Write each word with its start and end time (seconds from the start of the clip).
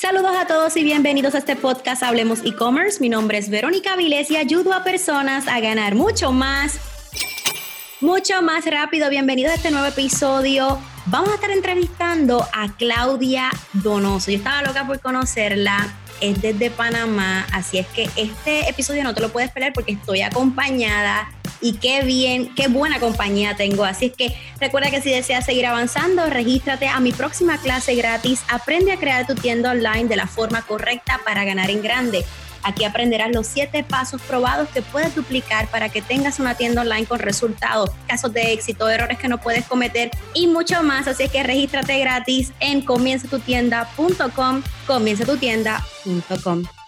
Saludos 0.00 0.34
a 0.34 0.46
todos 0.46 0.78
y 0.78 0.82
bienvenidos 0.82 1.34
a 1.34 1.38
este 1.38 1.56
podcast 1.56 2.02
Hablemos 2.02 2.40
e-commerce. 2.42 3.00
Mi 3.00 3.10
nombre 3.10 3.36
es 3.36 3.50
Verónica 3.50 3.96
Viles 3.96 4.30
y 4.30 4.36
ayudo 4.38 4.72
a 4.72 4.82
personas 4.82 5.46
a 5.46 5.60
ganar 5.60 5.94
mucho 5.94 6.32
más, 6.32 6.80
mucho 8.00 8.40
más 8.40 8.64
rápido. 8.64 9.10
Bienvenidos 9.10 9.52
a 9.52 9.56
este 9.56 9.70
nuevo 9.70 9.86
episodio. 9.86 10.78
Vamos 11.04 11.28
a 11.28 11.34
estar 11.34 11.50
entrevistando 11.50 12.42
a 12.54 12.74
Claudia 12.78 13.50
Donoso. 13.74 14.30
Yo 14.30 14.38
estaba 14.38 14.62
loca 14.62 14.86
por 14.86 15.00
conocerla. 15.00 15.94
Es 16.22 16.40
desde 16.40 16.70
Panamá, 16.70 17.46
así 17.52 17.76
es 17.76 17.86
que 17.88 18.08
este 18.16 18.70
episodio 18.70 19.04
no 19.04 19.14
te 19.14 19.20
lo 19.20 19.28
puedes 19.28 19.50
perder 19.50 19.74
porque 19.74 19.92
estoy 19.92 20.22
acompañada 20.22 21.30
y 21.60 21.74
qué 21.74 22.02
bien, 22.02 22.54
qué 22.54 22.68
buena 22.68 23.00
compañía 23.00 23.56
tengo. 23.56 23.84
Así 23.84 24.06
es 24.06 24.12
que 24.12 24.34
recuerda 24.60 24.90
que 24.90 25.02
si 25.02 25.10
deseas 25.10 25.44
seguir 25.44 25.66
avanzando, 25.66 26.26
regístrate 26.26 26.88
a 26.88 27.00
mi 27.00 27.12
próxima 27.12 27.58
clase 27.58 27.94
gratis. 27.94 28.42
Aprende 28.48 28.92
a 28.92 28.96
crear 28.98 29.26
tu 29.26 29.34
tienda 29.34 29.70
online 29.70 30.04
de 30.04 30.16
la 30.16 30.26
forma 30.26 30.62
correcta 30.62 31.20
para 31.24 31.44
ganar 31.44 31.70
en 31.70 31.82
grande. 31.82 32.24
Aquí 32.62 32.84
aprenderás 32.84 33.30
los 33.32 33.46
siete 33.46 33.84
pasos 33.84 34.20
probados 34.22 34.68
que 34.68 34.82
puedes 34.82 35.14
duplicar 35.14 35.68
para 35.68 35.88
que 35.88 36.02
tengas 36.02 36.38
una 36.40 36.54
tienda 36.56 36.82
online 36.82 37.06
con 37.06 37.18
resultados, 37.18 37.90
casos 38.06 38.32
de 38.32 38.52
éxito, 38.52 38.88
errores 38.88 39.18
que 39.18 39.28
no 39.28 39.38
puedes 39.38 39.64
cometer 39.66 40.10
y 40.34 40.46
mucho 40.46 40.82
más. 40.82 41.08
Así 41.08 41.22
es 41.24 41.30
que 41.30 41.42
regístrate 41.42 41.98
gratis 41.98 42.52
en 42.60 42.82
comienzatutienda.com, 42.82 44.62
comienzatutienda.com. 44.86 46.79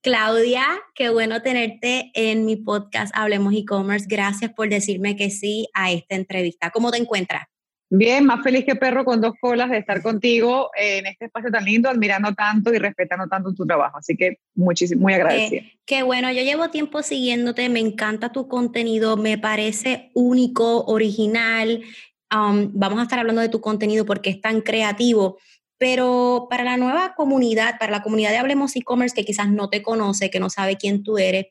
Claudia, 0.00 0.64
qué 0.94 1.08
bueno 1.08 1.42
tenerte 1.42 2.12
en 2.14 2.44
mi 2.44 2.54
podcast 2.54 3.12
Hablemos 3.16 3.52
e-commerce. 3.54 4.06
Gracias 4.08 4.52
por 4.52 4.68
decirme 4.68 5.16
que 5.16 5.30
sí 5.30 5.68
a 5.74 5.90
esta 5.90 6.14
entrevista. 6.14 6.70
¿Cómo 6.70 6.92
te 6.92 6.98
encuentras? 6.98 7.46
Bien, 7.90 8.24
más 8.24 8.42
feliz 8.42 8.64
que 8.64 8.76
perro 8.76 9.04
con 9.04 9.20
dos 9.20 9.32
colas 9.40 9.70
de 9.70 9.78
estar 9.78 10.02
contigo 10.02 10.70
en 10.76 11.06
este 11.06 11.24
espacio 11.24 11.50
tan 11.50 11.64
lindo, 11.64 11.88
admirando 11.88 12.32
tanto 12.34 12.72
y 12.72 12.78
respetando 12.78 13.26
tanto 13.26 13.52
tu 13.54 13.66
trabajo. 13.66 13.98
Así 13.98 14.14
que 14.14 14.38
muchísimo, 14.54 15.02
muy 15.02 15.14
agradecida. 15.14 15.62
qué 15.86 16.02
bueno, 16.02 16.30
yo 16.30 16.42
llevo 16.42 16.68
tiempo 16.68 17.02
siguiéndote, 17.02 17.68
me 17.70 17.80
encanta 17.80 18.30
tu 18.30 18.46
contenido, 18.46 19.16
me 19.16 19.38
parece 19.38 20.10
único, 20.14 20.84
original. 20.84 21.82
Um, 22.30 22.70
vamos 22.74 23.00
a 23.00 23.02
estar 23.04 23.18
hablando 23.18 23.40
de 23.40 23.48
tu 23.48 23.62
contenido 23.62 24.04
porque 24.04 24.30
es 24.30 24.40
tan 24.40 24.60
creativo. 24.60 25.38
Pero 25.78 26.48
para 26.50 26.64
la 26.64 26.76
nueva 26.76 27.14
comunidad, 27.14 27.78
para 27.78 27.92
la 27.92 28.02
comunidad 28.02 28.30
de 28.30 28.38
Hablemos 28.38 28.74
e-commerce 28.76 29.14
que 29.14 29.24
quizás 29.24 29.48
no 29.48 29.70
te 29.70 29.82
conoce, 29.82 30.30
que 30.30 30.40
no 30.40 30.50
sabe 30.50 30.76
quién 30.76 31.02
tú 31.02 31.18
eres, 31.18 31.46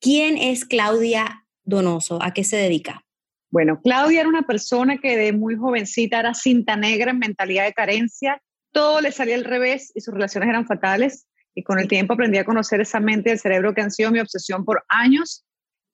¿quién 0.00 0.36
es 0.36 0.64
Claudia 0.64 1.46
Donoso? 1.64 2.22
¿A 2.22 2.32
qué 2.32 2.44
se 2.44 2.56
dedica? 2.56 3.04
Bueno, 3.50 3.80
Claudia 3.82 4.20
era 4.20 4.28
una 4.28 4.42
persona 4.42 4.98
que 4.98 5.16
de 5.16 5.32
muy 5.32 5.56
jovencita 5.56 6.20
era 6.20 6.34
cinta 6.34 6.76
negra 6.76 7.10
en 7.10 7.18
mentalidad 7.18 7.64
de 7.64 7.72
carencia, 7.72 8.40
todo 8.72 9.00
le 9.00 9.12
salía 9.12 9.34
al 9.34 9.44
revés 9.44 9.92
y 9.94 10.00
sus 10.00 10.14
relaciones 10.14 10.48
eran 10.48 10.66
fatales. 10.66 11.26
Y 11.54 11.62
con 11.62 11.78
el 11.78 11.86
tiempo 11.86 12.14
aprendí 12.14 12.38
a 12.38 12.46
conocer 12.46 12.80
esa 12.80 12.98
mente 12.98 13.28
y 13.28 13.32
el 13.34 13.38
cerebro 13.38 13.74
que 13.74 13.82
han 13.82 13.90
sido 13.90 14.10
mi 14.10 14.20
obsesión 14.20 14.64
por 14.64 14.84
años, 14.88 15.44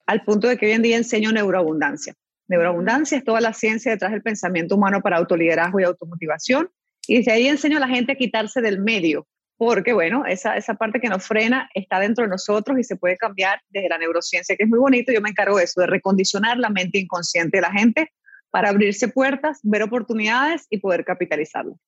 al 0.05 0.23
punto 0.23 0.47
de 0.47 0.57
que 0.57 0.67
hoy 0.67 0.71
en 0.71 0.81
día 0.81 0.95
enseño 0.95 1.33
neuroabundancia. 1.33 2.13
Neuroabundancia 2.47 3.17
es 3.17 3.25
toda 3.25 3.41
la 3.41 3.53
ciencia 3.53 3.91
detrás 3.91 4.11
del 4.11 4.21
pensamiento 4.21 4.75
humano 4.75 5.01
para 5.01 5.17
autoliderazgo 5.17 5.81
y 5.81 5.83
automotivación 5.83 6.69
y 7.09 7.17
desde 7.17 7.31
ahí 7.31 7.47
enseño 7.47 7.77
a 7.77 7.79
la 7.79 7.87
gente 7.87 8.11
a 8.11 8.15
quitarse 8.15 8.61
del 8.61 8.79
medio, 8.79 9.27
porque 9.57 9.93
bueno, 9.93 10.27
esa, 10.27 10.55
esa 10.55 10.75
parte 10.75 10.99
que 10.99 11.09
nos 11.09 11.25
frena 11.25 11.67
está 11.73 11.99
dentro 11.99 12.23
de 12.23 12.29
nosotros 12.29 12.77
y 12.77 12.83
se 12.83 12.97
puede 12.97 13.17
cambiar 13.17 13.59
desde 13.69 13.89
la 13.89 13.97
neurociencia, 13.97 14.55
que 14.55 14.63
es 14.63 14.69
muy 14.69 14.77
bonito. 14.77 15.11
Yo 15.11 15.19
me 15.19 15.29
encargo 15.29 15.57
de 15.57 15.63
eso, 15.63 15.81
de 15.81 15.87
recondicionar 15.87 16.59
la 16.59 16.69
mente 16.69 16.99
inconsciente 16.99 17.57
de 17.57 17.61
la 17.61 17.71
gente 17.71 18.13
para 18.51 18.69
abrirse 18.69 19.07
puertas, 19.07 19.59
ver 19.63 19.81
oportunidades 19.81 20.67
y 20.69 20.77
poder 20.77 21.03
capitalizarlo. 21.03 21.79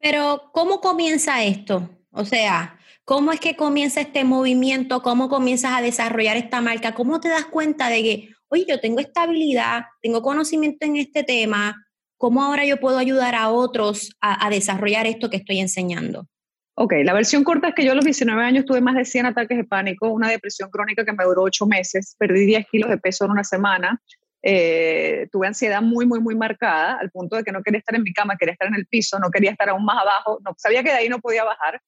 Pero, 0.00 0.50
¿cómo 0.52 0.80
comienza 0.80 1.44
esto? 1.44 1.88
O 2.10 2.24
sea, 2.24 2.80
¿cómo 3.04 3.30
es 3.30 3.38
que 3.38 3.54
comienza 3.54 4.00
este 4.00 4.24
movimiento? 4.24 5.02
¿Cómo 5.02 5.28
comienzas 5.28 5.72
a 5.74 5.82
desarrollar 5.82 6.36
esta 6.36 6.60
marca? 6.60 6.94
¿Cómo 6.94 7.20
te 7.20 7.28
das 7.28 7.44
cuenta 7.44 7.88
de 7.90 8.02
que, 8.02 8.28
oye, 8.48 8.66
yo 8.68 8.80
tengo 8.80 8.98
estabilidad, 8.98 9.84
tengo 10.02 10.20
conocimiento 10.20 10.84
en 10.84 10.96
este 10.96 11.22
tema, 11.22 11.76
¿Cómo 12.18 12.42
ahora 12.42 12.64
yo 12.64 12.78
puedo 12.78 12.98
ayudar 12.98 13.36
a 13.36 13.50
otros 13.50 14.10
a, 14.20 14.50
desarrollar 14.50 15.06
esto 15.06 15.30
que 15.30 15.36
estoy 15.36 15.60
enseñando? 15.60 16.26
Ok, 16.74 16.94
la 17.04 17.12
versión 17.12 17.44
corta 17.44 17.68
es 17.68 17.74
que 17.74 17.84
yo 17.84 17.92
a 17.92 17.94
los 17.94 18.04
19 18.04 18.42
años 18.42 18.64
tuve 18.64 18.80
más 18.80 18.96
de 18.96 19.04
100 19.04 19.26
ataques 19.26 19.56
de 19.56 19.64
pánico, 19.64 20.08
una 20.08 20.28
depresión 20.28 20.68
crónica 20.68 21.04
que 21.04 21.12
me 21.12 21.24
duró 21.24 21.42
8 21.42 21.66
meses, 21.66 22.16
perdí 22.18 22.44
10 22.44 22.66
kilos 22.70 22.90
de 22.90 22.98
peso 22.98 23.24
en 23.24 23.30
una 23.30 23.44
semana, 23.44 24.00
eh, 24.42 25.28
tuve 25.30 25.46
ansiedad 25.46 25.80
muy, 25.80 26.06
muy, 26.06 26.20
muy 26.20 26.34
marcada, 26.34 26.98
al 27.00 27.10
punto 27.10 27.36
de 27.36 27.44
que 27.44 27.52
no 27.52 27.62
quería 27.62 27.78
estar 27.78 27.94
en 27.94 28.02
mi 28.02 28.12
cama, 28.12 28.36
quería 28.36 28.52
estar 28.52 28.68
en 28.68 28.74
el 28.74 28.86
piso, 28.86 29.18
no 29.20 29.30
quería 29.30 29.52
estar 29.52 29.68
aún 29.68 29.84
más 29.84 30.02
abajo, 30.02 30.40
no, 30.44 30.54
sabía 30.56 30.82
que 30.82 30.90
de 30.90 30.96
ahí 30.96 31.08
no 31.08 31.20
podía 31.20 31.44
bajar. 31.44 31.80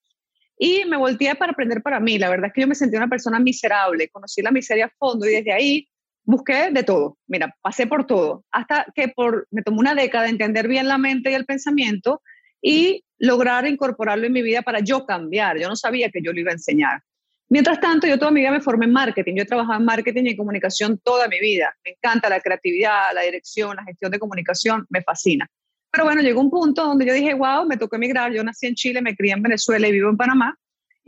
Y 0.57 0.85
me 0.85 0.97
volteé 0.97 1.35
para 1.35 1.53
aprender 1.53 1.83
para 1.83 2.01
mí. 2.01 2.19
La 2.19 2.29
verdad 2.29 2.49
es 2.49 2.53
que 2.53 2.61
yo 2.61 2.69
me 2.69 2.75
sentí 2.75 2.97
una 2.97 3.09
persona 3.09 3.41
miserable, 3.41 4.09
conocí 4.11 4.43
la 4.43 4.51
miseria 4.51 4.87
a 4.87 4.93
fondo 4.99 5.27
y 5.27 5.31
desde 5.31 5.53
ahí 5.53 5.89
busqué 6.31 6.71
de 6.71 6.83
todo, 6.83 7.19
mira, 7.27 7.55
pasé 7.61 7.87
por 7.87 8.07
todo, 8.07 8.45
hasta 8.51 8.87
que 8.95 9.09
por, 9.09 9.47
me 9.51 9.63
tomó 9.63 9.81
una 9.81 9.95
década 9.95 10.29
entender 10.29 10.69
bien 10.69 10.89
la 10.89 10.99
mente 10.99 11.31
y 11.31 11.35
el 11.35 11.45
pensamiento 11.45 12.23
y 12.63 13.05
lograr 13.19 13.67
incorporarlo 13.67 14.27
en 14.27 14.33
mi 14.33 14.43
vida 14.43 14.63
para 14.63 14.81
yo 14.81 15.05
cambiar. 15.05 15.59
Yo 15.59 15.69
no 15.69 15.77
sabía 15.77 16.11
que 16.11 16.23
yo 16.23 16.33
lo 16.33 16.41
iba 16.41 16.51
a 16.51 16.55
enseñar. 16.55 17.03
Mientras 17.49 17.81
tanto, 17.81 18.07
yo 18.07 18.19
toda 18.19 18.31
mi 18.31 18.41
vida 18.41 18.53
me 18.53 18.61
formé 18.61 18.87
en 18.87 18.93
marketing. 18.93 19.35
Yo 19.35 19.43
he 19.43 19.47
trabajado 19.47 19.79
en 19.81 19.85
marketing 19.85 20.25
y 20.27 20.37
comunicación 20.37 21.01
toda 21.03 21.27
mi 21.27 21.41
vida. 21.41 21.75
Me 21.85 21.93
encanta 21.93 22.29
la 22.29 22.41
creatividad, 22.41 23.13
la 23.13 23.23
dirección, 23.23 23.75
la 23.77 23.83
gestión 23.83 24.13
de 24.13 24.21
comunicación, 24.21 24.87
me 24.89 25.03
fascina. 25.03 25.49
Pero 25.91 26.05
bueno, 26.05 26.23
llegó 26.23 26.41
un 26.41 26.51
punto 26.51 26.85
donde 26.85 27.07
yo 27.07 27.13
dije, 27.13 27.35
wow, 27.35 27.67
me 27.67 27.77
tocó 27.77 27.97
emigrar. 27.97 28.33
Yo 28.33 28.45
nací 28.45 28.69
en 28.69 28.77
Chile, 28.77 29.03
me 29.03 29.17
crié 29.17 29.33
en 29.33 29.43
Venezuela 29.43 29.89
y 29.89 29.93
vivo 29.93 30.09
en 30.09 30.17
Panamá. 30.17 30.57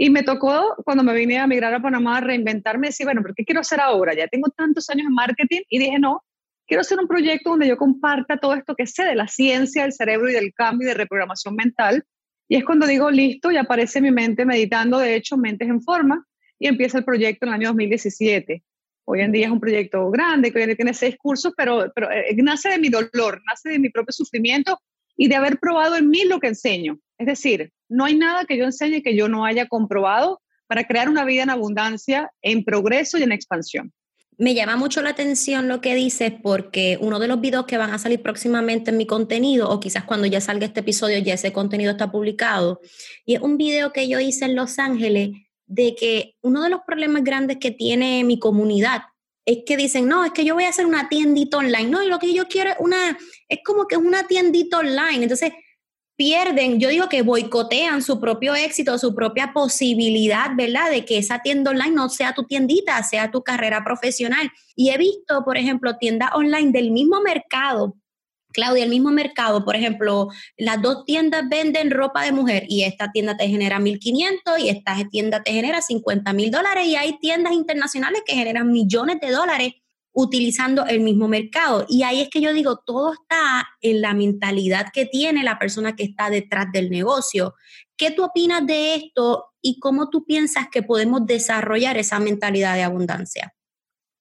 Y 0.03 0.11
me 0.11 0.25
tocó, 0.25 0.75
cuando 0.85 1.05
me 1.05 1.15
vine 1.15 1.39
a 1.39 1.47
migrar 1.47 1.73
a 1.73 1.81
Panamá, 1.81 2.21
reinventarme 2.21 2.89
decir, 2.89 3.07
bueno, 3.07 3.23
¿pero 3.23 3.35
qué 3.37 3.45
quiero 3.45 3.61
hacer 3.61 3.79
ahora? 3.79 4.15
Ya 4.15 4.27
tengo 4.27 4.51
tantos 4.51 4.91
años 4.91 5.07
en 5.07 5.15
marketing 5.15 5.61
y 5.69 5.79
dije, 5.79 5.97
no, 6.01 6.25
quiero 6.67 6.81
hacer 6.81 6.99
un 6.99 7.07
proyecto 7.07 7.51
donde 7.51 7.69
yo 7.69 7.77
comparta 7.77 8.37
todo 8.37 8.55
esto 8.55 8.75
que 8.75 8.85
sé 8.89 9.05
de 9.05 9.15
la 9.15 9.29
ciencia 9.29 9.83
del 9.83 9.93
cerebro 9.93 10.29
y 10.29 10.33
del 10.33 10.53
cambio 10.55 10.87
y 10.87 10.89
de 10.89 10.95
reprogramación 10.95 11.55
mental. 11.55 12.03
Y 12.49 12.57
es 12.57 12.65
cuando 12.65 12.89
digo, 12.89 13.13
listo, 13.13 13.53
y 13.53 13.57
aparece 13.57 14.01
mi 14.01 14.11
mente 14.11 14.45
meditando, 14.45 14.99
de 14.99 15.15
hecho, 15.15 15.37
Mentes 15.37 15.69
en 15.69 15.81
Forma, 15.81 16.27
y 16.59 16.67
empieza 16.67 16.99
el 16.99 17.05
proyecto 17.05 17.47
en 17.47 17.51
el 17.51 17.55
año 17.55 17.69
2017. 17.69 18.61
Hoy 19.05 19.21
en 19.21 19.31
día 19.31 19.47
es 19.47 19.53
un 19.53 19.61
proyecto 19.61 20.11
grande, 20.11 20.51
que 20.51 20.75
tiene 20.75 20.95
seis 20.95 21.15
cursos, 21.17 21.55
pero, 21.57 21.93
pero 21.95 22.11
eh, 22.11 22.35
nace 22.39 22.71
de 22.71 22.79
mi 22.79 22.89
dolor, 22.89 23.41
nace 23.47 23.69
de 23.69 23.79
mi 23.79 23.89
propio 23.89 24.13
sufrimiento 24.13 24.81
y 25.17 25.29
de 25.29 25.37
haber 25.37 25.61
probado 25.61 25.95
en 25.95 26.11
mí 26.11 26.25
lo 26.25 26.41
que 26.41 26.49
enseño. 26.49 26.99
Es 27.23 27.27
decir, 27.27 27.71
no 27.89 28.05
hay 28.05 28.17
nada 28.17 28.45
que 28.47 28.59
yo 28.59 28.65
enseñe 28.65 29.01
que 29.01 29.15
yo 29.15 29.29
no 29.29 29.45
haya 29.45 29.67
comprobado 29.69 30.43
para 30.67 30.85
crear 30.89 31.09
una 31.09 31.25
vida 31.25 31.45
en 31.45 31.51
abundancia, 31.51 32.33
en 32.43 32.65
progreso 32.65 33.17
y 33.17 33.23
en 33.23 33.31
expansión. 33.31 33.93
Me 34.39 34.55
llama 34.55 34.75
mucho 34.75 35.03
la 35.03 35.11
atención 35.11 35.69
lo 35.69 35.81
que 35.81 35.95
dices 35.95 36.33
porque 36.43 36.99
uno 37.01 37.21
de 37.21 37.29
los 37.29 37.41
videos 37.41 37.67
que 37.67 37.79
van 37.79 37.91
a 37.93 37.99
salir 38.01 38.23
próximamente 38.23 38.91
en 38.91 38.97
mi 38.97 39.07
contenido, 39.07 39.71
o 39.71 39.79
quizás 39.79 40.03
cuando 40.03 40.27
ya 40.27 40.41
salga 40.41 40.67
este 40.67 40.81
episodio 40.81 41.19
ya 41.19 41.35
ese 41.35 41.53
contenido 41.53 41.93
está 41.93 42.11
publicado, 42.11 42.81
y 43.25 43.37
es 43.37 43.41
un 43.41 43.57
video 43.57 43.93
que 43.93 44.09
yo 44.09 44.19
hice 44.19 44.47
en 44.47 44.57
Los 44.57 44.81
Ángeles 44.81 45.31
de 45.67 45.95
que 45.95 46.35
uno 46.43 46.65
de 46.65 46.71
los 46.71 46.81
problemas 46.85 47.23
grandes 47.23 47.59
que 47.59 47.71
tiene 47.71 48.25
mi 48.25 48.41
comunidad 48.41 49.03
es 49.45 49.59
que 49.65 49.77
dicen, 49.77 50.09
no, 50.09 50.25
es 50.25 50.33
que 50.33 50.45
yo 50.45 50.55
voy 50.55 50.65
a 50.65 50.71
hacer 50.71 50.87
una 50.87 51.09
tiendita 51.09 51.59
online, 51.59 51.89
no, 51.89 52.03
y 52.03 52.09
lo 52.09 52.19
que 52.19 52.35
yo 52.35 52.49
quiero 52.49 52.71
es 52.71 52.77
una, 52.81 53.17
es 53.49 53.61
como 53.65 53.87
que 53.87 53.95
es 53.95 54.01
una 54.01 54.27
tiendita 54.27 54.79
online, 54.79 55.23
entonces 55.23 55.53
pierden, 56.17 56.79
yo 56.79 56.89
digo 56.89 57.09
que 57.09 57.23
boicotean 57.23 58.03
su 58.03 58.21
propio 58.21 58.55
éxito, 58.55 58.99
su 58.99 59.15
propia 59.15 59.53
posibilidad, 59.53 60.51
¿verdad? 60.57 60.91
De 60.91 61.05
que 61.05 61.19
esa 61.19 61.41
tienda 61.41 61.71
online 61.71 61.93
no 61.93 62.09
sea 62.09 62.35
tu 62.35 62.45
tiendita, 62.45 63.03
sea 63.03 63.31
tu 63.31 63.43
carrera 63.43 63.83
profesional. 63.85 64.51
Y 64.77 64.91
he 64.91 64.99
visto, 64.99 65.45
por 65.45 65.57
ejemplo, 65.57 65.97
tiendas 65.97 66.31
online 66.35 66.71
del 66.73 66.91
mismo 66.91 67.21
mercado. 67.21 67.97
Claudia, 68.53 68.85
el 68.85 68.91
mismo 68.91 69.11
mercado, 69.11 69.65
por 69.65 69.77
ejemplo, 69.77 70.29
las 70.57 70.81
dos 70.83 71.05
tiendas 71.05 71.49
venden 71.49 71.91
ropa 71.91 72.23
de 72.23 72.33
mujer 72.33 72.65
y 72.69 72.85
esta 72.85 73.11
tienda 73.11 73.37
te 73.37 73.49
genera 73.49 73.79
1.500 73.79 74.61
y 74.61 74.69
esta 74.69 74.97
tienda 75.11 75.43
te 75.43 75.53
genera 75.53 75.81
50 75.81 76.33
mil 76.35 76.51
dólares 76.51 76.87
y 76.87 76.97
hay 76.97 77.19
tiendas 77.19 77.55
internacionales 77.55 78.23
que 78.27 78.35
generan 78.35 78.71
millones 78.71 79.21
de 79.21 79.31
dólares 79.31 79.73
utilizando 80.13 80.87
el 80.87 81.01
mismo 81.01 81.29
mercado. 81.29 81.87
Y 81.89 82.03
ahí 82.03 82.21
es 82.21 82.29
que 82.29 82.41
yo 82.41 82.53
digo, 82.53 82.79
todo 82.85 83.15
está 83.15 83.69
en 83.81 84.01
la 84.01 84.15
mentalidad 84.15 84.87
que 84.93 85.07
tiene 85.07 85.43
la 85.43 85.59
persona 85.59 85.97
que 85.97 86.05
está 86.05 86.31
detrás 86.31 86.67
del 86.73 86.91
negocio. 86.91 87.55
¿Qué 87.97 88.11
tú 88.11 88.25
opinas 88.25 88.67
de 88.67 88.95
esto 88.95 89.47
y 89.61 89.79
cómo 89.79 90.11
tú 90.11 90.25
piensas 90.25 90.69
que 90.71 90.83
podemos 90.83 91.27
desarrollar 91.27 91.97
esa 91.97 92.21
mentalidad 92.21 92.75
de 92.75 92.83
abundancia? 92.83 93.55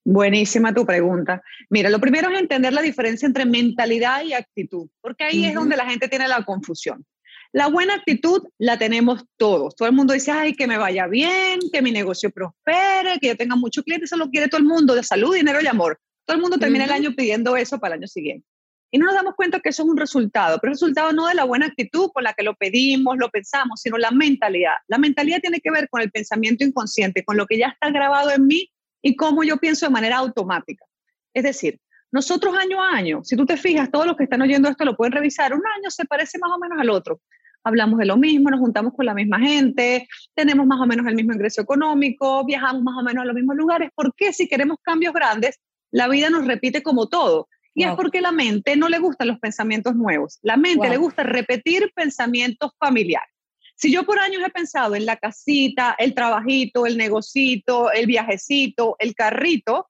Buenísima 0.03 0.73
tu 0.73 0.85
pregunta. 0.85 1.43
Mira, 1.69 1.89
lo 1.89 1.99
primero 1.99 2.29
es 2.29 2.39
entender 2.39 2.73
la 2.73 2.81
diferencia 2.81 3.27
entre 3.27 3.45
mentalidad 3.45 4.23
y 4.23 4.33
actitud, 4.33 4.89
porque 4.99 5.25
ahí 5.25 5.45
es 5.45 5.53
donde 5.53 5.77
la 5.77 5.85
gente 5.87 6.07
tiene 6.07 6.27
la 6.27 6.44
confusión. 6.44 7.05
La 7.53 7.68
buena 7.68 7.95
actitud 7.95 8.48
la 8.57 8.77
tenemos 8.77 9.25
todos. 9.36 9.75
Todo 9.75 9.89
el 9.89 9.94
mundo 9.94 10.13
dice, 10.13 10.31
ay, 10.31 10.53
que 10.53 10.68
me 10.68 10.77
vaya 10.77 11.07
bien, 11.07 11.59
que 11.71 11.81
mi 11.81 11.92
negocio 11.92 12.31
prospere, 12.31 13.19
que 13.19 13.27
yo 13.27 13.36
tenga 13.36 13.57
muchos 13.57 13.83
clientes. 13.83 14.09
Eso 14.09 14.18
lo 14.18 14.30
quiere 14.30 14.48
todo 14.48 14.59
el 14.59 14.68
mundo, 14.68 14.95
de 14.95 15.03
salud, 15.03 15.36
dinero 15.36 15.59
y 15.62 15.68
amor. 15.68 16.00
Todo 16.25 16.36
el 16.36 16.42
mundo 16.42 16.57
termina 16.57 16.86
el 16.86 16.92
año 16.92 17.13
pidiendo 17.13 17.57
eso 17.57 17.77
para 17.80 17.95
el 17.95 18.01
año 18.01 18.07
siguiente. 18.07 18.48
y 18.94 18.98
no 18.98 19.06
nos 19.06 19.15
damos 19.15 19.36
cuenta 19.36 19.59
que 19.62 19.69
eso 19.69 19.83
es 19.83 19.89
un 19.89 19.95
resultado, 19.95 20.59
pero 20.59 20.71
el 20.71 20.75
resultado 20.75 21.13
no 21.13 21.27
de 21.27 21.33
la 21.33 21.45
buena 21.45 21.65
actitud 21.65 22.09
con 22.13 22.24
la 22.25 22.33
que 22.33 22.44
lo 22.44 22.56
pedimos, 22.56 23.18
lo 23.18 23.30
pensamos, 23.30 23.80
sino 23.81 23.97
la 23.97 24.12
mentalidad. 24.12 24.75
La 24.88 24.97
mentalidad 24.97 25.39
tiene 25.39 25.62
que 25.62 25.71
ver 25.71 25.88
con 25.89 26.01
el 26.01 26.12
pensamiento 26.12 26.65
inconsciente, 26.65 27.24
con 27.24 27.38
lo 27.38 27.45
que 27.45 27.57
ya 27.57 27.68
está 27.68 27.89
grabado 27.89 28.31
en 28.31 28.47
mí 28.47 28.69
y 29.01 29.15
cómo 29.15 29.44
yo 29.44 29.57
pienso 29.57 29.86
de 29.86 29.92
manera 29.92 30.18
automática. 30.18 30.86
Es 31.33 31.44
decir, 31.44 31.80
nosotros 32.12 32.54
año 32.57 32.83
a 32.83 32.92
año, 32.92 33.24
si 33.24 33.38
tú 33.38 33.45
te 33.45 33.56
fijas, 33.56 33.89
todos 33.89 34.06
los 34.06 34.18
que 34.18 34.24
están 34.24 34.42
oyendo 34.42 34.68
esto 34.68 34.83
lo 34.83 34.97
pueden 34.97 35.13
revisar, 35.13 35.54
un 35.54 35.63
año 35.77 35.89
se 35.89 36.04
parece 36.06 36.38
más 36.39 36.51
o 36.51 36.59
menos 36.59 36.77
al 36.77 36.89
otro. 36.89 37.21
Hablamos 37.63 37.99
de 37.99 38.05
lo 38.05 38.17
mismo, 38.17 38.49
nos 38.49 38.59
juntamos 38.59 38.93
con 38.95 39.05
la 39.05 39.13
misma 39.13 39.39
gente, 39.39 40.07
tenemos 40.33 40.65
más 40.65 40.79
o 40.79 40.85
menos 40.85 41.05
el 41.07 41.15
mismo 41.15 41.33
ingreso 41.33 41.61
económico, 41.61 42.43
viajamos 42.45 42.81
más 42.83 42.97
o 42.97 43.03
menos 43.03 43.21
a 43.21 43.25
los 43.25 43.35
mismos 43.35 43.55
lugares. 43.55 43.89
¿Por 43.95 44.13
qué 44.15 44.33
si 44.33 44.47
queremos 44.47 44.77
cambios 44.81 45.13
grandes, 45.13 45.59
la 45.91 46.07
vida 46.07 46.29
nos 46.29 46.47
repite 46.47 46.81
como 46.81 47.07
todo? 47.07 47.47
Y 47.73 47.83
es 47.83 47.93
porque 47.93 48.19
la 48.19 48.31
mente 48.31 48.75
no 48.75 48.89
le 48.89 48.99
gustan 48.99 49.29
los 49.29 49.39
pensamientos 49.39 49.95
nuevos. 49.95 50.39
La 50.41 50.57
mente 50.57 50.89
le 50.89 50.97
gusta 50.97 51.23
repetir 51.23 51.91
pensamientos 51.95 52.71
familiares. 52.77 53.29
Si 53.75 53.91
yo 53.91 54.03
por 54.05 54.19
años 54.19 54.43
he 54.45 54.49
pensado 54.51 54.93
en 54.93 55.05
la 55.05 55.15
casita, 55.15 55.95
el 55.97 56.13
trabajito, 56.13 56.85
el 56.85 56.97
negocito, 56.97 57.91
el 57.91 58.05
viajecito, 58.05 58.95
el 58.99 59.15
carrito, 59.15 59.87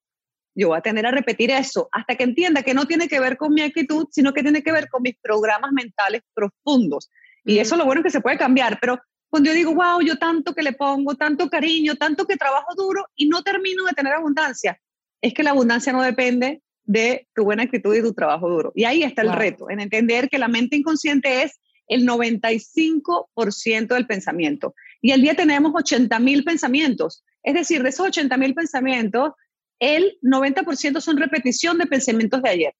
yo 0.55 0.69
voy 0.69 0.77
a 0.77 0.81
tener 0.81 1.05
a 1.05 1.11
repetir 1.11 1.51
eso 1.51 1.89
hasta 1.91 2.15
que 2.15 2.23
entienda 2.23 2.63
que 2.63 2.73
no 2.73 2.85
tiene 2.85 3.07
que 3.07 3.19
ver 3.19 3.37
con 3.37 3.53
mi 3.53 3.61
actitud, 3.61 4.07
sino 4.11 4.33
que 4.33 4.43
tiene 4.43 4.63
que 4.63 4.71
ver 4.71 4.89
con 4.89 5.01
mis 5.01 5.15
programas 5.21 5.71
mentales 5.71 6.21
profundos. 6.33 7.09
Y 7.45 7.59
eso 7.59 7.75
es 7.75 7.79
lo 7.79 7.85
bueno 7.85 8.03
que 8.03 8.09
se 8.09 8.21
puede 8.21 8.37
cambiar, 8.37 8.79
pero 8.79 8.99
cuando 9.29 9.49
yo 9.49 9.55
digo, 9.55 9.73
wow, 9.73 10.01
yo 10.01 10.17
tanto 10.17 10.53
que 10.53 10.61
le 10.61 10.73
pongo, 10.73 11.15
tanto 11.15 11.49
cariño, 11.49 11.95
tanto 11.95 12.25
que 12.27 12.35
trabajo 12.35 12.75
duro 12.75 13.05
y 13.15 13.29
no 13.29 13.41
termino 13.43 13.85
de 13.85 13.93
tener 13.93 14.13
abundancia, 14.13 14.77
es 15.21 15.33
que 15.33 15.43
la 15.43 15.51
abundancia 15.51 15.93
no 15.93 16.01
depende 16.01 16.61
de 16.83 17.27
tu 17.33 17.45
buena 17.45 17.63
actitud 17.63 17.95
y 17.95 18.01
tu 18.01 18.13
trabajo 18.13 18.49
duro. 18.49 18.73
Y 18.75 18.83
ahí 18.83 19.03
está 19.03 19.21
el 19.21 19.31
reto, 19.31 19.69
en 19.69 19.79
entender 19.79 20.27
que 20.29 20.37
la 20.37 20.49
mente 20.49 20.75
inconsciente 20.75 21.43
es 21.43 21.61
el 21.87 22.05
95% 22.07 23.87
del 23.87 24.07
pensamiento. 24.07 24.75
Y 25.01 25.11
el 25.11 25.21
día 25.21 25.35
tenemos 25.35 25.71
80 25.75 26.19
mil 26.19 26.43
pensamientos. 26.43 27.23
Es 27.43 27.53
decir, 27.53 27.83
de 27.83 27.89
esos 27.89 28.07
80 28.07 28.35
mil 28.37 28.53
pensamientos, 28.53 29.31
el 29.79 30.17
90% 30.21 30.99
son 31.01 31.17
repetición 31.17 31.77
de 31.77 31.87
pensamientos 31.87 32.41
de 32.41 32.49
ayer, 32.49 32.73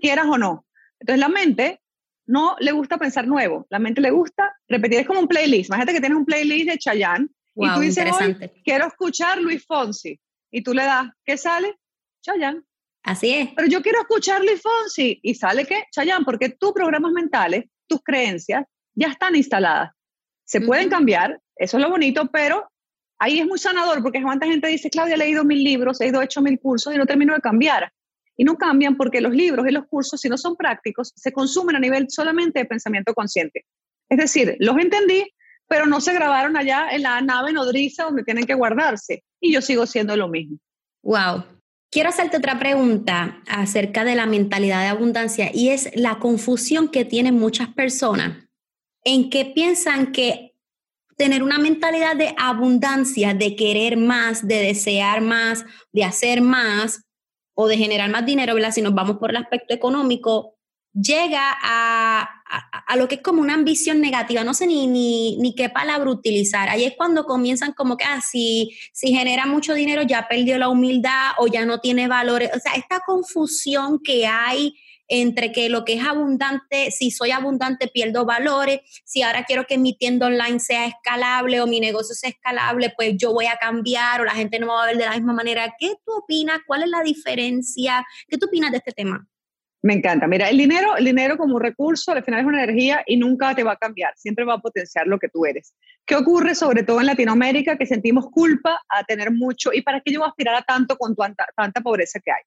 quieras 0.00 0.26
o 0.26 0.38
no. 0.38 0.66
Entonces 0.98 1.20
la 1.20 1.28
mente 1.28 1.80
no 2.26 2.56
le 2.58 2.72
gusta 2.72 2.98
pensar 2.98 3.26
nuevo, 3.26 3.66
la 3.70 3.78
mente 3.78 4.00
le 4.00 4.10
gusta 4.10 4.54
repetir, 4.68 5.00
es 5.00 5.06
como 5.06 5.20
un 5.20 5.28
playlist. 5.28 5.68
Imagínate 5.68 5.92
que 5.92 6.00
tienes 6.00 6.18
un 6.18 6.26
playlist 6.26 6.70
de 6.70 6.78
Chayanne 6.78 7.28
y 7.54 7.74
tú 7.74 7.80
dices, 7.80 8.04
quiero 8.64 8.86
escuchar 8.86 9.40
Luis 9.40 9.64
Fonsi. 9.64 10.20
Y 10.50 10.62
tú 10.62 10.74
le 10.74 10.84
das, 10.84 11.08
¿qué 11.24 11.36
sale? 11.36 11.76
Chayanne. 12.22 12.62
Así 13.02 13.32
es. 13.32 13.50
Pero 13.54 13.68
yo 13.68 13.82
quiero 13.82 14.00
escuchar 14.00 14.42
Luis 14.42 14.60
Fonsi. 14.60 15.20
¿Y 15.22 15.34
sale 15.34 15.64
qué? 15.64 15.84
Chayanne, 15.90 16.24
porque 16.24 16.50
tus 16.50 16.72
programas 16.72 17.12
mentales, 17.12 17.64
tus 17.86 18.02
creencias, 18.02 18.64
ya 18.94 19.08
están 19.08 19.36
instaladas. 19.36 19.90
Se 20.44 20.60
pueden 20.60 20.88
cambiar, 20.88 21.40
eso 21.56 21.76
es 21.76 21.82
lo 21.82 21.90
bonito, 21.90 22.28
pero 22.32 22.68
ahí 23.18 23.40
es 23.40 23.46
muy 23.46 23.58
sanador 23.58 24.02
porque 24.02 24.22
cuánta 24.22 24.46
gente 24.46 24.68
dice, 24.68 24.90
Claudia, 24.90 25.14
he 25.14 25.18
leído 25.18 25.44
mil 25.44 25.62
libros, 25.62 26.00
he 26.00 26.08
ido 26.08 26.22
hecho 26.22 26.42
mil 26.42 26.58
cursos 26.58 26.94
y 26.94 26.98
no 26.98 27.06
termino 27.06 27.34
de 27.34 27.40
cambiar. 27.40 27.92
Y 28.36 28.44
no 28.44 28.56
cambian 28.56 28.96
porque 28.96 29.20
los 29.20 29.32
libros 29.32 29.66
y 29.66 29.72
los 29.72 29.86
cursos, 29.86 30.20
si 30.20 30.28
no 30.28 30.36
son 30.36 30.56
prácticos, 30.56 31.12
se 31.16 31.32
consumen 31.32 31.76
a 31.76 31.80
nivel 31.80 32.06
solamente 32.10 32.60
de 32.60 32.64
pensamiento 32.66 33.14
consciente. 33.14 33.64
Es 34.08 34.18
decir, 34.18 34.56
los 34.60 34.76
entendí, 34.76 35.24
pero 35.66 35.86
no 35.86 36.00
se 36.00 36.12
grabaron 36.12 36.56
allá 36.56 36.88
en 36.90 37.02
la 37.02 37.20
nave 37.22 37.52
nodriza 37.52 38.04
donde 38.04 38.24
tienen 38.24 38.44
que 38.44 38.54
guardarse. 38.54 39.24
Y 39.40 39.52
yo 39.52 39.62
sigo 39.62 39.86
siendo 39.86 40.16
lo 40.16 40.28
mismo. 40.28 40.58
Wow, 41.02 41.44
Quiero 41.90 42.10
hacerte 42.10 42.36
otra 42.36 42.58
pregunta 42.58 43.42
acerca 43.48 44.04
de 44.04 44.16
la 44.16 44.26
mentalidad 44.26 44.82
de 44.82 44.88
abundancia 44.88 45.50
y 45.54 45.70
es 45.70 45.88
la 45.94 46.18
confusión 46.18 46.88
que 46.88 47.04
tienen 47.04 47.38
muchas 47.38 47.68
personas 47.68 48.36
en 49.04 49.30
que 49.30 49.46
piensan 49.46 50.12
que 50.12 50.52
tener 51.16 51.42
una 51.42 51.58
mentalidad 51.58 52.16
de 52.16 52.34
abundancia, 52.36 53.32
de 53.32 53.56
querer 53.56 53.96
más, 53.96 54.46
de 54.46 54.56
desear 54.56 55.22
más, 55.22 55.64
de 55.92 56.04
hacer 56.04 56.42
más 56.42 57.02
o 57.56 57.66
de 57.66 57.78
generar 57.78 58.10
más 58.10 58.24
dinero, 58.24 58.54
¿verdad? 58.54 58.70
Si 58.70 58.82
nos 58.82 58.94
vamos 58.94 59.16
por 59.16 59.30
el 59.30 59.36
aspecto 59.36 59.74
económico, 59.74 60.56
llega 60.92 61.56
a, 61.62 62.28
a, 62.86 62.96
lo 62.96 63.08
que 63.08 63.16
es 63.16 63.22
como 63.22 63.40
una 63.40 63.54
ambición 63.54 64.00
negativa, 64.00 64.44
no 64.44 64.52
sé 64.52 64.66
ni, 64.66 64.86
ni, 64.86 65.38
ni, 65.38 65.54
qué 65.54 65.70
palabra 65.70 66.10
utilizar. 66.10 66.68
Ahí 66.68 66.84
es 66.84 66.94
cuando 66.96 67.24
comienzan 67.24 67.72
como 67.72 67.96
que, 67.96 68.04
ah, 68.04 68.20
si, 68.20 68.76
si 68.92 69.08
genera 69.08 69.46
mucho 69.46 69.72
dinero 69.72 70.02
ya 70.02 70.28
perdió 70.28 70.58
la 70.58 70.68
humildad 70.68 71.32
o 71.38 71.46
ya 71.46 71.64
no 71.64 71.80
tiene 71.80 72.08
valores. 72.08 72.50
O 72.54 72.60
sea, 72.60 72.72
esta 72.74 73.00
confusión 73.00 74.00
que 74.02 74.26
hay 74.26 74.74
entre 75.08 75.52
que 75.52 75.68
lo 75.68 75.84
que 75.84 75.94
es 75.94 76.04
abundante, 76.04 76.90
si 76.90 77.10
soy 77.10 77.30
abundante 77.30 77.88
pierdo 77.88 78.24
valores, 78.24 78.80
si 79.04 79.22
ahora 79.22 79.44
quiero 79.44 79.64
que 79.64 79.78
mi 79.78 79.96
tienda 79.96 80.26
online 80.26 80.60
sea 80.60 80.86
escalable 80.86 81.60
o 81.60 81.66
mi 81.66 81.80
negocio 81.80 82.14
sea 82.14 82.30
escalable, 82.30 82.92
pues 82.96 83.14
yo 83.16 83.32
voy 83.32 83.46
a 83.46 83.56
cambiar 83.56 84.20
o 84.20 84.24
la 84.24 84.32
gente 84.32 84.58
no 84.58 84.68
va 84.68 84.84
a 84.84 84.86
ver 84.86 84.96
de 84.96 85.04
la 85.04 85.12
misma 85.12 85.32
manera. 85.32 85.74
¿Qué 85.78 85.94
tú 86.04 86.12
opinas? 86.12 86.60
¿Cuál 86.66 86.82
es 86.82 86.88
la 86.88 87.02
diferencia? 87.02 88.04
¿Qué 88.28 88.38
tú 88.38 88.46
opinas 88.46 88.70
de 88.70 88.78
este 88.78 88.92
tema? 88.92 89.26
Me 89.82 89.94
encanta. 89.94 90.26
Mira, 90.26 90.48
el 90.48 90.58
dinero, 90.58 90.96
dinero 90.98 91.36
como 91.36 91.60
recurso 91.60 92.10
al 92.10 92.24
final 92.24 92.40
es 92.40 92.46
una 92.46 92.64
energía 92.64 93.04
y 93.06 93.16
nunca 93.16 93.54
te 93.54 93.62
va 93.62 93.72
a 93.72 93.76
cambiar, 93.76 94.14
siempre 94.16 94.44
va 94.44 94.54
a 94.54 94.58
potenciar 94.58 95.06
lo 95.06 95.18
que 95.18 95.28
tú 95.28 95.46
eres. 95.46 95.74
¿Qué 96.04 96.16
ocurre 96.16 96.56
sobre 96.56 96.82
todo 96.82 96.98
en 96.98 97.06
Latinoamérica? 97.06 97.78
Que 97.78 97.86
sentimos 97.86 98.26
culpa 98.30 98.82
a 98.88 99.04
tener 99.04 99.30
mucho 99.30 99.72
y 99.72 99.82
para 99.82 100.00
qué 100.00 100.12
yo 100.12 100.20
voy 100.20 100.28
aspirar 100.28 100.56
a 100.56 100.62
tanto 100.62 100.96
con 100.96 101.14
tanta, 101.14 101.46
tanta 101.54 101.80
pobreza 101.82 102.18
que 102.18 102.32
hay. 102.32 102.42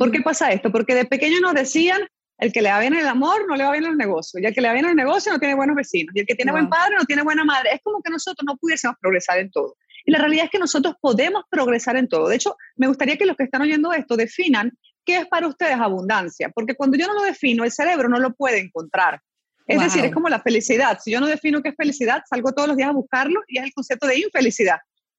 ¿Por 0.00 0.10
qué 0.10 0.22
pasa 0.22 0.50
esto? 0.50 0.72
Porque 0.72 0.94
de 0.94 1.04
pequeño 1.04 1.40
nos 1.40 1.52
decían, 1.52 2.00
el 2.38 2.54
que 2.54 2.62
le 2.62 2.70
va 2.70 2.80
bien 2.80 2.94
el 2.94 3.06
amor 3.06 3.46
no 3.46 3.54
le 3.54 3.64
va 3.64 3.72
bien 3.72 3.84
los 3.84 3.94
negocios, 3.96 4.42
y 4.42 4.46
el 4.46 4.54
que 4.54 4.62
le 4.62 4.68
va 4.68 4.72
bien 4.72 4.86
el 4.86 4.96
negocio 4.96 5.30
no 5.30 5.38
tiene 5.38 5.54
buenos 5.54 5.76
vecinos, 5.76 6.16
y 6.16 6.20
el 6.20 6.26
que 6.26 6.34
tiene 6.34 6.52
buen 6.52 6.70
padre 6.70 6.96
no 6.98 7.04
tiene 7.04 7.22
buena 7.22 7.44
madre. 7.44 7.72
Es 7.74 7.82
como 7.82 8.00
que 8.00 8.10
nosotros 8.10 8.42
no 8.46 8.56
pudiésemos 8.56 8.96
progresar 8.98 9.40
en 9.40 9.50
todo. 9.50 9.76
Y 10.06 10.10
la 10.10 10.16
realidad 10.16 10.46
es 10.46 10.50
que 10.50 10.58
nosotros 10.58 10.94
podemos 11.02 11.44
progresar 11.50 11.98
en 11.98 12.08
todo. 12.08 12.28
De 12.28 12.36
hecho, 12.36 12.56
me 12.76 12.86
gustaría 12.86 13.18
que 13.18 13.26
los 13.26 13.36
que 13.36 13.44
están 13.44 13.60
oyendo 13.60 13.92
esto 13.92 14.16
definan 14.16 14.72
¿qué 15.04 15.18
es 15.18 15.26
para 15.26 15.46
ustedes 15.46 15.74
abundancia? 15.74 16.48
Porque 16.48 16.74
cuando 16.76 16.96
yo 16.96 17.06
no 17.06 17.12
lo 17.12 17.22
defino, 17.22 17.64
el 17.64 17.70
cerebro 17.70 18.08
no 18.08 18.18
lo 18.18 18.32
puede 18.32 18.58
encontrar. 18.58 19.20
Es 19.66 19.82
decir, 19.82 20.02
es 20.02 20.14
como 20.14 20.30
la 20.30 20.40
felicidad. 20.40 20.98
Si 20.98 21.10
yo 21.10 21.20
no 21.20 21.26
defino 21.26 21.60
qué 21.60 21.68
es 21.68 21.76
felicidad, 21.76 22.22
salgo 22.26 22.52
todos 22.52 22.68
los 22.68 22.76
días 22.78 22.88
a 22.88 22.92
buscarlo 22.92 23.42
y 23.46 23.58
es 23.58 23.64
el 23.64 23.74
concepto 23.74 24.06
de 24.06 24.18
infelicidad. 24.18 24.78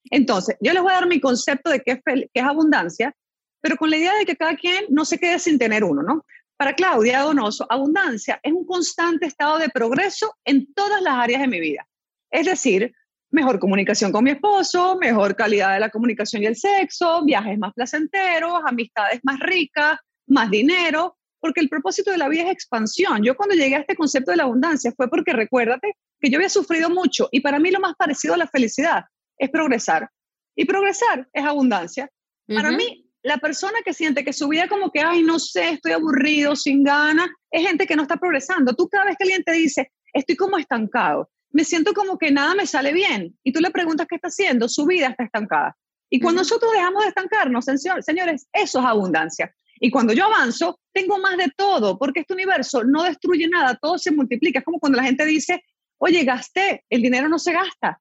Entonces, 0.10 0.58
yo 0.60 0.74
les 0.74 0.82
voy 0.82 0.92
a 0.92 0.96
dar 0.96 1.08
mi 1.08 1.20
concepto 1.22 1.70
de 1.70 1.82
qué 1.82 1.92
es, 1.92 2.00
qué 2.04 2.30
es 2.34 2.44
abundancia, 2.44 3.16
pero 3.62 3.78
con 3.78 3.90
la 3.90 3.98
idea 3.98 4.16
de 4.16 4.26
que 4.26 4.36
cada 4.36 4.56
quien 4.56 4.86
no 4.90 5.06
se 5.06 5.18
quede 5.18 5.40
sin 5.40 5.58
tener 5.58 5.84
uno, 5.84 6.02
¿no? 6.04 6.26
Para 6.58 6.74
Claudia 6.74 7.22
Donoso, 7.22 7.66
abundancia 7.70 8.40
es 8.44 8.52
un 8.54 8.66
constante 8.66 9.26
estado 9.26 9.58
de 9.58 9.70
progreso 9.70 10.36
en 10.46 10.72
todas 10.74 11.02
las 11.02 11.16
áreas 11.16 11.42
de 11.42 11.48
mi 11.48 11.60
vida. 11.60 11.88
Es 12.30 12.46
decir, 12.46 12.94
mejor 13.32 13.60
comunicación 13.60 14.12
con 14.12 14.24
mi 14.24 14.32
esposo, 14.32 14.98
mejor 14.98 15.36
calidad 15.36 15.74
de 15.74 15.80
la 15.80 15.90
comunicación 15.90 16.44
y 16.44 16.46
el 16.46 16.56
sexo, 16.56 17.24
viajes 17.24 17.58
más 17.58 17.74
placenteros, 17.74 18.62
amistades 18.66 19.22
más 19.24 19.40
ricas, 19.40 19.98
más 20.28 20.52
dinero, 20.52 21.18
porque 21.40 21.62
el 21.62 21.70
propósito 21.70 22.12
de 22.12 22.18
la 22.18 22.30
vida 22.30 22.44
es 22.44 22.52
expansión. 22.52 23.24
Yo 23.24 23.36
cuando 23.36 23.56
llegué 23.56 23.76
a 23.76 23.80
este 23.80 23.96
concepto 23.96 24.32
de 24.32 24.38
la 24.38 24.44
abundancia 24.44 24.94
fue 24.96 25.10
porque 25.10 25.34
recuérdate 25.34 25.96
que 26.20 26.30
yo 26.30 26.38
había 26.38 26.50
sufrido 26.50 26.90
mucho 26.90 27.28
y 27.32 27.40
para 27.40 27.60
mí 27.60 27.72
lo 27.72 27.80
más 27.80 27.96
parecido 27.96 28.36
a 28.36 28.38
la 28.38 28.48
felicidad 28.48 29.06
es 29.38 29.50
progresar. 29.50 30.10
Y 30.56 30.66
progresar 30.66 31.28
es 31.34 31.44
abundancia. 31.44 32.10
Para 32.48 32.72
mí, 32.72 33.01
la 33.24 33.38
persona 33.38 33.80
que 33.86 33.94
siente 33.94 34.24
que 34.24 34.34
su 34.34 34.48
vida 34.48 34.68
como 34.68 34.92
que, 34.92 35.02
ay, 35.02 35.24
no 35.24 35.40
sé, 35.40 35.70
estoy 35.70 35.92
aburrido, 35.92 36.56
sin 36.56 36.84
ganas, 36.84 37.30
es 37.52 37.68
gente 37.68 37.86
que 37.86 37.96
no 37.96 38.04
está 38.04 38.18
progresando. 38.18 38.76
Tú 38.76 38.88
cada 38.90 39.06
vez 39.06 39.16
que 39.18 39.26
alguien 39.26 39.44
te 39.44 39.52
dice, 39.52 39.92
estoy 40.14 40.36
como 40.36 40.58
estancado, 40.58 41.30
me 41.52 41.64
siento 41.64 41.94
como 41.94 42.18
que 42.18 42.32
nada 42.32 42.56
me 42.56 42.66
sale 42.66 42.94
bien. 42.94 43.38
Y 43.44 43.52
tú 43.52 43.60
le 43.60 43.72
preguntas 43.72 44.08
qué 44.10 44.16
está 44.16 44.30
haciendo, 44.30 44.68
su 44.68 44.86
vida 44.86 45.08
está 45.08 45.24
estancada. 45.24 45.76
Y 46.10 46.20
cuando 46.20 46.42
nosotros 46.42 46.72
dejamos 46.74 47.04
de 47.04 47.10
estancarnos, 47.10 47.66
señores, 47.66 48.48
eso 48.52 48.80
es 48.80 48.86
abundancia. 48.86 49.54
Y 49.80 49.90
cuando 49.90 50.14
yo 50.14 50.26
avanzo, 50.26 50.80
tengo 50.92 51.18
más 51.20 51.38
de 51.38 51.52
todo, 51.56 51.98
porque 51.98 52.22
este 52.22 52.34
universo 52.34 52.84
no 52.84 53.04
destruye 53.04 53.48
nada, 53.48 53.78
todo 53.82 53.98
se 53.98 54.12
multiplica. 54.12 54.60
Es 54.60 54.66
como 54.66 54.80
cuando 54.80 54.98
la 54.98 55.06
gente 55.06 55.26
dice, 55.26 55.64
oye, 55.98 56.24
gasté, 56.24 56.84
el 56.90 57.02
dinero 57.02 57.30
no 57.30 57.40
se 57.40 57.54
gasta. 57.54 58.00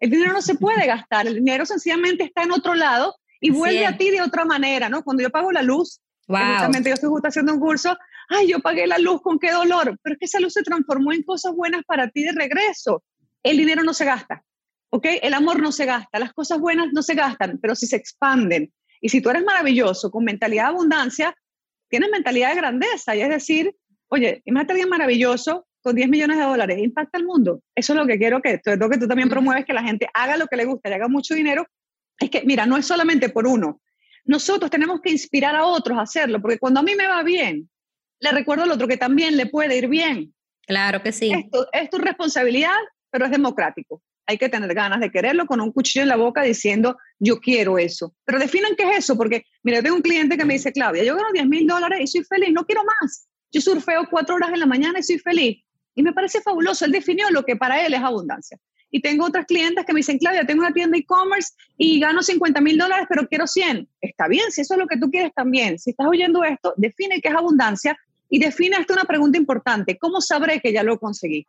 El 0.00 0.10
dinero 0.10 0.32
no 0.32 0.42
se 0.42 0.54
puede 0.54 0.86
gastar, 0.86 1.26
el 1.26 1.34
dinero 1.34 1.66
sencillamente 1.66 2.22
está 2.22 2.44
en 2.44 2.52
otro 2.52 2.74
lado 2.74 3.16
y 3.40 3.50
vuelve 3.50 3.86
a 3.86 3.96
ti 3.96 4.10
de 4.10 4.22
otra 4.22 4.44
manera, 4.44 4.88
¿no? 4.88 5.02
Cuando 5.02 5.22
yo 5.22 5.30
pago 5.30 5.52
la 5.52 5.62
luz, 5.62 6.00
wow. 6.26 6.38
yo 6.84 6.94
estoy 6.94 7.08
justo 7.08 7.28
haciendo 7.28 7.54
un 7.54 7.60
curso 7.60 7.96
ay, 8.28 8.48
yo 8.48 8.60
pagué 8.60 8.86
la 8.86 8.98
luz, 8.98 9.20
con 9.22 9.38
qué 9.38 9.50
dolor, 9.50 9.98
pero 10.02 10.14
es 10.14 10.18
que 10.18 10.26
esa 10.26 10.40
luz 10.40 10.52
se 10.52 10.62
transformó 10.62 11.12
en 11.12 11.22
cosas 11.22 11.54
buenas 11.54 11.82
para 11.84 12.08
ti 12.10 12.22
de 12.22 12.32
regreso. 12.32 13.02
El 13.42 13.56
dinero 13.56 13.82
no 13.82 13.94
se 13.94 14.04
gasta, 14.04 14.42
¿ok? 14.90 15.06
El 15.22 15.34
amor 15.34 15.60
no 15.60 15.72
se 15.72 15.86
gasta, 15.86 16.18
las 16.18 16.32
cosas 16.32 16.60
buenas 16.60 16.88
no 16.92 17.02
se 17.02 17.14
gastan, 17.14 17.58
pero 17.60 17.74
si 17.74 17.86
se 17.86 17.96
expanden. 17.96 18.72
Y 19.00 19.08
si 19.08 19.20
tú 19.20 19.30
eres 19.30 19.44
maravilloso, 19.44 20.10
con 20.10 20.24
mentalidad 20.24 20.64
de 20.64 20.68
abundancia, 20.70 21.34
tienes 21.88 22.10
mentalidad 22.10 22.50
de 22.50 22.56
grandeza, 22.56 23.16
y 23.16 23.22
es 23.22 23.28
decir, 23.28 23.74
oye, 24.08 24.42
imagínate 24.44 24.72
alguien 24.72 24.88
maravilloso 24.88 25.66
con 25.80 25.94
10 25.94 26.08
millones 26.08 26.36
de 26.36 26.42
dólares, 26.42 26.78
impacta 26.78 27.18
al 27.18 27.24
mundo. 27.24 27.62
Eso 27.74 27.92
es 27.92 27.98
lo 27.98 28.06
que 28.06 28.18
quiero 28.18 28.42
que, 28.42 28.60
lo 28.76 28.90
que 28.90 28.98
tú 28.98 29.06
también 29.06 29.28
promueves, 29.28 29.64
que 29.64 29.72
la 29.72 29.82
gente 29.82 30.08
haga 30.12 30.36
lo 30.36 30.48
que 30.48 30.56
le 30.56 30.64
gusta 30.64 30.90
y 30.90 30.92
haga 30.92 31.08
mucho 31.08 31.34
dinero. 31.34 31.66
Es 32.18 32.30
que, 32.30 32.42
mira, 32.44 32.66
no 32.66 32.76
es 32.76 32.86
solamente 32.86 33.28
por 33.28 33.46
uno. 33.46 33.80
Nosotros 34.24 34.70
tenemos 34.70 35.00
que 35.00 35.10
inspirar 35.10 35.54
a 35.54 35.64
otros 35.64 35.98
a 35.98 36.02
hacerlo, 36.02 36.40
porque 36.40 36.58
cuando 36.58 36.80
a 36.80 36.82
mí 36.82 36.94
me 36.94 37.06
va 37.06 37.22
bien, 37.22 37.68
le 38.20 38.32
recuerdo 38.32 38.64
al 38.64 38.72
otro 38.72 38.88
que 38.88 38.96
también 38.96 39.36
le 39.36 39.46
puede 39.46 39.76
ir 39.76 39.88
bien. 39.88 40.34
Claro 40.66 41.02
que 41.02 41.12
sí. 41.12 41.32
Esto 41.32 41.66
es 41.72 41.88
tu 41.88 41.98
responsabilidad, 41.98 42.76
pero 43.10 43.24
es 43.24 43.30
democrático. 43.30 44.02
Hay 44.26 44.36
que 44.36 44.50
tener 44.50 44.74
ganas 44.74 45.00
de 45.00 45.10
quererlo 45.10 45.46
con 45.46 45.60
un 45.60 45.72
cuchillo 45.72 46.02
en 46.02 46.08
la 46.08 46.16
boca 46.16 46.42
diciendo, 46.42 46.98
yo 47.18 47.40
quiero 47.40 47.78
eso. 47.78 48.14
Pero 48.26 48.38
definan 48.38 48.76
qué 48.76 48.90
es 48.90 48.98
eso, 48.98 49.16
porque, 49.16 49.44
mira, 49.62 49.82
tengo 49.82 49.96
un 49.96 50.02
cliente 50.02 50.36
que 50.36 50.44
me 50.44 50.54
dice, 50.54 50.72
Claudia, 50.72 51.04
yo 51.04 51.16
gano 51.16 51.28
10 51.32 51.46
mil 51.46 51.66
dólares 51.66 52.00
y 52.02 52.06
soy 52.06 52.24
feliz, 52.24 52.50
no 52.52 52.66
quiero 52.66 52.82
más. 52.84 53.28
Yo 53.50 53.62
surfeo 53.62 54.06
cuatro 54.10 54.34
horas 54.34 54.50
en 54.52 54.60
la 54.60 54.66
mañana 54.66 54.98
y 54.98 55.02
soy 55.02 55.18
feliz. 55.18 55.64
Y 55.94 56.02
me 56.02 56.12
parece 56.12 56.42
fabuloso. 56.42 56.84
Él 56.84 56.92
definió 56.92 57.30
lo 57.30 57.44
que 57.44 57.56
para 57.56 57.84
él 57.84 57.94
es 57.94 58.00
abundancia. 58.00 58.58
Y 58.90 59.00
tengo 59.00 59.26
otras 59.26 59.46
clientes 59.46 59.84
que 59.84 59.92
me 59.92 59.98
dicen, 59.98 60.18
Claudia, 60.18 60.46
tengo 60.46 60.60
una 60.60 60.72
tienda 60.72 60.96
e-commerce 60.96 61.52
y 61.76 62.00
gano 62.00 62.22
50 62.22 62.60
mil 62.60 62.78
dólares, 62.78 63.06
pero 63.08 63.26
quiero 63.28 63.46
100. 63.46 63.88
Está 64.00 64.28
bien, 64.28 64.50
si 64.50 64.62
eso 64.62 64.74
es 64.74 64.80
lo 64.80 64.86
que 64.86 64.96
tú 64.96 65.10
quieres 65.10 65.32
también. 65.34 65.78
Si 65.78 65.90
estás 65.90 66.06
oyendo 66.06 66.42
esto, 66.44 66.74
define 66.76 67.20
qué 67.20 67.28
es 67.28 67.34
abundancia 67.34 67.98
y 68.30 68.38
define 68.38 68.76
hasta 68.76 68.94
una 68.94 69.04
pregunta 69.04 69.38
importante. 69.38 69.98
¿Cómo 69.98 70.20
sabré 70.20 70.60
que 70.60 70.72
ya 70.72 70.82
lo 70.82 70.98
conseguí? 70.98 71.46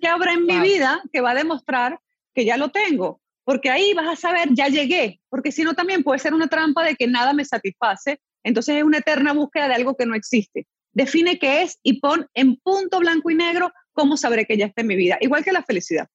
¿Qué 0.00 0.08
habrá 0.08 0.32
en 0.32 0.46
mi 0.46 0.58
vida 0.60 1.02
que 1.12 1.20
va 1.20 1.32
a 1.32 1.34
demostrar 1.34 2.00
que 2.34 2.44
ya 2.44 2.56
lo 2.56 2.70
tengo? 2.70 3.20
Porque 3.44 3.70
ahí 3.70 3.92
vas 3.94 4.08
a 4.08 4.16
saber, 4.16 4.48
ya 4.52 4.68
llegué. 4.68 5.20
Porque 5.28 5.52
si 5.52 5.62
no, 5.62 5.74
también 5.74 6.02
puede 6.02 6.18
ser 6.18 6.34
una 6.34 6.48
trampa 6.48 6.84
de 6.84 6.96
que 6.96 7.06
nada 7.06 7.32
me 7.32 7.44
satisface. 7.44 8.20
Entonces 8.44 8.76
es 8.76 8.82
una 8.82 8.98
eterna 8.98 9.32
búsqueda 9.32 9.68
de 9.68 9.74
algo 9.74 9.96
que 9.96 10.06
no 10.06 10.14
existe. 10.14 10.66
Define 10.92 11.38
qué 11.38 11.62
es 11.62 11.78
y 11.82 12.00
pon 12.00 12.26
en 12.34 12.56
punto 12.56 12.98
blanco 13.00 13.30
y 13.30 13.34
negro 13.34 13.72
cómo 13.92 14.16
sabré 14.16 14.44
que 14.46 14.56
ya 14.56 14.66
está 14.66 14.82
en 14.82 14.88
mi 14.88 14.96
vida. 14.96 15.18
Igual 15.20 15.44
que 15.44 15.52
la 15.52 15.62
felicidad. 15.62 16.08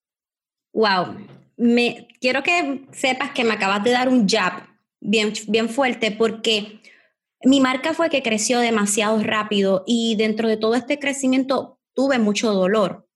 Wow. 0.77 1.17
Me, 1.57 2.07
quiero 2.21 2.43
que 2.43 2.85
sepas 2.91 3.31
que 3.31 3.43
me 3.43 3.55
acabas 3.55 3.83
de 3.83 3.89
dar 3.89 4.09
un 4.09 4.29
jab 4.29 4.61
bien, 4.99 5.33
bien 5.47 5.69
fuerte 5.69 6.11
porque 6.11 6.81
mi 7.43 7.59
marca 7.61 7.95
fue 7.95 8.11
que 8.11 8.21
creció 8.21 8.59
demasiado 8.59 9.23
rápido 9.23 9.83
y 9.87 10.15
dentro 10.17 10.47
de 10.47 10.55
todo 10.55 10.75
este 10.75 10.99
crecimiento 10.99 11.79
tuve 11.95 12.19
mucho 12.19 12.53
dolor. 12.53 13.09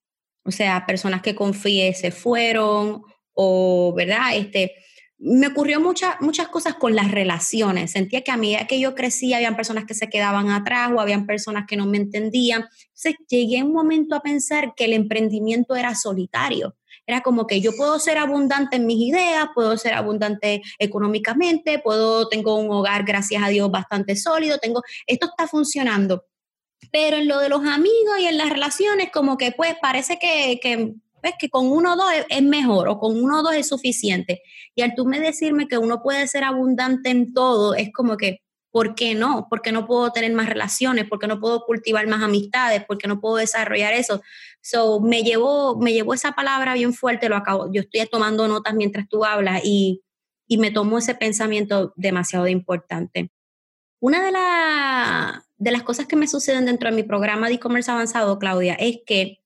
O 0.44 0.50
sea, 0.50 0.86
personas 0.86 1.22
que 1.22 1.36
confié 1.36 1.94
se 1.94 2.10
fueron 2.10 3.02
o, 3.32 3.94
¿verdad? 3.96 4.34
Este, 4.34 4.72
me 5.18 5.46
ocurrió 5.46 5.80
muchas 5.80 6.16
muchas 6.20 6.48
cosas 6.48 6.74
con 6.74 6.96
las 6.96 7.12
relaciones. 7.12 7.92
Sentía 7.92 8.22
que 8.22 8.32
a 8.32 8.36
medida 8.36 8.66
que 8.66 8.80
yo 8.80 8.96
crecía, 8.96 9.36
habían 9.36 9.54
personas 9.54 9.84
que 9.84 9.94
se 9.94 10.10
quedaban 10.10 10.50
atrás 10.50 10.90
o 10.92 10.98
habían 10.98 11.26
personas 11.26 11.66
que 11.68 11.76
no 11.76 11.86
me 11.86 11.98
entendían. 11.98 12.64
Entonces 12.88 13.14
llegué 13.28 13.62
un 13.62 13.72
momento 13.72 14.16
a 14.16 14.20
pensar 14.20 14.72
que 14.74 14.86
el 14.86 14.94
emprendimiento 14.94 15.76
era 15.76 15.94
solitario. 15.94 16.74
Era 17.06 17.20
como 17.20 17.46
que 17.46 17.60
yo 17.60 17.72
puedo 17.76 17.98
ser 17.98 18.18
abundante 18.18 18.76
en 18.76 18.86
mis 18.86 18.98
ideas, 18.98 19.48
puedo 19.54 19.76
ser 19.76 19.94
abundante 19.94 20.62
económicamente, 20.78 21.78
puedo, 21.78 22.28
tengo 22.28 22.56
un 22.56 22.70
hogar, 22.70 23.04
gracias 23.04 23.42
a 23.42 23.48
Dios, 23.48 23.70
bastante 23.70 24.16
sólido, 24.16 24.58
tengo, 24.58 24.82
esto 25.06 25.26
está 25.26 25.48
funcionando. 25.48 26.24
Pero 26.90 27.16
en 27.18 27.28
lo 27.28 27.38
de 27.38 27.48
los 27.48 27.64
amigos 27.64 28.18
y 28.20 28.26
en 28.26 28.36
las 28.36 28.50
relaciones, 28.50 29.10
como 29.12 29.36
que 29.36 29.52
pues 29.52 29.76
parece 29.80 30.18
que, 30.18 30.58
que 30.60 30.94
pues, 31.22 31.34
que 31.38 31.48
con 31.48 31.70
uno 31.70 31.94
o 31.94 31.96
dos 31.96 32.10
es, 32.28 32.42
mejor 32.42 32.88
o 32.88 32.98
con 32.98 33.22
uno 33.22 33.40
o 33.40 33.42
dos 33.42 33.54
es 33.54 33.68
suficiente. 33.68 34.42
Y 34.74 34.82
al 34.82 34.94
tú 34.94 35.06
me 35.06 35.20
decirme 35.20 35.68
que 35.68 35.78
uno 35.78 36.02
puede 36.02 36.26
ser 36.26 36.42
abundante 36.42 37.10
en 37.10 37.32
todo, 37.32 37.74
es 37.74 37.92
como 37.92 38.16
que, 38.16 38.41
¿por 38.72 38.94
qué 38.94 39.14
no? 39.14 39.46
¿Por 39.48 39.62
qué 39.62 39.70
no 39.70 39.86
puedo 39.86 40.10
tener 40.10 40.32
más 40.32 40.48
relaciones? 40.48 41.06
¿Por 41.06 41.18
qué 41.18 41.28
no 41.28 41.38
puedo 41.38 41.64
cultivar 41.64 42.06
más 42.08 42.22
amistades? 42.22 42.84
¿Por 42.84 42.98
qué 42.98 43.06
no 43.06 43.20
puedo 43.20 43.36
desarrollar 43.36 43.92
eso? 43.92 44.22
So, 44.62 45.00
me 45.00 45.22
llevó, 45.22 45.78
me 45.78 45.92
llevó 45.92 46.14
esa 46.14 46.32
palabra 46.32 46.74
bien 46.74 46.94
fuerte, 46.94 47.28
lo 47.28 47.36
acabo, 47.36 47.70
yo 47.72 47.82
estoy 47.82 48.04
tomando 48.06 48.48
notas 48.48 48.74
mientras 48.74 49.08
tú 49.08 49.24
hablas 49.24 49.60
y, 49.64 50.02
y 50.48 50.58
me 50.58 50.70
tomó 50.70 50.98
ese 50.98 51.14
pensamiento 51.14 51.92
demasiado 51.96 52.48
importante. 52.48 53.30
Una 54.00 54.24
de, 54.24 54.32
la, 54.32 55.44
de 55.58 55.70
las 55.70 55.82
cosas 55.84 56.06
que 56.06 56.16
me 56.16 56.26
suceden 56.26 56.64
dentro 56.64 56.90
de 56.90 56.96
mi 56.96 57.02
programa 57.04 57.48
de 57.48 57.54
e-commerce 57.54 57.90
avanzado, 57.90 58.38
Claudia, 58.38 58.74
es 58.74 58.98
que 59.06 59.44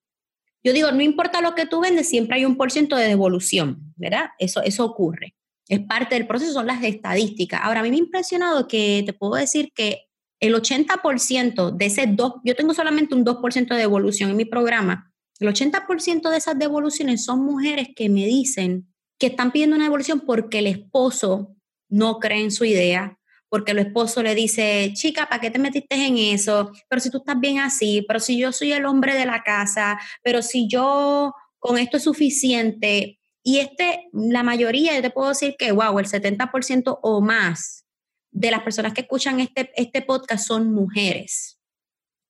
yo 0.64 0.72
digo, 0.72 0.90
no 0.92 1.02
importa 1.02 1.40
lo 1.40 1.54
que 1.54 1.66
tú 1.66 1.80
vendes, 1.80 2.08
siempre 2.08 2.36
hay 2.36 2.44
un 2.44 2.56
por 2.56 2.72
ciento 2.72 2.96
de 2.96 3.06
devolución, 3.06 3.92
¿verdad? 3.96 4.30
Eso, 4.38 4.62
eso 4.62 4.84
ocurre. 4.84 5.35
Es 5.68 5.80
parte 5.80 6.14
del 6.14 6.26
proceso, 6.26 6.52
son 6.52 6.66
las 6.66 6.82
estadísticas. 6.82 7.60
Ahora, 7.62 7.80
a 7.80 7.82
mí 7.82 7.90
me 7.90 7.96
ha 7.96 8.00
impresionado 8.00 8.68
que 8.68 9.02
te 9.04 9.12
puedo 9.12 9.34
decir 9.34 9.72
que 9.74 10.02
el 10.40 10.54
80% 10.54 11.70
de 11.70 11.86
ese 11.86 12.06
dos, 12.06 12.34
yo 12.44 12.54
tengo 12.54 12.74
solamente 12.74 13.14
un 13.14 13.24
2% 13.24 13.68
de 13.68 13.80
devolución 13.80 14.30
en 14.30 14.36
mi 14.36 14.44
programa, 14.44 15.12
el 15.40 15.48
80% 15.48 16.30
de 16.30 16.36
esas 16.36 16.58
devoluciones 16.58 17.24
son 17.24 17.44
mujeres 17.44 17.88
que 17.94 18.08
me 18.08 18.24
dicen 18.26 18.86
que 19.18 19.28
están 19.28 19.50
pidiendo 19.50 19.76
una 19.76 19.84
devolución 19.84 20.20
porque 20.20 20.60
el 20.60 20.66
esposo 20.66 21.56
no 21.88 22.18
cree 22.18 22.42
en 22.42 22.50
su 22.50 22.64
idea, 22.64 23.18
porque 23.48 23.72
el 23.72 23.78
esposo 23.78 24.22
le 24.22 24.34
dice, 24.34 24.92
chica, 24.94 25.28
¿para 25.28 25.40
qué 25.40 25.50
te 25.50 25.58
metiste 25.58 25.94
en 25.94 26.18
eso? 26.18 26.72
Pero 26.88 27.00
si 27.00 27.10
tú 27.10 27.18
estás 27.18 27.38
bien 27.38 27.58
así, 27.58 28.04
pero 28.06 28.20
si 28.20 28.38
yo 28.38 28.52
soy 28.52 28.72
el 28.72 28.86
hombre 28.86 29.14
de 29.14 29.26
la 29.26 29.42
casa, 29.42 29.98
pero 30.22 30.42
si 30.42 30.68
yo 30.68 31.34
con 31.58 31.78
esto 31.78 31.96
es 31.96 32.04
suficiente. 32.04 33.18
Y 33.48 33.60
este, 33.60 34.08
la 34.12 34.42
mayoría, 34.42 34.96
yo 34.96 35.02
te 35.02 35.10
puedo 35.10 35.28
decir 35.28 35.54
que, 35.56 35.70
wow, 35.70 36.00
el 36.00 36.06
70% 36.06 36.98
o 37.00 37.20
más 37.20 37.86
de 38.32 38.50
las 38.50 38.62
personas 38.62 38.92
que 38.92 39.02
escuchan 39.02 39.38
este, 39.38 39.70
este 39.76 40.02
podcast 40.02 40.44
son 40.44 40.72
mujeres. 40.74 41.60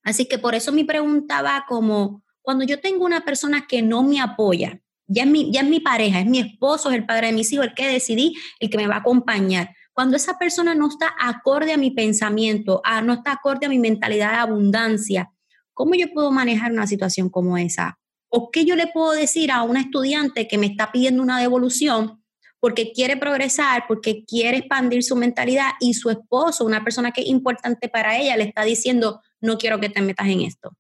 Así 0.03 0.27
que 0.27 0.39
por 0.39 0.55
eso 0.55 0.73
mi 0.73 0.85
pregunta 0.85 1.41
va 1.41 1.65
como, 1.67 2.23
cuando 2.43 2.67
yo 2.67 2.81
tengo 2.83 3.07
una 3.07 3.25
persona 3.25 3.67
que 3.67 3.81
no 3.81 4.03
me 4.03 4.21
apoya, 4.21 4.79
ya 5.07 5.23
es 5.23 5.31
mi, 5.31 5.51
ya 5.51 5.63
es 5.63 5.69
mi 5.71 5.81
pareja, 5.81 6.21
es 6.21 6.27
mi 6.27 6.39
esposo, 6.39 6.91
es 6.91 6.97
el 6.97 7.07
padre 7.07 7.29
de 7.29 7.33
mis 7.33 7.51
hijos, 7.51 7.65
el 7.65 7.75
que 7.75 7.89
decidí, 7.89 8.35
el 8.61 8.69
que 8.69 8.77
me 8.77 8.87
va 8.87 8.97
a 8.97 8.99
acompañar. 8.99 9.71
Cuando 9.95 10.19
esa 10.19 10.39
persona 10.39 10.75
no 10.75 10.89
está 10.89 11.15
acorde 11.19 11.73
a 11.73 11.79
mi 11.79 11.93
pensamiento, 11.93 12.83
a, 12.85 13.01
no 13.01 13.15
está 13.15 13.33
acorde 13.33 13.65
a 13.65 13.71
mi 13.71 13.79
mentalidad 13.79 14.33
de 14.33 14.37
abundancia, 14.41 15.33
¿cómo 15.73 15.95
yo 15.95 16.13
puedo 16.13 16.31
manejar 16.31 16.73
una 16.73 16.87
situación 16.87 17.31
como 17.31 17.57
esa? 17.57 17.99
¿O 18.29 18.51
qué 18.51 18.65
yo 18.65 18.77
le 18.77 18.87
puedo 18.89 19.13
decir 19.13 19.51
a 19.51 19.63
una 19.63 19.81
estudiante 19.81 20.49
que 20.49 20.59
me 20.59 20.67
está 20.67 20.93
pidiendo 20.93 21.23
una 21.23 21.41
devolución 21.41 22.23
porque 22.61 22.93
quiere 22.93 23.17
progresar, 23.17 23.85
porque 23.87 24.25
quiere 24.25 24.59
expandir 24.59 25.03
su 25.03 25.15
mentalidad 25.15 25.71
y 25.79 25.95
su 25.95 26.11
esposo, 26.11 26.65
una 26.65 26.83
persona 26.83 27.13
que 27.13 27.21
es 27.21 27.29
importante 27.29 27.89
para 27.89 28.19
ella, 28.19 28.37
le 28.37 28.45
está 28.45 28.65
diciendo, 28.65 29.21
no 29.41 29.59
quiero 29.59 29.79
que 29.79 29.91
te 29.91 30.03
metas 30.03 30.27
en 30.29 30.41
esto? 30.41 30.73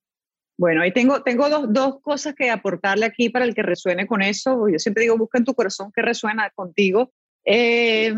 Bueno, 0.58 0.82
ahí 0.82 0.92
tengo, 0.92 1.22
tengo 1.22 1.48
dos, 1.50 1.66
dos, 1.68 2.00
cosas 2.00 2.34
que 2.34 2.50
aportarle 2.50 3.04
aquí 3.04 3.28
para 3.28 3.44
el 3.44 3.54
que 3.54 3.62
resuene 3.62 4.06
con 4.06 4.22
eso. 4.22 4.68
Yo 4.68 4.78
siempre 4.78 5.02
digo, 5.02 5.18
busca 5.18 5.38
en 5.38 5.44
tu 5.44 5.54
corazón 5.54 5.92
que 5.94 6.00
resuena 6.00 6.50
contigo. 6.54 7.12
Eh, 7.44 8.12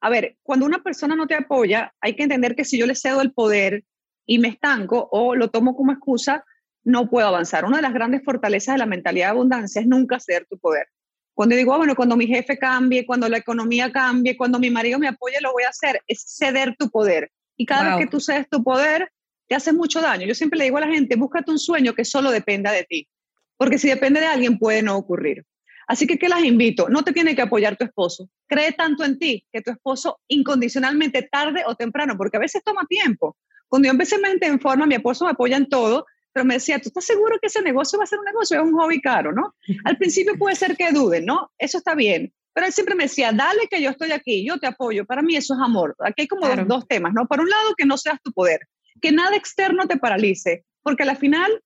a 0.00 0.10
ver, 0.10 0.36
cuando 0.42 0.66
una 0.66 0.82
persona 0.82 1.16
no 1.16 1.26
te 1.26 1.34
apoya, 1.34 1.94
hay 2.00 2.14
que 2.14 2.24
entender 2.24 2.54
que 2.54 2.64
si 2.64 2.78
yo 2.78 2.86
le 2.86 2.94
cedo 2.94 3.20
el 3.20 3.32
poder 3.32 3.84
y 4.26 4.38
me 4.38 4.48
estanco 4.48 5.08
o 5.10 5.34
lo 5.34 5.48
tomo 5.48 5.74
como 5.74 5.92
excusa, 5.92 6.44
no 6.84 7.08
puedo 7.08 7.26
avanzar. 7.26 7.64
Una 7.64 7.76
de 7.76 7.82
las 7.82 7.94
grandes 7.94 8.22
fortalezas 8.24 8.74
de 8.74 8.78
la 8.78 8.86
mentalidad 8.86 9.26
de 9.26 9.30
abundancia 9.30 9.80
es 9.80 9.86
nunca 9.86 10.20
ceder 10.20 10.46
tu 10.46 10.58
poder. 10.58 10.88
Cuando 11.34 11.54
digo, 11.54 11.72
ah, 11.72 11.76
bueno, 11.76 11.94
cuando 11.94 12.16
mi 12.16 12.26
jefe 12.26 12.58
cambie, 12.58 13.06
cuando 13.06 13.28
la 13.28 13.38
economía 13.38 13.92
cambie, 13.92 14.36
cuando 14.36 14.58
mi 14.58 14.70
marido 14.70 14.98
me 14.98 15.08
apoye, 15.08 15.40
lo 15.40 15.52
voy 15.52 15.62
a 15.62 15.68
hacer, 15.68 16.02
es 16.06 16.24
ceder 16.36 16.74
tu 16.76 16.90
poder. 16.90 17.30
Y 17.56 17.64
cada 17.64 17.96
vez 17.96 18.04
que 18.04 18.10
tú 18.10 18.20
cedes 18.20 18.48
tu 18.48 18.64
poder, 18.64 19.10
te 19.46 19.54
haces 19.54 19.74
mucho 19.74 20.00
daño. 20.00 20.26
Yo 20.26 20.34
siempre 20.34 20.58
le 20.58 20.64
digo 20.64 20.78
a 20.78 20.80
la 20.80 20.88
gente, 20.88 21.16
búscate 21.16 21.50
un 21.50 21.58
sueño 21.58 21.94
que 21.94 22.04
solo 22.04 22.30
dependa 22.30 22.72
de 22.72 22.84
ti, 22.84 23.08
porque 23.56 23.78
si 23.78 23.88
depende 23.88 24.20
de 24.20 24.26
alguien 24.26 24.58
puede 24.58 24.82
no 24.82 24.96
ocurrir. 24.96 25.44
Así 25.86 26.06
que, 26.06 26.18
¿qué 26.18 26.28
las 26.28 26.44
invito? 26.44 26.88
No 26.90 27.02
te 27.02 27.12
tiene 27.12 27.34
que 27.34 27.42
apoyar 27.42 27.76
tu 27.76 27.84
esposo. 27.84 28.28
Cree 28.46 28.72
tanto 28.72 29.04
en 29.04 29.18
ti 29.18 29.46
que 29.50 29.62
tu 29.62 29.70
esposo 29.70 30.20
incondicionalmente, 30.28 31.22
tarde 31.22 31.62
o 31.66 31.74
temprano, 31.74 32.16
porque 32.18 32.36
a 32.36 32.40
veces 32.40 32.62
toma 32.62 32.84
tiempo. 32.86 33.36
Cuando 33.68 33.86
yo 33.86 33.92
empecé 33.92 34.18
mente 34.18 34.46
en 34.46 34.60
forma, 34.60 34.86
mi 34.86 34.96
esposo 34.96 35.24
me 35.24 35.30
apoya 35.30 35.56
en 35.56 35.68
todo, 35.68 36.04
pero 36.32 36.44
me 36.44 36.54
decía, 36.54 36.78
¿tú 36.78 36.88
estás 36.88 37.04
seguro 37.04 37.38
que 37.40 37.48
ese 37.48 37.62
negocio 37.62 37.98
va 37.98 38.04
a 38.04 38.06
ser 38.06 38.18
un 38.18 38.24
negocio? 38.24 38.58
Es 38.58 38.64
un 38.64 38.78
hobby 38.78 39.00
caro, 39.00 39.32
¿no? 39.32 39.54
Al 39.84 39.96
principio 39.96 40.36
puede 40.38 40.56
ser 40.56 40.76
que 40.76 40.92
duden, 40.92 41.24
¿no? 41.24 41.50
Eso 41.58 41.78
está 41.78 41.94
bien. 41.94 42.32
Pero 42.54 42.66
él 42.66 42.72
siempre 42.72 42.94
me 42.94 43.04
decía, 43.04 43.30
dale 43.32 43.68
que 43.70 43.80
yo 43.80 43.90
estoy 43.90 44.12
aquí, 44.12 44.44
yo 44.44 44.58
te 44.58 44.66
apoyo. 44.66 45.04
Para 45.04 45.22
mí 45.22 45.36
eso 45.36 45.54
es 45.54 45.60
amor. 45.60 45.94
Aquí 46.00 46.22
hay 46.22 46.28
como 46.28 46.48
dos, 46.64 46.88
temas, 46.88 47.12
¿no? 47.14 47.26
Por 47.26 47.40
un 47.40 47.48
lado, 47.48 47.74
que 47.76 47.86
no 47.86 47.96
seas 47.96 48.20
tu 48.22 48.32
poder, 48.32 48.60
que 49.00 49.12
nada 49.12 49.36
externo 49.36 49.86
te 49.86 49.96
paralice, 49.96 50.64
porque 50.82 51.04
al 51.04 51.16
final 51.16 51.62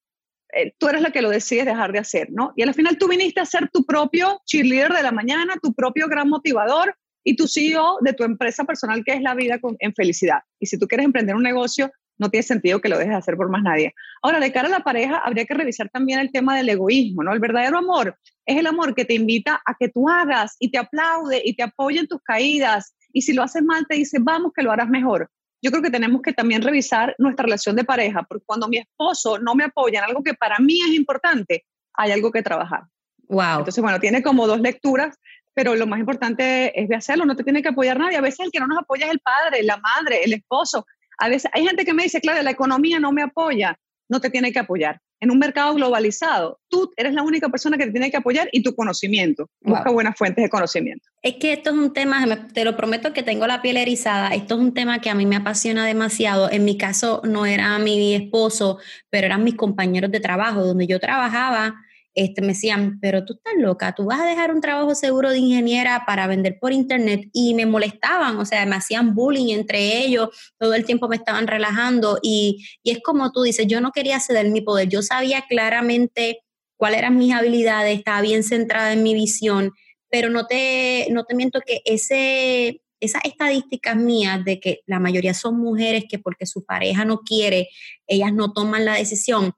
eh, 0.53 0.73
tú 0.77 0.87
eres 0.87 1.01
la 1.01 1.11
que 1.11 1.23
lo 1.23 1.29
decides 1.29 1.65
dejar 1.65 1.93
de 1.93 1.99
hacer, 1.99 2.27
¿no? 2.31 2.53
Y 2.55 2.61
al 2.61 2.73
final 2.75 2.97
tú 2.97 3.07
viniste 3.07 3.41
a 3.41 3.45
ser 3.45 3.69
tu 3.71 3.85
propio 3.85 4.39
cheerleader 4.45 4.93
de 4.93 5.01
la 5.01 5.11
mañana, 5.11 5.55
tu 5.61 5.73
propio 5.73 6.07
gran 6.07 6.29
motivador 6.29 6.95
y 7.23 7.35
tu 7.35 7.47
CEO 7.47 7.97
de 8.01 8.13
tu 8.13 8.23
empresa 8.23 8.63
personal 8.63 9.03
que 9.03 9.13
es 9.13 9.21
la 9.21 9.33
vida 9.33 9.59
en 9.79 9.93
felicidad. 9.95 10.41
Y 10.59 10.67
si 10.67 10.77
tú 10.77 10.87
quieres 10.87 11.05
emprender 11.05 11.35
un 11.35 11.43
negocio, 11.43 11.91
no 12.17 12.29
tiene 12.29 12.43
sentido 12.43 12.79
que 12.79 12.89
lo 12.89 12.97
dejes 12.97 13.11
de 13.11 13.17
hacer 13.17 13.35
por 13.35 13.49
más 13.49 13.63
nadie. 13.63 13.93
Ahora, 14.21 14.39
de 14.39 14.51
cara 14.51 14.67
a 14.67 14.71
la 14.71 14.79
pareja, 14.81 15.17
habría 15.17 15.45
que 15.45 15.53
revisar 15.53 15.89
también 15.89 16.19
el 16.19 16.31
tema 16.31 16.55
del 16.55 16.69
egoísmo, 16.69 17.23
¿no? 17.23 17.33
El 17.33 17.39
verdadero 17.39 17.77
amor 17.77 18.17
es 18.45 18.57
el 18.57 18.67
amor 18.67 18.93
que 18.95 19.05
te 19.05 19.13
invita 19.13 19.61
a 19.65 19.75
que 19.79 19.89
tú 19.89 20.09
hagas 20.09 20.55
y 20.59 20.71
te 20.71 20.77
aplaude 20.77 21.41
y 21.43 21.55
te 21.55 21.63
apoye 21.63 21.99
en 21.99 22.07
tus 22.07 22.21
caídas. 22.21 22.95
Y 23.11 23.21
si 23.21 23.33
lo 23.33 23.43
haces 23.43 23.63
mal, 23.63 23.85
te 23.87 23.95
dice, 23.95 24.17
vamos, 24.21 24.51
que 24.55 24.63
lo 24.63 24.71
harás 24.71 24.89
mejor 24.89 25.29
yo 25.63 25.71
creo 25.71 25.81
que 25.81 25.89
tenemos 25.89 26.21
que 26.21 26.33
también 26.33 26.61
revisar 26.61 27.15
nuestra 27.17 27.43
relación 27.43 27.77
de 27.77 27.85
pareja, 27.85 28.23
porque 28.23 28.43
cuando 28.45 28.67
mi 28.67 28.79
esposo 28.79 29.39
no 29.39 29.55
me 29.55 29.63
apoya 29.63 29.99
en 29.99 30.05
algo 30.05 30.21
que 30.21 30.33
para 30.33 30.59
mí 30.59 30.81
es 30.81 30.93
importante, 30.93 31.65
hay 31.93 32.11
algo 32.11 32.31
que 32.33 32.43
trabajar. 32.43 32.83
Wow. 33.29 33.59
Entonces, 33.59 33.81
bueno, 33.81 33.97
tiene 34.01 34.21
como 34.21 34.45
dos 34.45 34.59
lecturas, 34.59 35.17
pero 35.53 35.73
lo 35.75 35.87
más 35.87 36.01
importante 36.01 36.77
es 36.79 36.89
de 36.89 36.95
hacerlo, 36.95 37.25
no 37.25 37.37
te 37.37 37.45
tiene 37.45 37.61
que 37.61 37.69
apoyar 37.69 37.97
nadie. 37.97 38.17
A 38.17 38.21
veces 38.21 38.41
el 38.41 38.51
que 38.51 38.59
no 38.59 38.67
nos 38.67 38.79
apoya 38.79 39.05
es 39.05 39.13
el 39.13 39.21
padre, 39.21 39.63
la 39.63 39.77
madre, 39.77 40.21
el 40.25 40.33
esposo. 40.33 40.85
A 41.23 41.29
veces 41.29 41.49
hay 41.53 41.65
gente 41.65 41.85
que 41.85 41.93
me 41.93 42.03
dice, 42.03 42.19
claro, 42.19 42.43
la 42.43 42.51
economía 42.51 42.99
no 42.99 43.13
me 43.13 43.21
apoya, 43.21 43.79
no 44.09 44.19
te 44.19 44.29
tiene 44.29 44.51
que 44.51 44.59
apoyar. 44.59 44.99
En 45.21 45.31
un 45.31 45.39
mercado 45.39 45.73
globalizado, 45.73 46.59
tú 46.67 46.91
eres 46.97 47.13
la 47.13 47.23
única 47.23 47.47
persona 47.47 47.77
que 47.77 47.85
te 47.85 47.91
tiene 47.91 48.11
que 48.11 48.17
apoyar 48.17 48.49
y 48.51 48.61
tu 48.61 48.75
conocimiento. 48.75 49.49
Busca 49.61 49.89
buenas 49.89 50.17
fuentes 50.17 50.43
de 50.43 50.49
conocimiento. 50.49 51.07
Es 51.21 51.35
que 51.35 51.53
esto 51.53 51.69
es 51.69 51.77
un 51.77 51.93
tema, 51.93 52.49
te 52.53 52.65
lo 52.65 52.75
prometo 52.75 53.13
que 53.13 53.23
tengo 53.23 53.47
la 53.47 53.61
piel 53.61 53.77
erizada, 53.77 54.35
esto 54.35 54.55
es 54.55 54.59
un 54.59 54.73
tema 54.73 54.99
que 54.99 55.09
a 55.09 55.15
mí 55.15 55.25
me 55.25 55.37
apasiona 55.37 55.85
demasiado. 55.85 56.51
En 56.51 56.65
mi 56.65 56.77
caso 56.77 57.21
no 57.23 57.45
era 57.45 57.79
mi 57.79 58.15
esposo, 58.15 58.79
pero 59.09 59.27
eran 59.27 59.45
mis 59.45 59.55
compañeros 59.55 60.11
de 60.11 60.19
trabajo, 60.19 60.65
donde 60.65 60.87
yo 60.87 60.99
trabajaba 60.99 61.75
este, 62.15 62.41
me 62.41 62.49
decían, 62.49 62.99
pero 63.01 63.25
tú 63.25 63.33
estás 63.33 63.53
loca, 63.57 63.93
tú 63.95 64.05
vas 64.05 64.21
a 64.21 64.25
dejar 64.25 64.53
un 64.53 64.61
trabajo 64.61 64.93
seguro 64.93 65.31
de 65.31 65.39
ingeniera 65.39 66.03
para 66.05 66.27
vender 66.27 66.59
por 66.59 66.71
internet 66.71 67.29
y 67.33 67.53
me 67.55 67.65
molestaban, 67.65 68.37
o 68.37 68.45
sea, 68.45 68.65
me 68.65 68.75
hacían 68.75 69.15
bullying 69.15 69.53
entre 69.53 70.03
ellos, 70.03 70.29
todo 70.59 70.75
el 70.75 70.85
tiempo 70.85 71.07
me 71.07 71.15
estaban 71.15 71.47
relajando 71.47 72.19
y, 72.21 72.65
y 72.83 72.91
es 72.91 72.99
como 73.03 73.31
tú 73.31 73.41
dices, 73.41 73.65
yo 73.67 73.81
no 73.81 73.91
quería 73.91 74.19
ceder 74.19 74.49
mi 74.49 74.61
poder, 74.61 74.89
yo 74.89 75.01
sabía 75.01 75.45
claramente 75.47 76.43
cuáles 76.77 76.99
eran 76.99 77.17
mis 77.17 77.33
habilidades, 77.33 77.97
estaba 77.97 78.21
bien 78.21 78.43
centrada 78.43 78.93
en 78.93 79.01
mi 79.01 79.13
visión, 79.15 79.71
pero 80.09 80.29
no 80.29 80.45
te, 80.45 81.07
no 81.09 81.23
te 81.23 81.33
miento 81.33 81.61
que 81.65 81.81
ese, 81.85 82.81
esas 82.99 83.25
estadísticas 83.25 83.95
mías 83.95 84.45
de 84.45 84.59
que 84.59 84.81
la 84.85 84.99
mayoría 84.99 85.33
son 85.33 85.59
mujeres 85.59 86.05
que 86.07 86.19
porque 86.19 86.45
su 86.45 86.63
pareja 86.63 87.05
no 87.05 87.21
quiere, 87.21 87.69
ellas 88.05 88.31
no 88.33 88.53
toman 88.53 88.85
la 88.85 88.93
decisión, 88.95 89.53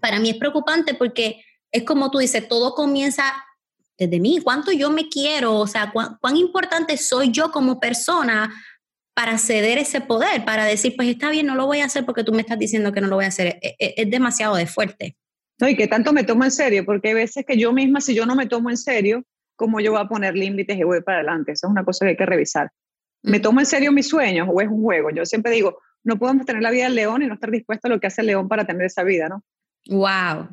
para 0.00 0.18
mí 0.18 0.30
es 0.30 0.36
preocupante 0.36 0.94
porque 0.94 1.42
es 1.72 1.84
como 1.84 2.10
tú 2.10 2.18
dices, 2.18 2.48
todo 2.48 2.74
comienza 2.74 3.24
desde 3.98 4.18
mí, 4.18 4.40
cuánto 4.42 4.72
yo 4.72 4.90
me 4.90 5.08
quiero, 5.08 5.56
o 5.56 5.66
sea, 5.66 5.92
cuán, 5.92 6.36
importante 6.36 6.96
soy 6.96 7.30
yo 7.30 7.50
como 7.50 7.78
persona 7.78 8.50
para 9.14 9.36
ceder 9.36 9.76
ese 9.76 10.00
poder, 10.00 10.44
para 10.44 10.64
decir, 10.64 10.94
pues 10.96 11.08
está 11.08 11.30
bien, 11.30 11.46
no 11.46 11.54
lo 11.54 11.66
voy 11.66 11.80
a 11.80 11.84
hacer 11.84 12.06
porque 12.06 12.24
tú 12.24 12.32
me 12.32 12.40
estás 12.40 12.58
diciendo 12.58 12.92
que 12.92 13.02
no 13.02 13.08
lo 13.08 13.16
voy 13.16 13.26
a 13.26 13.28
hacer. 13.28 13.58
Es, 13.60 13.74
e, 13.78 13.94
es, 13.98 14.10
demasiado 14.10 14.56
de 14.56 14.66
fuerte. 14.66 15.16
No, 15.60 15.68
y 15.68 15.76
que 15.76 15.86
tanto 15.86 16.14
me 16.14 16.24
tomo 16.24 16.44
en 16.44 16.50
serio, 16.50 16.86
porque 16.86 17.08
hay 17.08 17.14
veces 17.14 17.44
que 17.46 17.58
yo 17.58 17.72
misma, 17.74 18.00
si 18.00 18.14
yo 18.14 18.24
no 18.24 18.34
me 18.34 18.46
tomo 18.46 18.70
en 18.70 18.78
serio, 18.78 19.22
¿cómo 19.54 19.80
yo 19.80 19.92
voy 19.92 20.00
a 20.00 20.08
poner 20.08 20.34
límites 20.34 20.78
y 20.78 20.82
voy 20.82 21.02
para 21.02 21.18
adelante? 21.18 21.52
Esa 21.52 21.66
es 21.66 21.70
una 21.70 21.84
cosa 21.84 22.06
que 22.06 22.10
hay 22.10 22.16
que 22.16 22.24
revisar. 22.24 22.70
¿Me 23.22 23.38
tomo 23.38 23.60
en 23.60 23.66
serio 23.66 23.92
mis 23.92 24.08
sueños 24.08 24.48
o 24.50 24.62
es 24.62 24.68
un 24.68 24.82
juego? 24.82 25.10
Yo 25.10 25.26
siempre 25.26 25.52
digo, 25.52 25.78
no 26.02 26.18
podemos 26.18 26.46
tener 26.46 26.62
la 26.62 26.70
vida 26.70 26.84
del 26.84 26.94
león 26.94 27.22
y 27.22 27.26
no 27.26 27.34
estar 27.34 27.50
dispuesto 27.50 27.88
a 27.88 27.90
lo 27.90 28.00
que 28.00 28.06
hace 28.06 28.22
el 28.22 28.28
león 28.28 28.48
para 28.48 28.64
tener 28.64 28.86
esa 28.86 29.02
vida, 29.02 29.28
¿no? 29.28 29.44
Wow, 29.88 30.48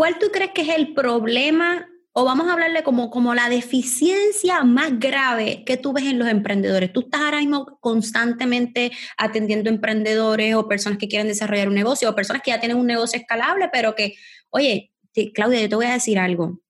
¿Cuál 0.00 0.18
tú 0.18 0.28
crees 0.32 0.52
que 0.52 0.62
es 0.62 0.70
el 0.70 0.94
problema 0.94 1.86
o 2.14 2.24
vamos 2.24 2.48
a 2.48 2.54
hablarle 2.54 2.82
como, 2.82 3.10
como 3.10 3.34
la 3.34 3.50
deficiencia 3.50 4.64
más 4.64 4.98
grave 4.98 5.62
que 5.66 5.76
tú 5.76 5.92
ves 5.92 6.04
en 6.04 6.18
los 6.18 6.26
emprendedores? 6.26 6.90
Tú 6.90 7.00
estás 7.00 7.20
ahora 7.20 7.40
mismo 7.40 7.76
constantemente 7.80 8.92
atendiendo 9.18 9.68
emprendedores 9.68 10.54
o 10.54 10.66
personas 10.66 10.98
que 10.98 11.06
quieren 11.06 11.28
desarrollar 11.28 11.68
un 11.68 11.74
negocio 11.74 12.08
o 12.08 12.14
personas 12.14 12.40
que 12.40 12.50
ya 12.50 12.58
tienen 12.58 12.78
un 12.78 12.86
negocio 12.86 13.20
escalable, 13.20 13.68
pero 13.70 13.94
que, 13.94 14.14
oye, 14.48 14.90
Claudia, 15.34 15.60
yo 15.60 15.68
te 15.68 15.76
voy 15.76 15.84
a 15.84 15.92
decir 15.92 16.18
algo. 16.18 16.62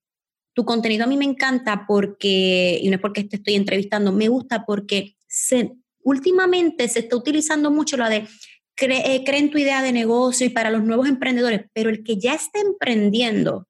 Tu 0.53 0.65
contenido 0.65 1.05
a 1.05 1.07
mí 1.07 1.15
me 1.15 1.23
encanta 1.23 1.85
porque, 1.87 2.81
y 2.83 2.89
no 2.89 2.95
es 2.95 3.01
porque 3.01 3.23
te 3.23 3.37
estoy 3.37 3.55
entrevistando, 3.55 4.11
me 4.11 4.27
gusta 4.27 4.65
porque 4.65 5.15
últimamente 6.03 6.85
se 6.89 6.99
está 6.99 7.15
utilizando 7.15 7.71
mucho 7.71 7.95
lo 7.95 8.09
de 8.09 8.27
cree, 8.81 9.23
en 9.25 9.51
tu 9.51 9.57
idea 9.59 9.83
de 9.83 9.91
negocio 9.91 10.45
y 10.45 10.49
para 10.49 10.71
los 10.71 10.83
nuevos 10.83 11.07
emprendedores, 11.07 11.61
pero 11.73 11.89
el 11.89 12.03
que 12.03 12.17
ya 12.17 12.33
está 12.33 12.59
emprendiendo, 12.59 13.67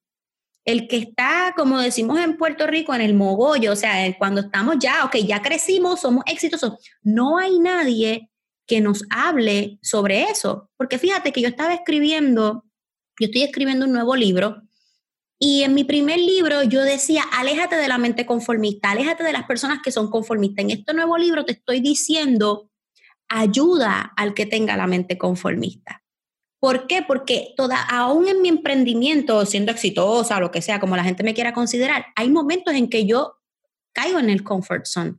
el 0.65 0.87
que 0.87 0.97
está, 0.97 1.53
como 1.57 1.79
decimos 1.79 2.19
en 2.19 2.37
Puerto 2.37 2.65
Rico, 2.65 2.93
en 2.93 3.01
el 3.01 3.13
mogollo, 3.13 3.73
o 3.73 3.75
sea, 3.75 3.93
cuando 4.17 4.41
estamos 4.41 4.77
ya, 4.79 5.03
ok, 5.05 5.17
ya 5.17 5.41
crecimos, 5.41 6.01
somos 6.01 6.23
exitosos, 6.27 6.73
no 7.03 7.37
hay 7.37 7.59
nadie 7.59 8.29
que 8.65 8.79
nos 8.79 9.03
hable 9.09 9.79
sobre 9.81 10.23
eso. 10.23 10.69
Porque 10.77 10.97
fíjate 10.97 11.33
que 11.33 11.41
yo 11.41 11.49
estaba 11.49 11.73
escribiendo, 11.73 12.63
yo 13.19 13.25
estoy 13.25 13.43
escribiendo 13.43 13.85
un 13.85 13.91
nuevo 13.91 14.15
libro 14.15 14.61
y 15.37 15.63
en 15.63 15.73
mi 15.73 15.83
primer 15.83 16.19
libro 16.19 16.63
yo 16.63 16.81
decía, 16.83 17.23
aléjate 17.33 17.75
de 17.75 17.87
la 17.89 17.97
mente 17.97 18.25
conformista, 18.25 18.91
aléjate 18.91 19.23
de 19.23 19.33
las 19.33 19.43
personas 19.43 19.79
que 19.83 19.91
son 19.91 20.09
conformistas. 20.09 20.63
En 20.63 20.71
este 20.71 20.93
nuevo 20.93 21.17
libro 21.17 21.43
te 21.43 21.53
estoy 21.53 21.81
diciendo 21.81 22.70
ayuda 23.31 24.13
al 24.17 24.33
que 24.33 24.45
tenga 24.45 24.75
la 24.77 24.87
mente 24.87 25.17
conformista. 25.17 26.03
¿Por 26.59 26.85
qué? 26.85 27.01
Porque 27.01 27.53
toda, 27.57 27.81
aún 27.81 28.27
en 28.27 28.41
mi 28.41 28.49
emprendimiento, 28.49 29.45
siendo 29.45 29.71
exitosa, 29.71 30.39
lo 30.39 30.51
que 30.51 30.61
sea, 30.61 30.79
como 30.79 30.95
la 30.95 31.03
gente 31.03 31.23
me 31.23 31.33
quiera 31.33 31.53
considerar, 31.53 32.05
hay 32.15 32.29
momentos 32.29 32.75
en 32.75 32.89
que 32.89 33.05
yo 33.07 33.37
caigo 33.93 34.19
en 34.19 34.29
el 34.29 34.43
comfort 34.43 34.85
zone. 34.85 35.15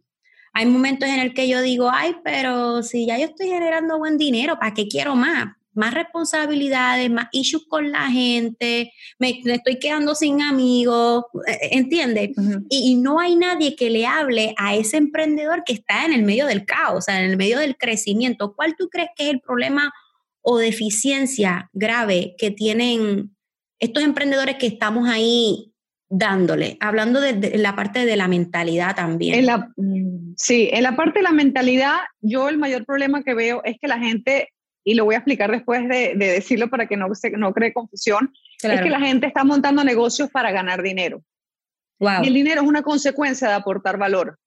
Hay 0.53 0.67
momentos 0.67 1.09
en 1.09 1.19
el 1.19 1.35
que 1.35 1.49
yo 1.49 1.63
digo, 1.63 1.91
ay, 1.91 2.17
pero 2.23 2.83
si 2.83 3.07
ya 3.07 3.19
yo 3.19 3.25
estoy 3.25 3.49
generando 3.49 3.99
buen 3.99 4.19
dinero, 4.19 4.59
¿para 4.59 4.75
qué 4.75 4.87
quiero 4.87 5.17
más? 5.17 5.57
Más 5.75 5.95
responsabilidades, 5.95 7.11
más 7.11 7.29
issues 7.33 7.65
con 7.69 7.91
la 7.91 8.11
gente, 8.11 8.93
me, 9.19 9.41
estoy 9.45 9.79
quedando 9.79 10.15
sin 10.15 10.43
amigos, 10.43 11.25
eh, 11.47 11.53
eh, 11.53 11.69
¿entiendes? 11.73 12.31
y, 12.69 12.97
no 12.97 13.19
hay 13.19 13.37
nadie 13.37 13.75
que 13.75 13.91
le 13.91 14.07
hable 14.07 14.55
a 14.59 14.75
ese 14.75 14.97
emprendedor 14.97 15.65
que 15.65 15.73
está 15.73 16.05
en 16.05 16.13
el 16.13 16.23
medio 16.23 16.47
del 16.47 16.65
caos, 16.65 17.09
en 17.09 17.17
el 17.17 17.37
medio 17.37 17.59
del 17.59 17.77
crecimiento. 17.77 18.55
¿Cuál 18.55 18.77
tú 18.77 18.89
crees 18.89 19.09
que 19.17 19.25
es 19.25 19.31
el 19.31 19.41
problema 19.41 19.93
o 20.43 20.59
deficiencia 20.59 21.71
grave 21.73 22.35
que 22.39 22.51
tienen 22.51 23.35
estos 23.79 24.03
emprendedores 24.03 24.57
que 24.57 24.67
estamos 24.67 25.09
ahí 25.09 25.73
dándole? 26.09 26.77
Hablando 26.81 27.21
de, 27.21 27.59
la 27.59 27.75
parte 27.75 28.05
de 28.05 28.17
la 28.17 28.29
mentalidad 28.29 28.95
también. 28.95 29.39
En 29.39 29.47
la, 29.47 29.71
mm, 29.77 30.35
sí, 30.37 30.69
en 30.71 30.83
la 30.83 30.95
parte 30.95 31.21
de 31.21 31.25
la 31.25 31.33
mentalidad, 31.33 31.97
yo 32.21 32.49
el 32.49 32.59
mayor 32.59 32.85
problema 32.85 33.23
que 33.23 33.35
veo 33.35 33.63
es 33.65 33.79
que 33.81 33.89
la 33.89 33.99
gente 33.99 34.51
y 34.85 34.95
lo 34.95 35.05
voy 35.05 35.15
a 35.15 35.19
explicar 35.19 35.51
después 35.51 35.89
de, 35.89 36.15
decirlo 36.17 36.69
para 36.69 36.87
que 36.87 36.97
no, 36.97 37.15
se, 37.15 37.31
no 37.31 37.53
cree 37.53 37.73
confusión, 37.73 38.33
es 38.63 38.81
que 38.81 38.91
la 38.91 39.01
gente 39.01 39.27
está 39.27 39.45
montando 39.45 39.85
negocios 39.85 40.31
para 40.31 40.51
ganar 40.51 40.83
dinero. 40.83 41.23
Y 41.99 42.27
el 42.27 42.35
dinero 42.35 42.63
es 42.63 42.67
una 42.67 42.83
consecuencia 42.83 43.49
de 43.49 43.55
aportar 43.55 43.97
valor. 43.97 44.39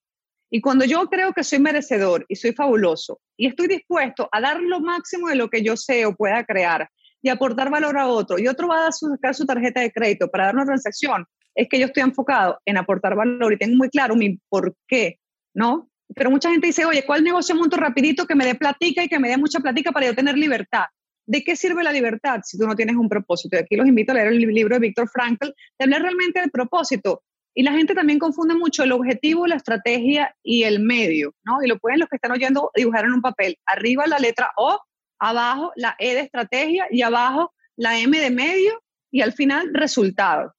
Y 0.50 0.62
cuando 0.62 0.86
yo 0.86 1.06
creo 1.08 1.34
que 1.34 1.43
soy 1.43 1.60
merecedor 1.60 2.26
y 2.28 2.36
soy 2.36 2.54
fabuloso 2.54 3.19
y 3.38 3.48
estoy 3.48 3.67
dispuesto 3.67 4.30
a 4.32 4.41
dar 4.41 4.62
lo 4.62 4.80
máximo 4.80 5.30
de 5.30 5.36
lo 5.36 5.50
que 5.50 5.63
yo 5.63 5.76
sé 5.76 6.06
o 6.06 6.15
pueda 6.15 6.43
crear 6.45 6.89
y 7.21 7.30
aportar 7.30 7.71
valor 7.71 7.98
a 7.98 8.08
otro, 8.08 8.38
y 8.38 8.48
otro 8.48 8.67
va 8.67 8.88
a 8.88 8.91
sacar 8.91 9.34
su 9.34 9.45
tarjeta 9.45 9.82
de 9.82 9.91
crédito 9.91 10.30
para 10.30 10.45
dar 10.45 10.56
una 10.56 10.65
transacción, 10.65 11.26
es 11.56 11.67
que 11.67 11.80
yo 11.80 11.88
estoy 11.88 12.04
enfocado 12.04 12.60
en 12.65 12.78
aportar 12.78 13.15
valor 13.15 13.52
y 13.54 13.58
tengo 13.58 13.76
muy 13.76 13.89
claro 13.89 14.15
mi 14.15 14.38
por 14.50 14.76
qué, 14.88 15.19
¿no? 15.54 15.89
Pero 16.13 16.30
mucha 16.30 16.50
gente 16.50 16.68
dice, 16.68 16.86
oye, 16.86 17.04
¿cuál 17.06 17.24
negocio 17.24 17.56
monto 17.56 17.78
rapidito 17.78 18.26
que 18.26 18.36
me 18.36 18.46
dé 18.46 18.56
platica 18.56 19.04
y 19.04 19.08
que 19.08 19.20
me 19.20 19.30
dé 19.30 19.38
mucha 19.38 19.60
platica 19.60 19.91
para 19.91 20.06
yo 20.06 20.15
tener 20.15 20.38
libertad? 20.38 20.86
¿De 21.26 21.44
qué 21.44 21.56
sirve 21.56 21.84
la 21.84 21.91
libertad 21.91 22.41
si 22.44 22.58
tú 22.58 22.68
no 22.68 22.76
tienes 22.76 22.96
un 22.96 23.10
propósito? 23.10 23.56
Y 23.56 23.60
aquí 23.60 23.76
los 23.76 23.88
invito 23.88 24.12
a 24.12 24.15
leer 24.15 24.28
el 24.28 24.38
libro 24.38 24.76
de 24.76 24.80
Víctor 24.80 25.10
Frankl, 25.10 25.48
de 25.48 25.84
hablar 25.84 26.04
realmente 26.04 26.39
del 26.39 26.52
propósito. 26.52 27.24
Y 27.56 27.63
la 27.63 27.72
gente 27.72 27.96
también 27.96 28.20
confunde 28.20 28.54
mucho 28.54 28.84
el 28.84 28.91
objetivo, 28.91 29.48
la 29.48 29.56
estrategia 29.56 30.36
y 30.44 30.63
el 30.63 30.82
medio, 30.82 31.34
¿no? 31.44 31.63
Y 31.63 31.68
lo 31.68 31.80
pueden 31.80 32.00
los 32.00 32.10
que 32.10 32.18
están 32.18 32.32
oyendo 32.32 32.70
dibujar 32.76 33.06
en 33.06 33.13
un 33.13 33.22
papel. 33.22 33.58
Arriba 33.65 34.06
la 34.06 34.20
letra 34.20 34.52
O, 34.58 34.80
abajo 35.20 35.72
la 35.76 35.96
E 35.98 36.13
de 36.13 36.20
estrategia 36.22 36.86
y 36.91 37.02
abajo 37.02 37.54
la 37.78 37.98
M 37.98 38.20
de 38.20 38.30
medio 38.30 38.84
y 39.10 39.22
al 39.22 39.34
final 39.34 39.74
resultado. 39.74 40.54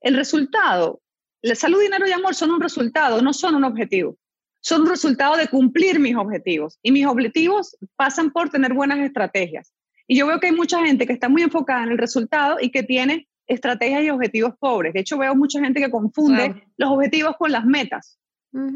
El 0.00 0.16
resultado, 0.16 1.00
la 1.42 1.54
salud, 1.54 1.80
dinero 1.80 2.08
y 2.08 2.12
amor 2.12 2.34
son 2.34 2.50
un 2.50 2.60
resultado, 2.60 3.22
no 3.22 3.32
son 3.32 3.54
un 3.54 3.64
objetivo 3.64 4.18
son 4.64 4.86
resultado 4.86 5.36
de 5.36 5.46
cumplir 5.48 6.00
mis 6.00 6.16
objetivos. 6.16 6.78
Y 6.82 6.90
mis 6.90 7.06
objetivos 7.06 7.76
pasan 7.96 8.30
por 8.30 8.48
tener 8.48 8.72
buenas 8.72 8.98
estrategias. 9.00 9.74
Y 10.08 10.16
yo 10.16 10.26
veo 10.26 10.40
que 10.40 10.46
hay 10.46 10.54
mucha 10.54 10.84
gente 10.84 11.06
que 11.06 11.12
está 11.12 11.28
muy 11.28 11.42
enfocada 11.42 11.84
en 11.84 11.90
el 11.90 11.98
resultado 11.98 12.56
y 12.58 12.70
que 12.70 12.82
tiene 12.82 13.28
estrategias 13.46 14.02
y 14.04 14.10
objetivos 14.10 14.54
pobres. 14.58 14.94
De 14.94 15.00
hecho, 15.00 15.18
veo 15.18 15.34
mucha 15.34 15.60
gente 15.60 15.80
que 15.80 15.90
confunde 15.90 16.64
los 16.78 16.90
objetivos 16.90 17.36
con 17.38 17.52
las 17.52 17.66
metas. 17.66 18.18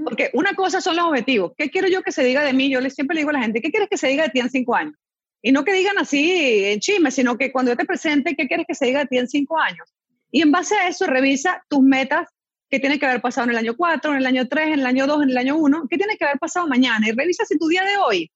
Porque 0.04 0.30
una 0.34 0.54
cosa 0.54 0.82
son 0.82 0.96
los 0.96 1.06
objetivos. 1.06 1.52
¿Qué 1.56 1.70
quiero 1.70 1.88
yo 1.88 2.02
que 2.02 2.12
se 2.12 2.22
diga 2.22 2.42
de 2.42 2.52
mí? 2.52 2.68
Yo 2.68 2.80
siempre 2.90 3.14
le 3.14 3.22
digo 3.22 3.30
a 3.30 3.34
la 3.34 3.42
gente, 3.42 3.62
¿qué 3.62 3.70
quieres 3.70 3.88
que 3.88 3.96
se 3.96 4.08
diga 4.08 4.24
de 4.24 4.30
ti 4.30 4.40
en 4.40 4.50
cinco 4.50 4.74
años? 4.74 4.96
Y 5.40 5.52
no 5.52 5.64
que 5.64 5.72
digan 5.72 5.96
así 5.98 6.64
en 6.66 6.80
chisme, 6.80 7.10
sino 7.10 7.38
que 7.38 7.50
cuando 7.50 7.70
yo 7.70 7.76
te 7.76 7.86
presente, 7.86 8.34
¿qué 8.36 8.46
quieres 8.46 8.66
que 8.66 8.74
se 8.74 8.86
diga 8.86 9.00
de 9.00 9.06
ti 9.06 9.16
en 9.16 9.28
cinco 9.28 9.58
años? 9.58 9.94
Y 10.30 10.42
en 10.42 10.50
base 10.52 10.74
a 10.74 10.88
eso, 10.88 11.06
revisa 11.06 11.64
tus 11.70 11.80
metas 11.80 12.28
qué 12.68 12.80
tiene 12.80 12.98
que 12.98 13.06
haber 13.06 13.20
pasado 13.20 13.44
en 13.46 13.50
el 13.50 13.58
año 13.58 13.76
4, 13.76 14.12
en 14.12 14.18
el 14.18 14.26
año 14.26 14.48
3, 14.48 14.68
en 14.68 14.80
el 14.80 14.86
año 14.86 15.06
2, 15.06 15.22
en 15.22 15.30
el 15.30 15.38
año 15.38 15.56
1, 15.56 15.86
qué 15.88 15.96
tiene 15.96 16.16
que 16.16 16.24
haber 16.24 16.38
pasado 16.38 16.66
mañana 16.66 17.08
y 17.08 17.12
revisa 17.12 17.44
si 17.44 17.58
tu 17.58 17.68
día 17.68 17.84
de 17.84 17.96
hoy 17.96 18.30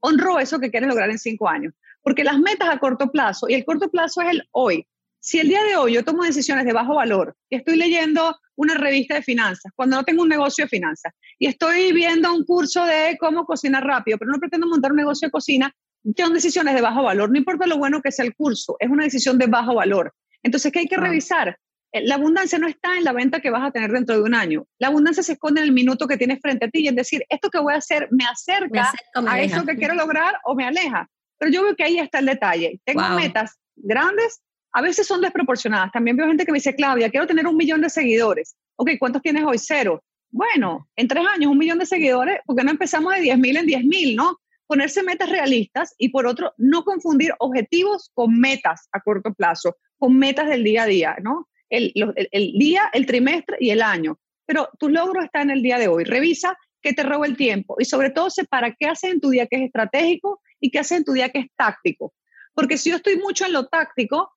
honró 0.00 0.38
eso 0.38 0.58
que 0.58 0.70
quieres 0.70 0.88
lograr 0.88 1.10
en 1.10 1.18
cinco 1.18 1.48
años. 1.48 1.74
Porque 2.02 2.24
las 2.24 2.38
metas 2.38 2.68
a 2.68 2.78
corto 2.78 3.10
plazo 3.10 3.48
y 3.48 3.54
el 3.54 3.64
corto 3.64 3.90
plazo 3.90 4.22
es 4.22 4.30
el 4.30 4.42
hoy. 4.52 4.86
Si 5.18 5.40
el 5.40 5.48
día 5.48 5.62
de 5.64 5.76
hoy 5.76 5.94
yo 5.94 6.04
tomo 6.04 6.22
decisiones 6.22 6.64
de 6.64 6.72
bajo 6.72 6.94
valor 6.94 7.36
y 7.50 7.56
estoy 7.56 7.76
leyendo 7.76 8.36
una 8.54 8.74
revista 8.74 9.14
de 9.14 9.22
finanzas, 9.22 9.72
cuando 9.74 9.96
no 9.96 10.04
tengo 10.04 10.22
un 10.22 10.28
negocio 10.28 10.64
de 10.64 10.68
finanzas, 10.68 11.12
y 11.38 11.46
estoy 11.46 11.92
viendo 11.92 12.32
un 12.32 12.44
curso 12.44 12.84
de 12.84 13.16
cómo 13.18 13.44
cocinar 13.44 13.84
rápido, 13.84 14.18
pero 14.18 14.30
no 14.30 14.38
pretendo 14.38 14.68
montar 14.68 14.92
un 14.92 14.98
negocio 14.98 15.26
de 15.26 15.32
cocina, 15.32 15.74
son 16.16 16.32
decisiones 16.32 16.74
de 16.74 16.80
bajo 16.80 17.02
valor. 17.02 17.30
No 17.30 17.38
importa 17.38 17.66
lo 17.66 17.78
bueno 17.78 18.00
que 18.00 18.12
sea 18.12 18.24
el 18.24 18.36
curso, 18.36 18.76
es 18.78 18.88
una 18.88 19.04
decisión 19.04 19.36
de 19.38 19.46
bajo 19.46 19.74
valor. 19.74 20.14
Entonces, 20.42 20.70
¿qué 20.70 20.80
hay 20.80 20.86
que 20.86 20.96
revisar? 20.96 21.58
Eh, 21.92 22.06
la 22.06 22.16
abundancia 22.16 22.58
no 22.58 22.66
está 22.66 22.96
en 22.96 23.04
la 23.04 23.12
venta 23.12 23.40
que 23.40 23.50
vas 23.50 23.62
a 23.62 23.70
tener 23.70 23.90
dentro 23.90 24.16
de 24.16 24.22
un 24.22 24.34
año. 24.34 24.66
La 24.78 24.88
abundancia 24.88 25.22
se 25.22 25.32
esconde 25.32 25.60
en 25.60 25.68
el 25.68 25.72
minuto 25.72 26.06
que 26.06 26.16
tienes 26.16 26.40
frente 26.40 26.66
a 26.66 26.68
ti 26.68 26.80
y 26.80 26.88
es 26.88 26.96
decir, 26.96 27.24
esto 27.28 27.50
que 27.50 27.58
voy 27.58 27.74
a 27.74 27.78
hacer 27.78 28.08
me 28.10 28.24
acerca 28.24 28.92
a 29.14 29.40
eso 29.40 29.64
que 29.64 29.76
quiero 29.76 29.94
lograr 29.94 30.38
o 30.44 30.54
me 30.54 30.64
aleja. 30.64 31.08
Pero 31.38 31.52
yo 31.52 31.62
veo 31.62 31.76
que 31.76 31.84
ahí 31.84 31.98
está 31.98 32.18
el 32.18 32.26
detalle. 32.26 32.80
Tengo 32.84 33.08
metas 33.10 33.58
grandes, 33.76 34.40
a 34.72 34.82
veces 34.82 35.06
son 35.06 35.20
desproporcionadas. 35.20 35.92
También 35.92 36.16
veo 36.16 36.26
gente 36.26 36.44
que 36.44 36.52
me 36.52 36.58
dice, 36.58 36.74
Claudia, 36.74 37.10
quiero 37.10 37.26
tener 37.26 37.46
un 37.46 37.56
millón 37.56 37.80
de 37.80 37.90
seguidores. 37.90 38.56
Ok, 38.76 38.90
¿cuántos 38.98 39.22
tienes 39.22 39.44
hoy? 39.44 39.58
Cero. 39.58 40.02
Bueno, 40.30 40.88
en 40.96 41.08
tres 41.08 41.24
años 41.26 41.50
un 41.50 41.58
millón 41.58 41.78
de 41.78 41.86
seguidores, 41.86 42.40
¿por 42.44 42.56
qué 42.56 42.64
no 42.64 42.70
empezamos 42.70 43.14
de 43.14 43.20
10 43.20 43.38
mil 43.38 43.56
en 43.56 43.66
10 43.66 43.84
mil, 43.84 44.16
no? 44.16 44.38
Ponerse 44.66 45.02
metas 45.02 45.30
realistas 45.30 45.94
y 45.96 46.08
por 46.08 46.26
otro, 46.26 46.52
no 46.56 46.84
confundir 46.84 47.32
objetivos 47.38 48.10
con 48.12 48.38
metas 48.38 48.88
a 48.92 49.00
corto 49.00 49.32
plazo, 49.32 49.76
con 49.96 50.18
metas 50.18 50.48
del 50.48 50.64
día 50.64 50.82
a 50.82 50.86
día, 50.86 51.16
¿no? 51.22 51.48
El, 51.68 51.92
el, 51.94 52.52
día, 52.52 52.90
el 52.92 53.06
trimestre 53.06 53.56
y 53.60 53.70
el 53.70 53.82
año. 53.82 54.18
Pero 54.46 54.68
tu 54.78 54.88
logro 54.88 55.22
está 55.22 55.42
en 55.42 55.50
el 55.50 55.62
día 55.62 55.78
de 55.78 55.88
hoy. 55.88 56.04
Revisa 56.04 56.56
qué 56.80 56.92
te 56.92 57.02
roba 57.02 57.26
el 57.26 57.36
tiempo 57.36 57.76
y 57.78 57.84
sobre 57.84 58.10
todo 58.10 58.30
separa 58.30 58.74
qué 58.78 58.86
haces 58.86 59.12
en 59.12 59.20
tu 59.20 59.30
día 59.30 59.46
que 59.46 59.56
es 59.56 59.62
estratégico 59.62 60.40
y 60.60 60.70
qué 60.70 60.78
haces 60.78 60.98
en 60.98 61.04
tu 61.04 61.12
día 61.12 61.30
que 61.30 61.40
es 61.40 61.46
táctico. 61.56 62.14
Porque 62.54 62.78
si 62.78 62.90
yo 62.90 62.96
estoy 62.96 63.16
mucho 63.18 63.44
en 63.44 63.52
lo 63.52 63.66
táctico, 63.66 64.32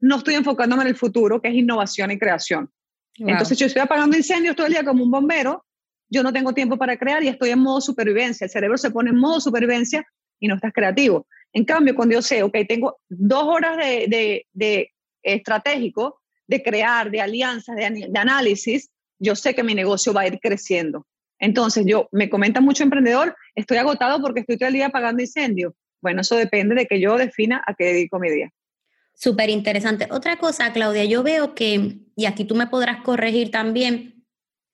no 0.00 0.16
estoy 0.16 0.34
enfocándome 0.34 0.82
en 0.82 0.88
el 0.88 0.96
futuro, 0.96 1.40
que 1.40 1.48
es 1.48 1.54
innovación 1.54 2.10
y 2.10 2.18
creación. 2.18 2.70
Entonces, 3.18 3.56
si 3.56 3.62
yo 3.62 3.66
estoy 3.66 3.82
apagando 3.82 4.16
incendios 4.16 4.54
todo 4.54 4.66
el 4.66 4.74
día 4.74 4.84
como 4.84 5.02
un 5.02 5.10
bombero, 5.10 5.64
yo 6.08 6.22
no 6.22 6.32
tengo 6.32 6.52
tiempo 6.52 6.76
para 6.76 6.98
crear 6.98 7.22
y 7.22 7.28
estoy 7.28 7.50
en 7.50 7.60
modo 7.60 7.80
supervivencia. 7.80 8.44
El 8.44 8.50
cerebro 8.50 8.76
se 8.76 8.90
pone 8.90 9.10
en 9.10 9.16
modo 9.16 9.40
supervivencia 9.40 10.06
y 10.38 10.48
no 10.48 10.56
estás 10.56 10.72
creativo. 10.72 11.26
En 11.52 11.64
cambio, 11.64 11.94
cuando 11.94 12.14
yo 12.14 12.22
sé, 12.22 12.42
ok, 12.42 12.54
tengo 12.68 12.98
dos 13.08 13.44
horas 13.44 13.76
de, 13.78 14.46
de, 14.52 14.92
estratégico, 15.22 16.20
de 16.46 16.62
crear, 16.62 17.10
de 17.10 17.20
alianzas, 17.20 17.76
de, 17.76 18.10
análisis, 18.14 18.90
yo 19.18 19.34
sé 19.34 19.54
que 19.54 19.62
mi 19.62 19.74
negocio 19.74 20.12
va 20.12 20.22
a 20.22 20.26
ir 20.26 20.38
creciendo. 20.40 21.06
Entonces, 21.38 21.84
yo, 21.86 22.08
me 22.12 22.30
comenta 22.30 22.60
mucho 22.60 22.82
emprendedor, 22.82 23.36
estoy 23.54 23.76
agotado 23.78 24.20
porque 24.20 24.40
estoy 24.40 24.56
todo 24.56 24.68
el 24.68 24.74
día 24.74 24.86
apagando 24.86 25.22
incendios. 25.22 25.74
Bueno, 26.00 26.20
eso 26.22 26.36
depende 26.36 26.74
de 26.74 26.86
que 26.86 27.00
yo 27.00 27.16
defina 27.16 27.62
a 27.66 27.74
qué 27.74 27.84
dedico 27.84 28.18
mi 28.18 28.30
día. 28.30 28.50
Súper 29.14 29.50
interesante. 29.50 30.08
Otra 30.10 30.36
cosa, 30.38 30.72
Claudia, 30.72 31.04
yo 31.04 31.22
veo 31.22 31.54
que, 31.54 31.98
y 32.14 32.26
aquí 32.26 32.44
tú 32.44 32.54
me 32.54 32.66
podrás 32.66 33.02
corregir 33.02 33.50
también, 33.50 34.16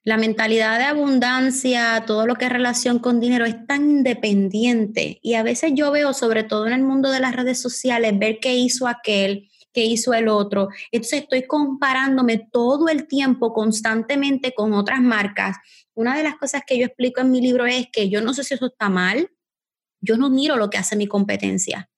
la 0.05 0.17
mentalidad 0.17 0.79
de 0.79 0.85
abundancia, 0.85 2.03
todo 2.07 2.27
lo 2.27 2.35
que 2.35 2.47
es 2.47 2.53
relación 2.53 2.99
con 2.99 3.21
dinero 3.21 3.45
es 3.45 3.67
tan 3.69 3.89
independiente 3.89 5.21
y 5.23 5.35
a 5.35 5.45
veces 5.45 5.73
yo 5.77 5.93
veo, 5.93 6.13
sobre 6.13 6.43
todo 6.43 6.67
en 6.67 6.73
el 6.73 6.83
mundo 6.83 7.13
de 7.13 7.21
las 7.21 7.37
redes 7.37 7.61
sociales, 7.61 8.19
ver 8.19 8.41
qué 8.41 8.57
hizo 8.57 8.89
aquel, 8.89 9.49
qué 9.73 9.85
hizo 9.85 10.15
el 10.15 10.29
otro. 10.29 10.69
Entonces 10.91 11.23
estoy 11.23 11.47
comparándome 11.47 12.39
todo 12.51 12.89
el 12.89 13.07
tiempo 13.07 13.53
constantemente 13.53 14.55
con 14.55 14.73
otras 14.73 15.01
marcas. 15.01 15.57
Una 15.95 16.17
de 16.17 16.23
las 16.23 16.37
cosas 16.37 16.63
que 16.67 16.79
yo 16.79 16.87
explico 16.87 17.21
en 17.21 17.31
mi 17.31 17.41
libro 17.41 17.67
es 17.67 17.87
que 17.93 18.09
yo 18.09 18.21
no 18.21 18.35
sé 18.35 18.45
si 18.45 18.55
eso 18.55 18.67
está 18.67 18.89
mal, 18.89 19.31
yo 20.01 20.17
no 20.17 20.31
miro 20.31 20.57
lo 20.57 20.71
que 20.71 20.79
hace 20.79 20.97
mi 20.97 21.07
competencia. 21.07 21.91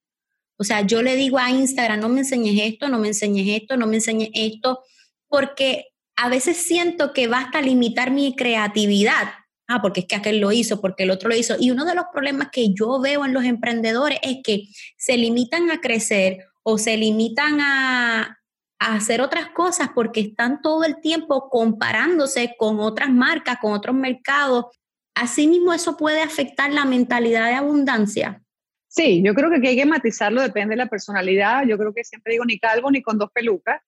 O 0.57 0.65
sea, 0.65 0.83
yo 0.83 1.03
le 1.03 1.17
digo 1.17 1.39
a 1.39 1.51
Instagram, 1.51 2.01
no 2.01 2.09
me 2.09 2.21
enseñes 2.21 2.61
esto, 2.61 2.89
no 2.89 2.99
me 2.99 3.09
enseñes 3.09 3.61
esto, 3.61 3.77
no 3.77 3.87
me 3.87 3.97
enseñes 3.97 4.31
esto, 4.35 4.83
porque 5.29 5.87
a 6.17 6.29
veces 6.29 6.57
siento 6.57 7.13
que 7.13 7.27
basta 7.27 7.61
limitar 7.61 8.11
mi 8.11 8.37
creatividad. 8.37 9.33
Ah, 9.67 9.81
porque 9.81 10.01
es 10.01 10.07
que 10.07 10.15
aquel 10.15 10.41
lo 10.41 10.53
hizo, 10.53 10.81
porque 10.81 11.05
el 11.05 11.11
otro 11.11 11.31
lo 11.31 11.37
hizo. 11.37 11.57
Y 11.59 11.71
uno 11.71 11.85
de 11.87 11.95
los 11.95 12.05
problemas 12.13 12.49
que 12.53 12.75
yo 12.75 13.01
veo 13.01 13.25
en 13.25 13.33
los 13.33 13.45
emprendedores 13.45 14.19
es 14.23 14.39
que 14.45 14.69
se 14.99 15.17
limitan 15.17 15.71
a 15.71 15.81
crecer 15.81 16.45
o 16.65 16.79
se 16.79 16.97
limitan 16.97 17.61
a, 17.61 18.41
a 18.81 18.95
hacer 18.95 19.21
otras 19.21 19.51
cosas 19.51 19.91
porque 19.95 20.21
están 20.21 20.61
todo 20.63 20.83
el 20.85 21.01
tiempo 21.01 21.49
comparándose 21.49 22.57
con 22.59 22.81
otras 22.81 23.11
marcas, 23.11 23.59
con 23.61 23.73
otros 23.73 23.95
mercados. 23.95 24.67
Asimismo, 25.15 25.73
eso 25.73 25.97
puede 25.97 26.23
afectar 26.23 26.73
la 26.73 26.85
mentalidad 26.85 27.47
de 27.47 27.55
abundancia. 27.55 28.43
Sí, 28.89 29.23
yo 29.25 29.35
creo 29.35 29.51
que 29.51 29.57
aquí 29.57 29.69
hay 29.69 29.77
que 29.77 29.87
matizarlo, 29.87 30.41
depende 30.41 30.73
de 30.73 30.77
la 30.77 30.87
personalidad. 30.87 31.65
Yo 31.67 31.77
creo 31.79 31.93
que 31.93 32.05
siempre 32.05 32.33
digo 32.33 32.45
ni 32.45 32.59
calvo 32.59 32.91
ni 32.91 33.03
con 33.03 33.19
dos 33.19 33.31
pelucas. 33.33 33.81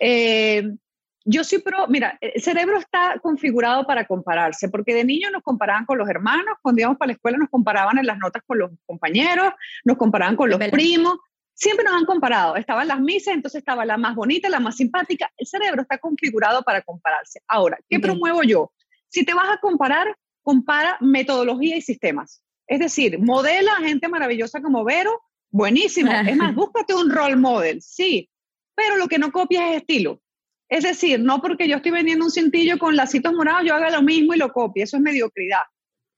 Eh, 0.00 0.70
yo 1.26 1.42
sí, 1.42 1.58
pero 1.58 1.86
mira, 1.88 2.18
el 2.20 2.40
cerebro 2.42 2.78
está 2.78 3.18
configurado 3.22 3.86
para 3.86 4.06
compararse, 4.06 4.68
porque 4.68 4.94
de 4.94 5.04
niño 5.04 5.30
nos 5.30 5.42
comparaban 5.42 5.86
con 5.86 5.96
los 5.96 6.08
hermanos, 6.08 6.56
cuando 6.60 6.80
íbamos 6.80 6.98
para 6.98 7.08
la 7.08 7.12
escuela 7.14 7.38
nos 7.38 7.48
comparaban 7.48 7.98
en 7.98 8.06
las 8.06 8.18
notas 8.18 8.42
con 8.46 8.58
los 8.58 8.70
compañeros, 8.84 9.52
nos 9.84 9.96
comparaban 9.96 10.36
con 10.36 10.50
los 10.50 10.58
primos, 10.68 11.18
siempre 11.54 11.84
nos 11.84 11.94
han 11.94 12.04
comparado. 12.04 12.56
Estaban 12.56 12.88
las 12.88 13.00
misas, 13.00 13.34
entonces 13.34 13.60
estaba 13.60 13.84
la 13.84 13.96
más 13.96 14.14
bonita, 14.14 14.48
la 14.48 14.60
más 14.60 14.76
simpática. 14.76 15.30
El 15.36 15.46
cerebro 15.46 15.82
está 15.82 15.98
configurado 15.98 16.62
para 16.62 16.82
compararse. 16.82 17.40
Ahora, 17.48 17.78
¿qué 17.88 17.98
promuevo 18.00 18.42
yo? 18.42 18.72
Si 19.08 19.24
te 19.24 19.32
vas 19.32 19.48
a 19.50 19.58
comparar, 19.58 20.14
compara 20.42 20.98
metodología 21.00 21.76
y 21.76 21.82
sistemas. 21.82 22.42
Es 22.66 22.80
decir, 22.80 23.18
modela 23.18 23.72
a 23.74 23.82
gente 23.82 24.08
maravillosa 24.08 24.60
como 24.60 24.84
Vero, 24.84 25.22
buenísimo. 25.50 26.12
Es 26.12 26.36
más, 26.36 26.54
búscate 26.54 26.94
un 26.94 27.10
role 27.10 27.36
model, 27.36 27.80
sí, 27.80 28.28
pero 28.74 28.96
lo 28.96 29.06
que 29.06 29.18
no 29.18 29.30
copia 29.30 29.70
es 29.70 29.78
estilo. 29.78 30.20
Es 30.68 30.82
decir, 30.82 31.20
no 31.20 31.40
porque 31.40 31.68
yo 31.68 31.76
estoy 31.76 31.92
vendiendo 31.92 32.24
un 32.24 32.30
cintillo 32.30 32.78
con 32.78 32.96
lacitos 32.96 33.32
morados, 33.32 33.62
yo 33.64 33.74
haga 33.74 33.90
lo 33.90 34.02
mismo 34.02 34.34
y 34.34 34.38
lo 34.38 34.52
copie. 34.52 34.82
Eso 34.82 34.96
es 34.96 35.02
mediocridad. 35.02 35.62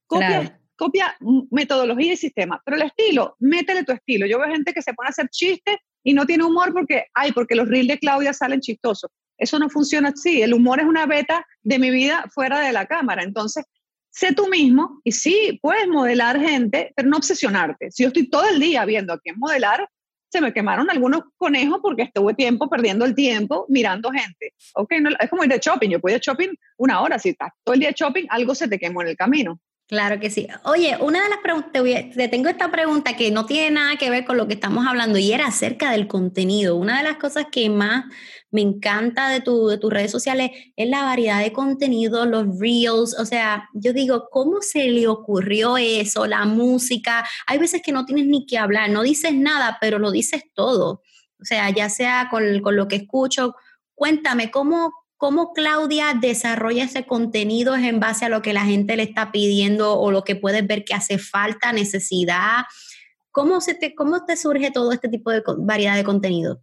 Copia, 0.07 0.56
copia 0.77 1.17
metodología 1.51 2.13
y 2.13 2.17
sistema, 2.17 2.61
pero 2.63 2.77
el 2.77 2.83
estilo, 2.83 3.35
métele 3.39 3.83
tu 3.83 3.91
estilo. 3.91 4.25
Yo 4.27 4.39
veo 4.39 4.49
gente 4.49 4.73
que 4.73 4.81
se 4.81 4.93
pone 4.93 5.07
a 5.07 5.09
hacer 5.09 5.27
chistes 5.29 5.75
y 6.03 6.13
no 6.13 6.25
tiene 6.25 6.45
humor 6.45 6.71
porque, 6.73 7.05
ay, 7.13 7.33
porque 7.33 7.55
los 7.55 7.67
reels 7.67 7.89
de 7.89 7.99
Claudia 7.99 8.31
salen 8.33 8.61
chistosos. 8.61 9.11
Eso 9.37 9.59
no 9.59 9.69
funciona 9.69 10.09
así. 10.09 10.41
El 10.41 10.53
humor 10.53 10.79
es 10.79 10.85
una 10.85 11.05
beta 11.05 11.45
de 11.61 11.79
mi 11.79 11.89
vida 11.91 12.25
fuera 12.33 12.61
de 12.61 12.71
la 12.71 12.85
cámara. 12.85 13.23
Entonces, 13.23 13.65
sé 14.09 14.33
tú 14.33 14.47
mismo 14.47 15.01
y 15.03 15.11
sí, 15.11 15.59
puedes 15.61 15.87
modelar 15.87 16.39
gente, 16.39 16.91
pero 16.95 17.09
no 17.09 17.17
obsesionarte. 17.17 17.91
Si 17.91 18.03
yo 18.03 18.07
estoy 18.07 18.29
todo 18.29 18.47
el 18.47 18.59
día 18.59 18.85
viendo 18.85 19.13
a 19.13 19.19
quién 19.19 19.37
modelar, 19.37 19.87
se 20.29 20.41
me 20.41 20.53
quemaron 20.53 20.89
algunos 20.89 21.21
conejos 21.37 21.79
porque 21.81 22.03
estuve 22.03 22.33
tiempo 22.33 22.69
perdiendo 22.69 23.05
el 23.05 23.15
tiempo 23.15 23.65
mirando 23.69 24.11
gente. 24.11 24.53
Ok, 24.75 24.93
no, 25.01 25.09
es 25.19 25.29
como 25.29 25.43
ir 25.43 25.49
de 25.49 25.59
shopping. 25.59 25.89
Yo 25.89 25.99
puedo 25.99 26.15
ir 26.15 26.21
de 26.21 26.25
shopping 26.25 26.49
una 26.77 27.01
hora. 27.01 27.19
Si 27.19 27.29
estás 27.29 27.51
todo 27.63 27.73
el 27.73 27.79
día 27.79 27.91
shopping, 27.95 28.25
algo 28.29 28.55
se 28.55 28.67
te 28.67 28.79
quemó 28.79 29.01
en 29.01 29.09
el 29.09 29.15
camino. 29.15 29.59
Claro 29.87 30.19
que 30.19 30.29
sí. 30.29 30.47
Oye, 30.65 30.97
una 30.99 31.23
de 31.23 31.29
las 31.29 31.39
preguntas, 31.39 31.71
te 32.13 32.27
tengo 32.27 32.49
esta 32.49 32.69
pregunta 32.69 33.15
que 33.15 33.31
no 33.31 33.45
tiene 33.45 33.71
nada 33.71 33.95
que 33.95 34.09
ver 34.09 34.25
con 34.25 34.35
lo 34.35 34.45
que 34.45 34.55
estamos 34.55 34.85
hablando 34.85 35.17
y 35.17 35.31
era 35.31 35.47
acerca 35.47 35.91
del 35.91 36.07
contenido. 36.09 36.75
Una 36.75 36.97
de 36.97 37.05
las 37.05 37.15
cosas 37.15 37.45
que 37.49 37.69
más 37.69 38.03
me 38.51 38.59
encanta 38.61 39.29
de, 39.29 39.39
de 39.39 39.77
tus 39.77 39.93
redes 39.93 40.11
sociales 40.11 40.51
es 40.75 40.89
la 40.89 41.03
variedad 41.03 41.41
de 41.41 41.53
contenido, 41.53 42.25
los 42.25 42.59
reels, 42.59 43.17
o 43.17 43.25
sea, 43.25 43.69
yo 43.73 43.93
digo, 43.93 44.27
¿cómo 44.29 44.61
se 44.61 44.89
le 44.89 45.07
ocurrió 45.07 45.77
eso? 45.77 46.27
La 46.27 46.43
música, 46.43 47.25
hay 47.45 47.57
veces 47.57 47.81
que 47.81 47.93
no 47.93 48.05
tienes 48.05 48.25
ni 48.25 48.45
que 48.45 48.57
hablar, 48.57 48.89
no 48.89 49.03
dices 49.03 49.33
nada, 49.33 49.77
pero 49.79 49.99
lo 49.99 50.11
dices 50.11 50.43
todo. 50.53 51.01
O 51.39 51.45
sea, 51.45 51.69
ya 51.69 51.87
sea 51.87 52.27
con, 52.29 52.61
con 52.61 52.75
lo 52.75 52.89
que 52.89 52.97
escucho, 52.97 53.55
cuéntame, 53.95 54.51
¿cómo, 54.51 54.91
¿Cómo 55.17 55.51
Claudia 55.53 56.13
desarrolla 56.13 56.83
ese 56.83 57.05
contenido 57.05 57.75
en 57.75 57.99
base 57.99 58.25
a 58.25 58.29
lo 58.29 58.43
que 58.43 58.53
la 58.53 58.65
gente 58.65 58.95
le 58.95 59.03
está 59.03 59.31
pidiendo 59.31 59.99
o 59.99 60.11
lo 60.11 60.23
que 60.23 60.35
puedes 60.35 60.65
ver 60.65 60.85
que 60.85 60.93
hace 60.93 61.17
falta, 61.17 61.73
necesidad? 61.73 62.65
¿Cómo, 63.31 63.59
se 63.59 63.73
te, 63.73 63.95
cómo 63.95 64.25
te 64.25 64.37
surge 64.37 64.69
todo 64.69 64.91
este 64.91 65.09
tipo 65.09 65.31
de 65.31 65.41
variedad 65.57 65.95
de 65.95 66.03
contenido? 66.03 66.61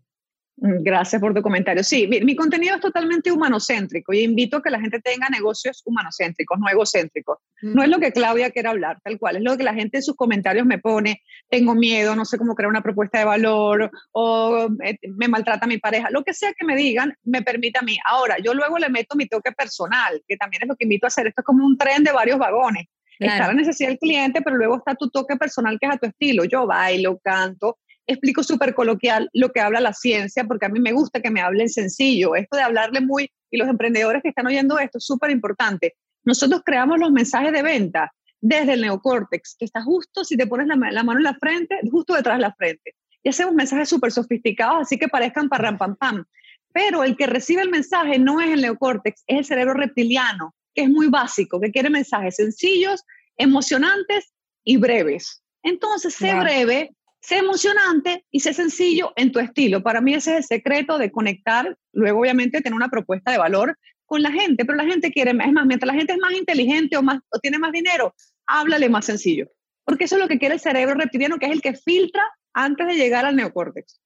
Mm, 0.57 0.83
gracias 0.83 1.21
por 1.21 1.35
tu 1.35 1.43
comentario. 1.43 1.83
Sí, 1.83 2.07
mi, 2.07 2.37
contenido 2.37 2.77
es 2.77 2.81
totalmente 2.81 3.33
humanocéntrico 3.33 4.13
y 4.13 4.21
invito 4.21 4.59
a 4.59 4.63
que 4.63 4.71
la 4.71 4.81
gente 4.81 5.01
tenga 5.01 5.29
negocios 5.29 5.83
humanocéntricos, 5.85 6.59
no 6.59 6.69
egocéntricos. 6.69 7.39
No 7.63 7.83
es 7.83 7.89
lo 7.89 7.99
que 7.99 8.13
Claudia 8.13 8.51
quiere 8.51 8.69
hablar, 8.69 8.99
tal 9.03 9.19
cual, 9.19 9.37
es 9.37 9.43
lo 9.43 9.57
que 9.57 9.65
la 9.65 9.75
gente 9.75 9.99
en 9.99 10.03
sus 10.03 10.15
comentarios 10.15 10.67
me 10.67 10.79
pone, 10.79 11.23
tengo 11.49 11.75
miedo, 11.75 12.15
no 12.15 12.25
sé 12.25 12.39
cómo 12.39 12.55
crear 12.55 12.69
una 12.69 12.83
propuesta 12.83 13.19
de 13.19 13.25
valor 13.25 13.91
o 14.13 14.69
eh, 14.85 14.99
me 15.17 15.29
maltrata 15.29 15.67
mi 15.67 15.79
pareja, 15.79 16.11
lo 16.11 16.23
que 16.23 16.35
sea 16.35 16.53
que 16.53 16.65
me 16.65 16.77
digan, 16.77 17.15
me 17.25 17.43
permite 17.43 17.79
a 17.79 17.83
mí. 17.83 17.97
Ahora, 18.07 18.37
yo 18.39 18.55
luego 18.55 18.79
le 18.79 18.91
meto 18.91 19.17
mi 19.17 19.27
toque 19.27 19.51
personal, 19.53 20.23
que 20.29 20.37
también 20.37 20.63
es 20.63 20.69
lo 20.69 20.77
que 20.77 20.85
invito 20.85 21.07
a 21.07 21.09
hacer. 21.09 21.27
Esto 21.27 21.41
es 21.41 21.45
como 21.45 21.65
un 21.67 21.77
tren 21.77 22.05
de 22.05 22.13
varios 22.13 22.39
vagones. 22.39 22.87
Está 23.19 23.47
la 23.47 23.55
necesidad 23.55 23.91
del 23.91 23.99
cliente, 23.99 24.43
pero 24.43 24.57
luego 24.57 24.77
está 24.77 24.95
tu 24.95 25.09
toque 25.09 25.37
personal 25.37 25.79
que 25.81 25.87
es 25.87 25.95
a 25.95 25.99
tu 25.99 26.07
estilo. 26.07 26.45
Yo 26.45 26.67
bailo, 26.67 27.19
canto, 27.23 27.79
explico 28.07 28.43
súper 28.43 28.75
coloquial 28.75 29.31
lo 29.33 29.51
que 29.51 29.61
habla 29.61 29.81
la 29.81 29.93
ciencia, 29.93 30.45
porque 30.45 30.67
a 30.67 30.69
mí 30.69 30.81
me 30.81 30.93
gusta 30.93 31.21
que 31.21 31.31
me 31.31 31.41
hablen 31.41 31.69
sencillo. 31.69 32.35
Esto 32.37 32.57
de 32.57 32.63
hablarle 32.63 33.01
muy, 33.01 33.31
y 33.51 33.57
los 33.57 33.69
emprendedores 33.69 34.23
que 34.23 34.29
están 34.29 34.47
oyendo 34.47 34.79
esto 34.79 34.99
es 34.99 35.05
súper 35.05 35.31
importante. 35.31 35.95
Nosotros 36.25 36.63
creamos 36.65 36.99
los 36.99 37.11
mensajes 37.11 37.53
de 37.53 37.63
venta 37.63 38.13
desde 38.41 38.75
el 38.75 38.83
neocórtex, 38.83 39.57
que 39.59 39.65
está 39.65 39.83
justo, 39.83 40.25
si 40.25 40.37
te 40.37 40.47
pones 40.47 40.67
la, 40.67 40.77
mano 40.77 41.17
en 41.17 41.23
la 41.23 41.35
frente, 41.35 41.81
justo 41.91 42.15
detrás 42.15 42.37
de 42.37 42.43
la 42.43 42.55
frente. 42.55 42.95
Y 43.23 43.31
hacemos 43.31 43.55
mensajes 43.55 43.89
súper 43.89 44.13
sofisticados, 44.13 44.83
así 44.83 44.99
que 44.99 45.09
parezcan 45.09 45.49
parram 45.49 45.79
pam 45.79 45.97
pam. 45.97 46.25
Pero 46.73 47.05
el 47.05 47.17
que 47.17 47.27
recibe 47.27 47.63
el 47.63 47.71
mensaje 47.71 48.19
no 48.19 48.41
es 48.41 48.51
el 48.51 48.61
neocórtex, 48.61 49.23
es 49.27 49.39
el 49.39 49.45
cerebro 49.47 49.75
reptiliano, 49.75 50.55
que 50.75 50.83
es 50.83 50.91
muy 50.91 51.09
básico, 51.09 51.59
que 51.61 51.71
quiere 51.71 51.89
mensajes 51.89 52.37
sencillos, 52.37 53.03
emocionantes 53.39 54.35
y 54.63 54.77
breves. 54.77 55.43
Entonces, 55.63 56.15
sé 56.15 56.35
breve, 56.35 56.95
Sé 57.25 57.39
emocionante 57.39 58.27
y 58.31 58.41
sé 58.41 58.53
sencillo 58.53 59.15
en 59.17 59.33
tu 59.33 59.39
estilo. 59.39 59.83
Para 59.83 60.03
mí 60.03 60.13
ese 60.13 60.33
es 60.33 60.37
el 60.37 60.45
secreto 60.59 60.99
de 60.99 61.11
conectar, 61.11 61.79
luego 61.93 62.21
obviamente 62.21 62.61
tener 62.61 62.77
una 62.77 62.91
propuesta 62.91 63.33
de 63.33 63.39
valor 63.39 63.79
con 64.05 64.23
la 64.23 64.31
gente, 64.31 64.67
pero 64.67 64.77
la 64.77 64.85
gente 64.85 65.11
quiere, 65.11 65.31
es 65.31 65.53
más, 65.53 65.65
mientras 65.65 65.87
la 65.87 65.99
gente 65.99 66.13
es 66.13 66.19
más 66.19 66.35
inteligente 66.35 66.99
o, 66.99 67.03
más, 67.03 67.21
o 67.31 67.39
tiene 67.39 67.59
más 67.59 67.73
dinero, 67.73 68.15
háblale 68.47 68.91
más 68.91 69.07
sencillo. 69.07 69.47
Porque 69.85 70.05
eso 70.05 70.17
es 70.17 70.21
lo 70.21 70.29
que 70.29 70.39
quiere 70.39 70.57
el 70.57 70.61
cerebro 70.61 70.97
reptiliano, 70.97 71.39
que 71.39 71.47
es 71.47 71.53
el 71.53 71.63
que 71.63 71.73
filtra 71.73 72.23
antes 72.53 72.87
de 72.87 72.95
llegar 72.95 73.25
al 73.25 73.37
neocórtex. 73.37 74.03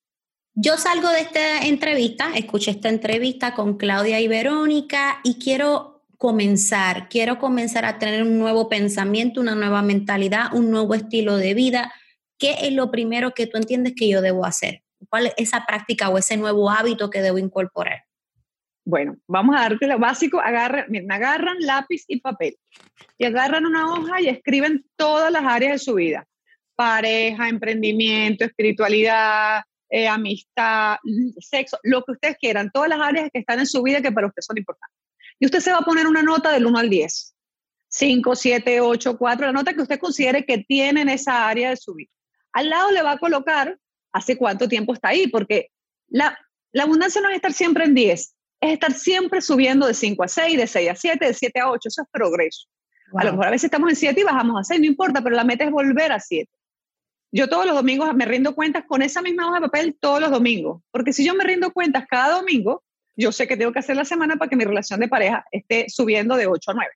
Yo 0.55 0.77
salgo 0.77 1.09
de 1.09 1.23
esta 1.23 1.67
entrevista, 1.67 2.31
escuché 2.37 2.71
esta 2.71 2.89
entrevista 2.89 3.53
con 3.53 3.79
Claudia 3.79 4.21
y 4.21 4.29
Verónica 4.29 5.19
y 5.25 5.41
quiero 5.41 6.05
comenzar, 6.19 7.09
quiero 7.09 7.41
comenzar 7.41 7.85
a 7.85 7.99
tener 7.99 8.23
un 8.23 8.39
nuevo 8.39 8.69
pensamiento, 8.69 9.41
una 9.41 9.57
nueva 9.57 9.83
mentalidad, 9.83 10.55
un 10.55 10.71
nuevo 10.71 10.95
estilo 10.95 11.37
de 11.37 11.55
vida. 11.55 11.93
¿Qué 12.39 12.57
es 12.63 12.73
lo 12.73 12.91
primero 12.91 13.33
que 13.33 13.47
tú 13.47 13.57
entiendes 13.57 13.95
que 13.97 14.09
yo 14.09 14.23
debo 14.23 14.45
hacer? 14.45 14.83
¿Cuál 15.09 15.27
es 15.27 15.35
esa 15.37 15.67
práctica 15.67 16.09
o 16.09 16.19
ese 16.19 16.37
nuevo 16.37 16.71
hábito 16.71 17.11
que 17.11 17.21
debo 17.21 17.39
incorporar? 17.39 18.05
Bueno, 18.85 19.17
vamos 19.27 19.55
a 19.57 19.61
darte 19.61 19.87
lo 19.87 19.99
básico. 19.99 20.41
Agarran, 20.41 20.87
miren, 20.89 21.13
agarran 21.13 21.57
lápiz 21.61 22.05
y 22.09 22.21
papel 22.21 22.57
y 23.19 23.25
agarran 23.25 23.67
una 23.67 23.93
hoja 23.93 24.21
y 24.21 24.29
escriben 24.29 24.87
todas 24.97 25.31
las 25.31 25.45
áreas 25.45 25.73
de 25.73 25.79
su 25.79 25.95
vida. 25.95 26.27
Pareja, 26.75 27.49
emprendimiento, 27.49 28.45
espiritualidad, 28.45 29.63
eh, 29.91 30.07
amistad, 30.07 30.97
sexo, 31.39 31.79
lo 31.83 32.03
que 32.05 32.13
ustedes 32.13 32.37
quieran, 32.39 32.71
todas 32.73 32.89
las 32.89 33.01
áreas 33.01 33.31
que 33.33 33.41
están 33.41 33.59
en 33.59 33.67
su 33.67 33.83
vida 33.83 34.01
que 34.01 34.13
para 34.13 34.29
usted 34.29 34.43
son 34.43 34.57
importantes. 34.57 34.97
Y 35.41 35.47
usted 35.47 35.61
se 35.61 35.73
va 35.73 35.79
a 35.79 35.85
poner 35.85 36.07
una 36.07 36.23
nota 36.23 36.53
del 36.53 36.67
1 36.67 36.79
al 36.79 36.89
10. 36.89 37.35
5, 37.91 38.37
7, 38.37 38.81
8, 38.81 39.19
4, 39.19 39.47
la 39.47 39.53
nota 39.53 39.75
que 39.75 39.83
usted 39.83 39.99
considere 39.99 40.45
que 40.45 40.59
tiene 40.59 41.03
en 41.03 41.09
esa 41.09 41.49
área 41.49 41.71
de 41.71 41.77
su 41.77 41.95
vida. 41.95 42.11
Al 42.53 42.71
lado 42.71 42.91
le 42.91 43.03
va 43.03 43.13
a 43.13 43.19
colocar 43.19 43.79
hace 44.13 44.37
cuánto 44.37 44.69
tiempo 44.69 44.95
está 44.95 45.09
ahí, 45.09 45.29
porque 45.29 45.71
la, 46.09 46.39
la 46.73 46.85
abundancia 46.85 47.21
no 47.21 47.29
es 47.29 47.37
estar 47.37 47.53
siempre 47.53 47.85
en 47.85 47.95
10, 47.95 48.35
es 48.61 48.73
estar 48.73 48.93
siempre 48.93 49.41
subiendo 49.41 49.87
de 49.87 49.95
5 49.95 50.23
a 50.23 50.29
6, 50.29 50.57
de 50.57 50.67
6 50.67 50.91
a 50.91 50.95
7, 50.95 51.27
de 51.27 51.35
7 51.35 51.61
a 51.61 51.71
8, 51.71 51.89
eso 51.89 52.03
es 52.03 52.09
progreso. 52.11 52.67
A 53.17 53.25
lo 53.25 53.33
mejor 53.33 53.47
a 53.47 53.51
veces 53.51 53.65
estamos 53.65 53.89
en 53.89 53.97
7 53.97 54.21
y 54.21 54.25
bajamos 54.25 54.61
a 54.61 54.65
6, 54.65 54.81
no 54.81 54.87
importa, 54.87 55.23
pero 55.23 55.35
la 55.35 55.45
meta 55.45 55.65
es 55.65 55.71
volver 55.71 56.13
a 56.13 56.21
7. 56.21 56.51
Yo 57.31 57.49
todos 57.49 57.67
los 57.67 57.75
domingos 57.75 58.13
me 58.15 58.25
rindo 58.25 58.55
cuentas 58.55 58.85
con 58.87 59.03
esa 59.03 59.23
misma 59.23 59.47
hoja 59.47 59.57
de 59.57 59.67
papel 59.67 59.99
todos 60.01 60.21
los 60.21 60.31
domingos, 60.31 60.83
porque 60.91 61.13
si 61.13 61.25
yo 61.25 61.35
me 61.35 61.45
rindo 61.45 61.73
cuentas 61.73 62.07
cada 62.09 62.37
domingo, 62.37 62.83
yo 63.17 63.33
sé 63.33 63.47
que 63.47 63.57
tengo 63.57 63.73
que 63.73 63.81
hacer 63.81 63.97
la 63.97 64.05
semana 64.05 64.37
para 64.37 64.49
que 64.49 64.57
mi 64.57 64.65
relación 64.65 65.01
de 65.01 65.09
pareja 65.09 65.45
esté 65.51 65.87
subiendo 65.89 66.37
de 66.37 66.47
8 66.47 66.71
a 66.71 66.75
9. 66.75 66.91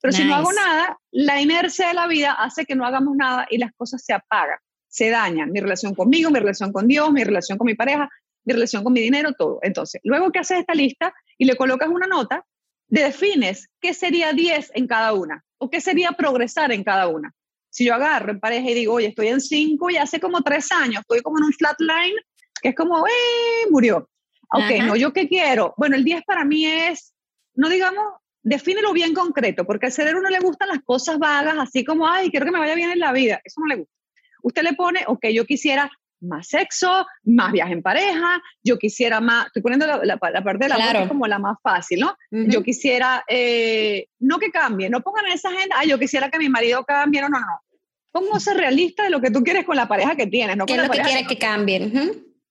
Pero 0.00 0.12
si 0.12 0.24
no 0.24 0.34
hago 0.34 0.52
nada, 0.52 0.98
la 1.10 1.40
inercia 1.40 1.88
de 1.88 1.94
la 1.94 2.06
vida 2.06 2.32
hace 2.32 2.64
que 2.64 2.74
no 2.74 2.84
hagamos 2.84 3.16
nada 3.16 3.46
y 3.50 3.58
las 3.58 3.72
cosas 3.72 4.04
se 4.04 4.12
apagan, 4.12 4.58
se 4.96 5.10
dañan. 5.10 5.52
Mi 5.52 5.60
relación 5.60 5.94
conmigo, 5.94 6.30
mi 6.30 6.38
relación 6.38 6.72
con 6.72 6.88
Dios, 6.88 7.12
mi 7.12 7.22
relación 7.22 7.58
con 7.58 7.66
mi 7.66 7.74
pareja, 7.74 8.08
mi 8.44 8.54
relación 8.54 8.82
con 8.82 8.94
mi 8.94 9.02
dinero, 9.02 9.34
todo. 9.34 9.58
Entonces, 9.60 10.00
luego 10.04 10.32
que 10.32 10.38
haces 10.38 10.60
esta 10.60 10.74
lista 10.74 11.12
y 11.36 11.44
le 11.44 11.54
colocas 11.54 11.90
una 11.90 12.06
nota, 12.06 12.46
defines 12.88 13.68
qué 13.78 13.92
sería 13.92 14.32
10 14.32 14.72
en 14.74 14.86
cada 14.86 15.12
una 15.12 15.44
o 15.58 15.68
qué 15.68 15.82
sería 15.82 16.12
progresar 16.12 16.72
en 16.72 16.82
cada 16.82 17.08
una. 17.08 17.34
Si 17.68 17.84
yo 17.84 17.94
agarro 17.94 18.30
en 18.30 18.40
pareja 18.40 18.70
y 18.70 18.74
digo, 18.74 18.94
oye, 18.94 19.08
estoy 19.08 19.28
en 19.28 19.42
5 19.42 19.90
y 19.90 19.98
hace 19.98 20.18
como 20.18 20.40
3 20.40 20.72
años, 20.72 21.00
estoy 21.02 21.20
como 21.20 21.36
en 21.38 21.44
un 21.44 21.52
flat 21.52 21.78
line, 21.78 22.16
que 22.62 22.70
es 22.70 22.74
como, 22.74 23.06
¡eh! 23.06 23.70
Murió. 23.70 24.08
Ok, 24.50 24.82
no, 24.82 24.96
¿yo 24.96 25.12
qué 25.12 25.28
quiero? 25.28 25.74
Bueno, 25.76 25.96
el 25.96 26.04
10 26.04 26.22
para 26.24 26.46
mí 26.46 26.64
es, 26.64 27.12
no 27.54 27.68
digamos, 27.68 28.14
defínelo 28.42 28.94
bien 28.94 29.12
concreto, 29.12 29.66
porque 29.66 29.86
al 29.86 29.92
cerebro 29.92 30.22
no 30.22 30.30
le 30.30 30.38
gustan 30.38 30.68
las 30.68 30.82
cosas 30.84 31.18
vagas, 31.18 31.56
así 31.58 31.84
como, 31.84 32.08
ay, 32.08 32.30
quiero 32.30 32.46
que 32.46 32.52
me 32.52 32.60
vaya 32.60 32.74
bien 32.74 32.90
en 32.90 33.00
la 33.00 33.12
vida. 33.12 33.42
Eso 33.44 33.60
no 33.60 33.66
le 33.66 33.76
gusta. 33.76 33.92
Usted 34.46 34.62
le 34.62 34.74
pone, 34.74 35.00
ok, 35.08 35.26
yo 35.34 35.44
quisiera 35.44 35.90
más 36.20 36.46
sexo, 36.46 37.04
más 37.24 37.50
viaje 37.50 37.72
en 37.72 37.82
pareja, 37.82 38.40
yo 38.62 38.78
quisiera 38.78 39.20
más, 39.20 39.46
estoy 39.46 39.60
poniendo 39.60 39.86
la, 40.04 40.16
parte 40.18 40.58
de 40.58 40.68
la 40.68 40.76
claro. 40.76 41.08
como 41.08 41.26
la 41.26 41.40
más 41.40 41.56
fácil, 41.60 41.98
¿no? 41.98 42.16
Yo 42.30 42.62
quisiera, 42.62 43.24
eh, 43.28 44.06
no 44.20 44.38
que 44.38 44.52
cambie, 44.52 44.88
no 44.88 45.00
pongan 45.00 45.26
en 45.26 45.32
esa 45.32 45.48
agenda, 45.48 45.74
ay, 45.78 45.88
yo 45.88 45.98
quisiera 45.98 46.30
que 46.30 46.38
mi 46.38 46.48
marido 46.48 46.84
cambie, 46.84 47.22
no, 47.22 47.28
no, 47.28 47.40
no. 47.40 47.60
Pongo 48.12 48.38
ser 48.38 48.56
realista 48.56 49.02
de 49.02 49.10
lo 49.10 49.20
que 49.20 49.32
tú 49.32 49.42
quieres 49.42 49.64
con 49.64 49.74
la 49.74 49.88
pareja 49.88 50.14
que 50.14 50.28
tienes, 50.28 50.56
¿no? 50.56 50.64
¿Qué 50.64 50.74
es 50.74 50.82
lo 50.84 50.90
que 50.90 51.00
quieres 51.00 51.26
que 51.26 51.38
cambie? 51.38 51.90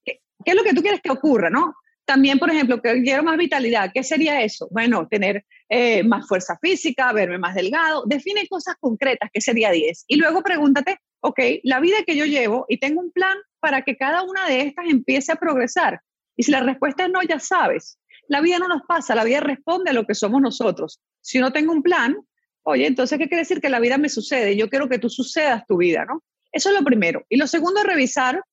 ¿Qué, 0.04 0.20
¿Qué, 0.44 0.52
es 0.52 0.56
lo 0.56 0.64
que 0.64 0.74
tú 0.74 0.82
quieres 0.82 1.00
que 1.02 1.12
ocurra, 1.12 1.50
no? 1.50 1.76
También, 2.06 2.38
por 2.38 2.52
ejemplo, 2.52 2.82
que 2.82 3.02
quiero 3.02 3.24
más 3.24 3.38
vitalidad. 3.38 3.92
¿Qué 3.94 4.04
sería 4.04 4.42
eso? 4.44 4.68
Bueno, 4.70 5.08
tener 5.08 5.44
eh, 5.70 6.04
más 6.04 6.28
fuerza 6.28 6.58
física, 6.62 7.12
verme 7.14 7.40
más 7.40 7.56
delgado. 7.56 8.04
Define 8.06 8.48
cosas 8.48 8.76
concretas, 8.80 9.32
¿qué 9.34 9.42
sería 9.42 9.72
10? 9.72 10.06
Y 10.08 10.18
luego 10.18 10.44
pregúntate, 10.44 11.00
ok, 11.26 11.40
la 11.64 11.80
vida 11.80 11.98
que 12.06 12.16
yo 12.16 12.26
llevo 12.26 12.68
y 12.70 12.78
tengo 12.78 13.02
un 13.02 13.12
plan 13.12 13.36
para 13.60 13.82
que 13.82 13.98
cada 13.98 14.22
una 14.22 14.46
de 14.48 14.62
estas 14.62 14.86
empiece 14.88 15.32
a 15.32 15.38
progresar. 15.38 16.02
Y 16.38 16.44
si 16.44 16.52
la 16.52 16.60
respuesta 16.60 17.06
es 17.06 17.12
no, 17.12 17.24
ya 17.24 17.40
sabes. 17.40 18.00
La 18.28 18.42
vida 18.42 18.60
no 18.60 18.68
nos 18.68 18.84
pasa, 18.88 19.16
la 19.16 19.24
vida 19.24 19.40
responde 19.40 19.90
a 19.90 19.94
lo 19.94 20.06
que 20.06 20.14
somos 20.14 20.40
nosotros. 20.40 21.02
Si 21.22 21.40
no 21.40 21.52
tengo 21.52 21.72
un 21.72 21.82
plan, 21.82 22.16
oye, 22.62 22.86
entonces, 22.86 23.18
¿qué 23.18 23.28
quiere 23.28 23.42
decir? 23.42 23.60
Que 23.60 23.70
la 23.70 23.80
vida 23.80 23.98
me 23.98 24.08
sucede. 24.08 24.56
Yo 24.56 24.70
quiero 24.70 24.88
que 24.88 25.00
tú 25.00 25.10
sucedas 25.10 25.66
tu 25.66 25.78
vida, 25.78 26.06
¿no? 26.06 26.24
Eso 26.52 26.70
es 26.70 26.76
lo 26.76 26.84
primero. 26.84 27.26
Y 27.28 27.38
lo 27.38 27.48
segundo 27.48 27.82
revisar, 27.82 28.44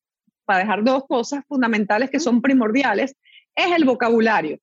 para 0.47 0.61
dejar 0.61 0.83
dos 0.83 1.05
cosas 1.07 1.45
fundamentales 1.47 2.09
que 2.09 2.21
son 2.21 2.41
primordiales, 2.41 3.15
es 3.55 3.71
el 3.77 3.85
vocabulario. 3.85 4.59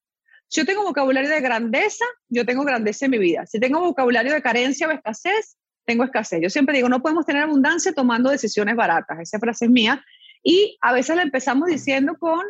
Si 0.47 0.61
yo 0.61 0.65
tengo 0.65 0.81
vocabulario 0.81 1.29
de 1.29 1.41
grandeza, 1.41 2.05
yo 2.27 2.43
tengo 2.43 2.63
grandeza 2.63 3.05
en 3.05 3.11
mi 3.11 3.19
vida. 3.19 3.45
Si 3.45 3.59
tengo 3.59 3.81
vocabulario 3.81 4.33
de 4.33 4.41
carencia 4.41 4.87
o 4.87 4.91
escasez, 4.91 5.58
tengo 5.89 6.03
escasez. 6.03 6.39
Yo 6.39 6.51
siempre 6.51 6.75
digo, 6.75 6.87
no 6.87 7.01
podemos 7.01 7.25
tener 7.25 7.41
abundancia 7.41 7.91
tomando 7.93 8.29
decisiones 8.29 8.75
baratas. 8.75 9.19
Esa 9.19 9.39
frase 9.39 9.65
es 9.65 9.71
mía. 9.71 10.05
Y 10.43 10.77
a 10.81 10.93
veces 10.93 11.15
la 11.15 11.23
empezamos 11.23 11.67
diciendo 11.67 12.15
con, 12.19 12.45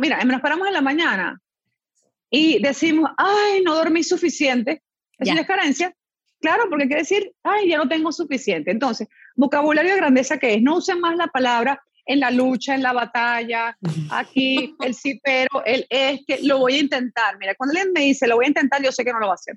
mira, 0.00 0.24
nos 0.24 0.40
paramos 0.40 0.66
en 0.66 0.72
la 0.72 0.80
mañana 0.80 1.40
y 2.30 2.58
decimos, 2.62 3.10
ay, 3.18 3.62
no 3.62 3.74
dormí 3.74 4.02
suficiente. 4.02 4.82
Eso 5.18 5.34
es 5.34 5.46
carencia. 5.46 5.94
Claro, 6.40 6.64
porque 6.70 6.86
quiere 6.86 7.02
decir, 7.02 7.32
ay, 7.42 7.68
ya 7.68 7.76
no 7.76 7.86
tengo 7.86 8.12
suficiente. 8.12 8.70
Entonces, 8.70 9.08
vocabulario 9.36 9.92
de 9.92 9.98
grandeza 9.98 10.38
que 10.38 10.54
es, 10.54 10.62
no 10.62 10.76
usen 10.76 11.00
más 11.00 11.16
la 11.16 11.26
palabra 11.26 11.82
en 12.06 12.20
la 12.20 12.30
lucha, 12.30 12.74
en 12.74 12.82
la 12.82 12.94
batalla, 12.94 13.76
aquí, 14.10 14.74
el 14.80 14.94
sí, 14.94 15.20
pero, 15.22 15.62
el 15.66 15.86
es 15.90 16.20
que 16.26 16.38
lo 16.44 16.60
voy 16.60 16.76
a 16.76 16.80
intentar. 16.80 17.36
Mira, 17.38 17.54
cuando 17.56 17.72
alguien 17.72 17.92
me 17.92 18.00
dice, 18.00 18.26
lo 18.26 18.36
voy 18.36 18.46
a 18.46 18.48
intentar, 18.48 18.82
yo 18.82 18.90
sé 18.90 19.04
que 19.04 19.12
no 19.12 19.20
lo 19.20 19.26
va 19.26 19.32
a 19.32 19.34
hacer. 19.34 19.56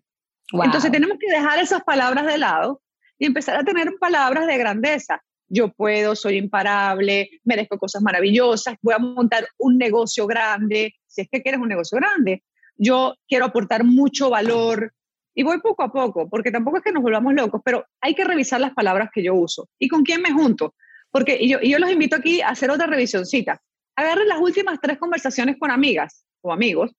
Entonces 0.54 0.92
tenemos 0.92 1.18
que 1.20 1.32
dejar 1.32 1.60
esas 1.60 1.84
palabras 1.84 2.26
de 2.26 2.38
lado 2.38 2.82
y 3.18 3.26
empezar 3.26 3.56
a 3.56 3.64
tener 3.64 3.94
palabras 4.00 4.48
de 4.48 4.58
grandeza. 4.58 5.22
Yo 5.48 5.72
puedo, 5.72 6.16
soy 6.16 6.38
imparable, 6.38 7.30
merezco 7.44 7.78
cosas 7.78 8.02
maravillosas, 8.02 8.76
voy 8.82 8.94
a 8.94 9.00
montar 9.00 9.48
un 9.58 9.78
negocio 9.78 10.26
grande, 10.26 10.96
si 11.08 11.22
es 11.22 11.30
que 11.30 11.42
quieres 11.42 11.60
un 11.60 11.68
negocio 11.68 11.98
grande. 11.98 12.44
Yo 12.76 13.16
quiero 13.28 13.46
aportar 13.46 13.84
mucho 13.84 14.30
valor 14.30 14.94
y 15.36 15.44
voy 15.44 15.60
poco 15.60 15.84
a 15.84 15.92
poco, 15.92 16.30
porque 16.30 16.52
tampoco 16.52 16.78
es 16.78 16.84
que 16.84 16.92
nos 16.92 17.04
volvamos 17.04 17.34
locos, 17.34 17.62
pero 17.64 17.86
hay 18.02 18.16
que 18.16 18.24
revisar 18.24 18.60
las 18.60 18.74
palabras 18.74 19.10
que 19.14 19.24
yo 19.24 19.34
uso 19.34 19.70
y 19.78 19.88
con 19.88 20.04
quién 20.04 20.22
me 20.22 20.32
junto. 20.32 20.74
Porque 21.12 21.46
yo, 21.48 21.60
yo 21.62 21.78
los 21.80 21.92
invito 21.92 22.16
aquí 22.16 22.42
a 22.42 22.50
hacer 22.50 22.72
otra 22.72 22.88
revisioncita. 22.88 23.62
Agarren 23.96 24.30
las 24.30 24.40
últimas 24.40 24.80
tres 24.82 24.98
conversaciones 24.98 25.58
con 25.60 25.70
amigas 25.70 26.26
o 26.42 26.54
amigos 26.54 26.92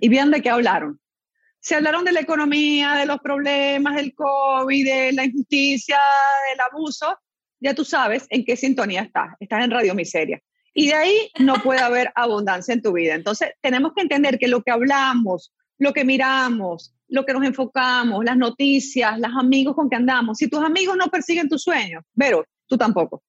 y 0.00 0.08
vean 0.08 0.30
de 0.30 0.40
qué 0.40 0.50
hablaron. 0.50 1.00
Se 1.64 1.74
hablaron 1.74 2.04
de 2.04 2.12
la 2.12 2.20
economía, 2.20 2.92
de 2.92 3.06
los 3.06 3.20
problemas, 3.20 3.96
del 3.96 4.14
COVID, 4.14 4.84
de 4.84 5.12
la 5.14 5.24
injusticia, 5.24 5.96
del 6.50 6.60
abuso. 6.60 7.18
Ya 7.58 7.72
tú 7.72 7.86
sabes 7.86 8.26
en 8.28 8.44
qué 8.44 8.54
sintonía 8.54 9.00
estás. 9.00 9.34
Estás 9.40 9.64
en 9.64 9.70
Radio 9.70 9.94
Miseria. 9.94 10.42
Y 10.74 10.88
de 10.88 10.94
ahí 10.94 11.30
no 11.38 11.54
puede 11.62 11.80
haber 11.80 12.12
abundancia 12.16 12.74
en 12.74 12.82
tu 12.82 12.92
vida. 12.92 13.14
Entonces, 13.14 13.52
tenemos 13.62 13.94
que 13.94 14.02
entender 14.02 14.38
que 14.38 14.46
lo 14.46 14.62
que 14.62 14.72
hablamos, 14.72 15.54
lo 15.78 15.94
que 15.94 16.04
miramos, 16.04 16.94
lo 17.08 17.24
que 17.24 17.32
nos 17.32 17.42
enfocamos, 17.44 18.22
las 18.26 18.36
noticias, 18.36 19.18
los 19.18 19.32
amigos 19.34 19.74
con 19.74 19.88
que 19.88 19.96
andamos, 19.96 20.36
si 20.36 20.48
tus 20.48 20.62
amigos 20.62 20.98
no 20.98 21.06
persiguen 21.06 21.48
tus 21.48 21.62
sueños, 21.62 22.04
pero 22.14 22.44
tú 22.66 22.76
tampoco. 22.76 23.22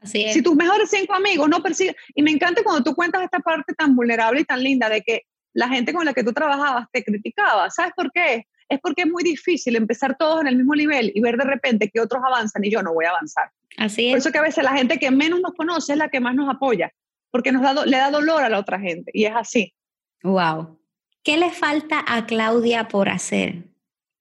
Así 0.00 0.24
es. 0.24 0.32
Si 0.32 0.40
tus 0.40 0.56
mejores 0.56 0.88
cinco 0.88 1.12
amigos 1.12 1.46
no 1.46 1.62
persiguen, 1.62 1.94
y 2.14 2.22
me 2.22 2.30
encanta 2.30 2.62
cuando 2.62 2.82
tú 2.82 2.94
cuentas 2.94 3.22
esta 3.22 3.40
parte 3.40 3.74
tan 3.74 3.94
vulnerable 3.94 4.40
y 4.40 4.44
tan 4.44 4.62
linda 4.62 4.88
de 4.88 5.02
que 5.02 5.26
la 5.54 5.68
gente 5.68 5.92
con 5.92 6.04
la 6.04 6.12
que 6.12 6.24
tú 6.24 6.32
trabajabas 6.32 6.86
te 6.92 7.04
criticaba, 7.04 7.70
¿sabes 7.70 7.92
por 7.96 8.10
qué? 8.12 8.46
Es 8.68 8.80
porque 8.80 9.02
es 9.02 9.08
muy 9.08 9.22
difícil 9.22 9.76
empezar 9.76 10.16
todos 10.18 10.40
en 10.40 10.46
el 10.46 10.56
mismo 10.56 10.74
nivel 10.74 11.12
y 11.14 11.20
ver 11.20 11.36
de 11.36 11.44
repente 11.44 11.90
que 11.90 12.00
otros 12.00 12.22
avanzan 12.24 12.64
y 12.64 12.70
yo 12.70 12.82
no 12.82 12.94
voy 12.94 13.04
a 13.04 13.10
avanzar. 13.10 13.50
Así 13.76 14.06
es. 14.06 14.12
Por 14.12 14.18
eso 14.18 14.32
que 14.32 14.38
a 14.38 14.42
veces 14.42 14.64
la 14.64 14.72
gente 14.72 14.98
que 14.98 15.10
menos 15.10 15.40
nos 15.40 15.52
conoce 15.54 15.92
es 15.92 15.98
la 15.98 16.08
que 16.08 16.20
más 16.20 16.34
nos 16.34 16.48
apoya, 16.48 16.92
porque 17.30 17.52
nos 17.52 17.62
da, 17.62 17.84
le 17.84 17.96
da 17.96 18.10
dolor 18.10 18.42
a 18.42 18.48
la 18.48 18.58
otra 18.58 18.80
gente 18.80 19.10
y 19.14 19.24
es 19.24 19.34
así. 19.34 19.74
Wow. 20.22 20.78
¿Qué 21.22 21.36
le 21.36 21.50
falta 21.50 22.04
a 22.06 22.26
Claudia 22.26 22.88
por 22.88 23.08
hacer? 23.08 23.70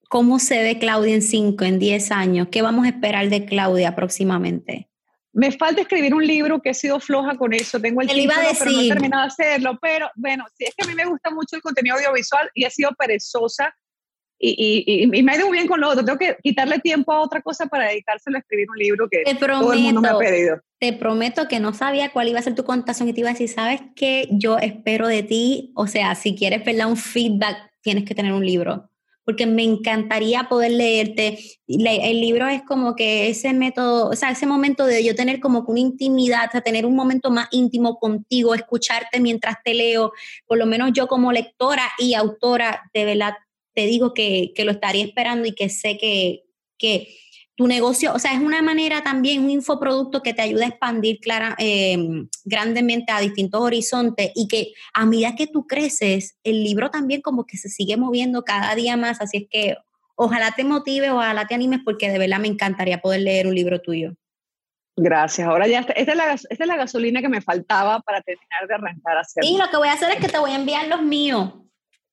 ¿Cómo 0.10 0.40
se 0.40 0.62
ve 0.62 0.78
Claudia 0.78 1.16
en 1.16 1.22
5, 1.22 1.64
en 1.64 1.80
10 1.80 2.12
años? 2.12 2.48
¿Qué 2.52 2.62
vamos 2.62 2.86
a 2.86 2.90
esperar 2.90 3.30
de 3.30 3.46
Claudia 3.46 3.96
próximamente? 3.96 4.91
Me 5.34 5.52
falta 5.52 5.82
escribir 5.82 6.14
un 6.14 6.26
libro 6.26 6.62
que 6.62 6.72
he 6.72 6.74
sido 6.74 7.00
floja 7.00 7.38
con 7.38 7.54
eso. 7.54 7.80
Tengo 7.80 8.02
el 8.02 8.10
título, 8.10 8.34
pero 8.60 8.72
no 8.72 8.82
he 8.82 8.88
terminado 8.88 9.24
de 9.24 9.28
hacerlo. 9.28 9.80
Pero 9.82 10.10
bueno, 10.16 10.46
sí, 10.58 10.66
es 10.66 10.76
que 10.76 10.84
a 10.84 10.88
mí 10.88 10.96
me 10.96 11.06
gusta 11.06 11.30
mucho 11.32 11.56
el 11.56 11.62
contenido 11.62 11.96
audiovisual 11.96 12.50
y 12.54 12.66
he 12.66 12.70
sido 12.70 12.92
perezosa 12.98 13.74
y, 14.44 15.08
me 15.24 15.32
ha 15.32 15.38
ido 15.38 15.50
bien 15.52 15.68
con 15.68 15.80
lo 15.80 15.90
otro. 15.90 16.04
Tengo 16.04 16.18
que 16.18 16.38
quitarle 16.42 16.80
tiempo 16.80 17.12
a 17.12 17.22
otra 17.22 17.42
cosa 17.42 17.68
para 17.68 17.90
dedicárselo 17.90 18.38
a 18.38 18.40
escribir 18.40 18.70
un 18.70 18.78
libro 18.78 19.08
que 19.10 19.24
todo 19.36 19.74
el 19.74 19.80
mundo 19.80 20.02
me 20.02 20.10
ha 20.10 20.18
pedido. 20.18 20.60
Te 20.80 20.94
prometo 20.94 21.48
que 21.48 21.60
no 21.60 21.74
sabía 21.74 22.12
cuál 22.12 22.30
iba 22.30 22.40
a 22.40 22.44
ser 22.44 22.56
tu 22.56 22.64
contación 22.64 23.08
y 23.08 23.14
te 23.14 23.20
iba 23.20 23.30
a 23.30 23.34
decir, 23.34 23.50
¿sabes 23.50 23.82
qué? 23.96 24.28
Yo 24.32 24.58
espero 24.58 25.08
de 25.08 25.24
ti, 25.24 25.72
o 25.76 25.86
sea, 25.86 26.16
si 26.16 26.36
quieres 26.36 26.66
verla 26.66 26.88
un 26.88 26.98
feedback, 26.98 27.72
tienes 27.82 28.04
que 28.04 28.16
tener 28.16 28.34
un 28.34 28.46
libro 28.46 28.91
porque 29.32 29.46
me 29.46 29.64
encantaría 29.64 30.50
poder 30.50 30.72
leerte. 30.72 31.40
el 31.68 32.20
libro 32.20 32.50
es 32.50 32.64
como 32.64 32.98
que 32.98 33.30
ese 33.30 33.54
método, 33.54 34.10
o 34.10 34.16
sea, 34.18 34.32
ese 34.32 34.46
momento 34.46 34.86
de 34.86 35.06
yo 35.06 35.16
tener 35.16 35.40
como 35.40 35.64
una 35.68 35.80
intimidad, 35.80 36.50
o 36.54 36.60
tener 36.60 36.86
un 36.86 36.98
momento 36.98 37.32
más 37.32 37.48
íntimo 37.52 37.98
contigo, 37.98 38.54
escucharte 38.54 39.22
mientras 39.22 39.56
te 39.64 39.74
leo, 39.74 40.12
por 40.46 40.58
lo 40.58 40.66
menos 40.66 40.92
yo 40.94 41.08
como 41.08 41.32
lectora 41.32 41.84
y 41.98 42.14
autora, 42.14 42.92
de 42.94 43.06
verdad 43.06 43.36
te 43.74 43.86
digo 43.86 44.14
que, 44.14 44.52
que 44.54 44.66
lo 44.66 44.72
estaría 44.72 45.06
esperando 45.06 45.48
y 45.48 45.54
que 45.54 45.70
sé 45.70 45.98
que, 45.98 46.44
que 46.78 47.16
tu 47.62 47.68
negocio, 47.68 48.12
o 48.12 48.18
sea, 48.18 48.34
es 48.34 48.40
una 48.40 48.64
manera 48.64 49.04
también, 49.04 49.44
un 49.44 49.52
infoproducto 49.52 50.24
que 50.24 50.34
te 50.34 50.42
ayuda 50.42 50.66
a 50.66 50.70
expandir 50.70 51.20
clara, 51.20 51.56
eh, 51.60 51.96
grandemente 52.44 53.12
a 53.12 53.20
distintos 53.20 53.62
horizontes 53.62 54.32
y 54.34 54.48
que 54.48 54.74
a 54.96 55.06
medida 55.06 55.36
que 55.36 55.46
tú 55.46 55.68
creces, 55.68 56.40
el 56.44 56.64
libro 56.64 56.90
también 56.90 57.22
como 57.22 57.46
que 57.46 57.58
se 57.58 57.70
sigue 57.70 57.98
moviendo 57.98 58.42
cada 58.42 58.74
día 58.74 58.98
más, 58.98 59.22
así 59.22 59.38
es 59.38 59.44
que 59.48 59.78
ojalá 60.16 60.54
te 60.56 60.64
motive, 60.64 61.12
ojalá 61.12 61.46
te 61.46 61.54
animes 61.54 61.82
porque 61.86 62.10
de 62.10 62.18
verdad 62.18 62.40
me 62.40 62.48
encantaría 62.48 63.00
poder 63.00 63.22
leer 63.22 63.46
un 63.46 63.54
libro 63.54 63.80
tuyo. 63.80 64.16
Gracias. 64.96 65.48
Ahora 65.48 65.68
ya, 65.68 65.82
esta, 65.82 65.94
esta, 65.94 66.14
es 66.14 66.18
la, 66.18 66.34
esta 66.34 66.64
es 66.64 66.68
la 66.68 66.78
gasolina 66.78 67.22
que 67.22 67.30
me 67.30 67.42
faltaba 67.42 68.00
para 68.00 68.22
terminar 68.22 68.68
de 68.68 68.74
arrancar 68.74 69.18
a 69.18 69.22
hacer. 69.22 69.46
Y 69.46 69.56
lo 69.56 69.70
que 69.70 69.78
voy 69.78 69.90
a 69.90 69.94
hacer 69.94 70.10
es 70.10 70.18
que 70.18 70.30
te 70.30 70.40
voy 70.40 70.50
a 70.50 70.56
enviar 70.56 70.88
los 70.88 71.04
míos. 71.04 71.54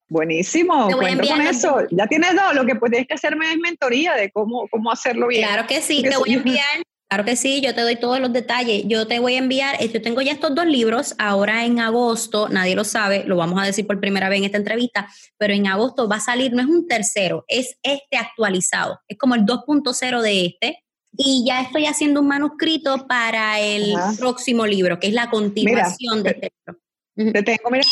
Buenísimo, 0.09 0.88
cuento 0.97 1.29
con 1.29 1.40
eso. 1.42 1.77
Ya 1.90 2.07
tienes 2.07 2.35
dos, 2.35 2.55
lo 2.55 2.64
que 2.64 2.77
puedes 2.77 3.07
que 3.07 3.14
hacerme 3.14 3.53
es 3.53 3.59
mentoría 3.59 4.14
de 4.14 4.31
cómo, 4.31 4.66
cómo 4.68 4.90
hacerlo 4.90 5.29
bien. 5.29 5.47
Claro 5.47 5.66
que 5.66 5.83
sí, 5.83 6.03
te 6.03 6.16
voy 6.16 6.33
a 6.33 6.37
enviar, 6.37 6.83
claro 7.09 7.25
que 7.27 7.37
sí, 7.37 7.61
yo 7.61 7.75
te 7.75 7.83
doy 7.83 7.97
todos 7.97 8.18
los 8.18 8.33
detalles. 8.33 8.85
Yo 8.87 9.07
te 9.07 9.18
voy 9.18 9.35
a 9.35 9.38
enviar, 9.38 9.77
eh, 9.83 9.90
yo 9.92 10.01
tengo 10.01 10.23
ya 10.23 10.33
estos 10.33 10.55
dos 10.55 10.64
libros, 10.64 11.14
ahora 11.18 11.66
en 11.66 11.79
agosto, 11.81 12.49
nadie 12.49 12.75
lo 12.75 12.85
sabe, 12.85 13.25
lo 13.27 13.37
vamos 13.37 13.61
a 13.62 13.66
decir 13.66 13.87
por 13.87 14.01
primera 14.01 14.31
vez 14.31 14.38
en 14.38 14.44
esta 14.44 14.57
entrevista, 14.57 15.11
pero 15.37 15.53
en 15.53 15.66
agosto 15.66 16.09
va 16.09 16.16
a 16.16 16.21
salir, 16.21 16.53
no 16.55 16.62
es 16.62 16.68
un 16.68 16.87
tercero, 16.88 17.44
es 17.47 17.79
este 17.83 18.16
actualizado, 18.16 19.01
es 19.09 19.18
como 19.18 19.35
el 19.35 19.42
2.0 19.42 20.23
de 20.23 20.47
este. 20.47 20.85
Y 21.21 21.44
ya 21.47 21.62
estoy 21.62 21.87
haciendo 21.87 22.21
un 22.21 22.29
manuscrito 22.29 23.07
para 23.09 23.59
el 23.61 23.94
próximo 24.18 24.66
libro, 24.66 25.01
que 25.01 25.09
es 25.09 25.14
la 25.14 25.29
continuación 25.29 26.23
de 26.23 26.31
este 26.31 26.53
libro. 26.66 27.33
Te 27.33 27.42
tengo, 27.42 27.71
mira 27.71 27.83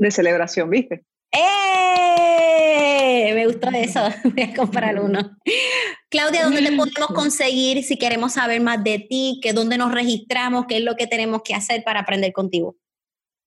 de 0.00 0.10
celebración, 0.10 0.70
¿viste? 0.70 1.04
¡Eh! 1.32 2.50
Me 3.34 3.46
gustó 3.46 3.68
eso. 3.70 4.00
Voy 4.24 4.42
a 4.42 4.54
comprar 4.54 4.98
uno. 5.00 5.36
Claudia, 6.08 6.44
¿dónde 6.44 6.62
te 6.62 6.74
podemos 6.74 7.08
conseguir 7.08 7.84
si 7.84 7.98
queremos 7.98 8.32
saber 8.32 8.60
más 8.60 8.82
de 8.82 8.98
ti? 8.98 9.38
Que 9.42 9.52
¿Dónde 9.52 9.76
nos 9.78 9.92
registramos? 9.92 10.64
¿Qué 10.66 10.78
es 10.78 10.82
lo 10.84 10.96
que 10.96 11.06
tenemos 11.06 11.42
que 11.42 11.54
hacer 11.54 11.84
para 11.84 12.00
aprender 12.00 12.32
contigo? 12.32 12.76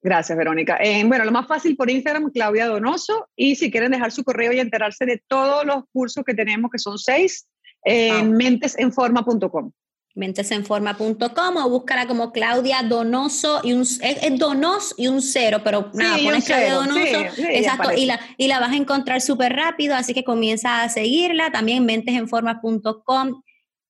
Gracias, 0.01 0.37
Verónica. 0.37 0.77
Eh, 0.81 1.03
bueno, 1.05 1.25
lo 1.25 1.31
más 1.31 1.47
fácil 1.47 1.75
por 1.75 1.89
Instagram, 1.89 2.31
Claudia 2.31 2.67
Donoso. 2.67 3.29
Y 3.35 3.55
si 3.55 3.71
quieren 3.71 3.91
dejar 3.91 4.11
su 4.11 4.23
correo 4.23 4.53
y 4.53 4.59
enterarse 4.59 5.05
de 5.05 5.23
todos 5.27 5.65
los 5.65 5.85
cursos 5.91 6.23
que 6.23 6.35
tenemos, 6.35 6.69
que 6.71 6.77
son 6.77 6.99
seis, 6.99 7.47
en 7.83 8.33
mentesenforma.com 8.33 9.71
mentesenforma.com 10.15 11.58
o 11.58 11.69
búscala 11.69 12.08
como 12.08 12.32
Claudia 12.32 12.84
Donoso 12.84 13.62
y 13.63 13.73
un 13.73 13.82
es, 13.82 14.39
Donos 14.39 14.93
y 14.97 15.08
un 15.08 15.21
cero, 15.21 15.62
pero 15.63 15.89
nada, 15.93 16.17
pones 16.23 16.45
Claudia 16.45 16.76
Donoso, 16.76 17.19
exacto, 17.49 17.91
y 17.95 18.06
la, 18.06 18.19
y 18.38 18.47
la 18.47 18.60
vas 18.60 18.71
a 18.71 18.76
encontrar 18.76 19.21
súper 19.21 19.54
rápido, 19.54 19.95
así 19.95 20.13
que 20.13 20.23
comienza 20.23 20.84
a 20.84 20.89
seguirla, 20.89 21.52
también 21.52 21.86
mentesenforma.com, 21.86 23.41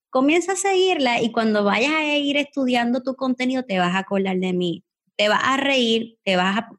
comienza 0.10 0.54
a 0.54 0.56
seguirla 0.56 1.22
y 1.22 1.32
cuando 1.32 1.64
vayas 1.64 1.92
a 1.92 2.16
ir 2.16 2.38
estudiando 2.38 3.04
tu 3.04 3.16
contenido 3.16 3.64
te 3.64 3.80
vas 3.80 3.94
a 3.94 4.00
acordar 4.00 4.38
de 4.38 4.54
mí, 4.54 4.84
te 5.18 5.28
vas 5.28 5.42
a 5.44 5.58
reír, 5.58 6.18
te 6.24 6.38
vas 6.38 6.58
a 6.58 6.70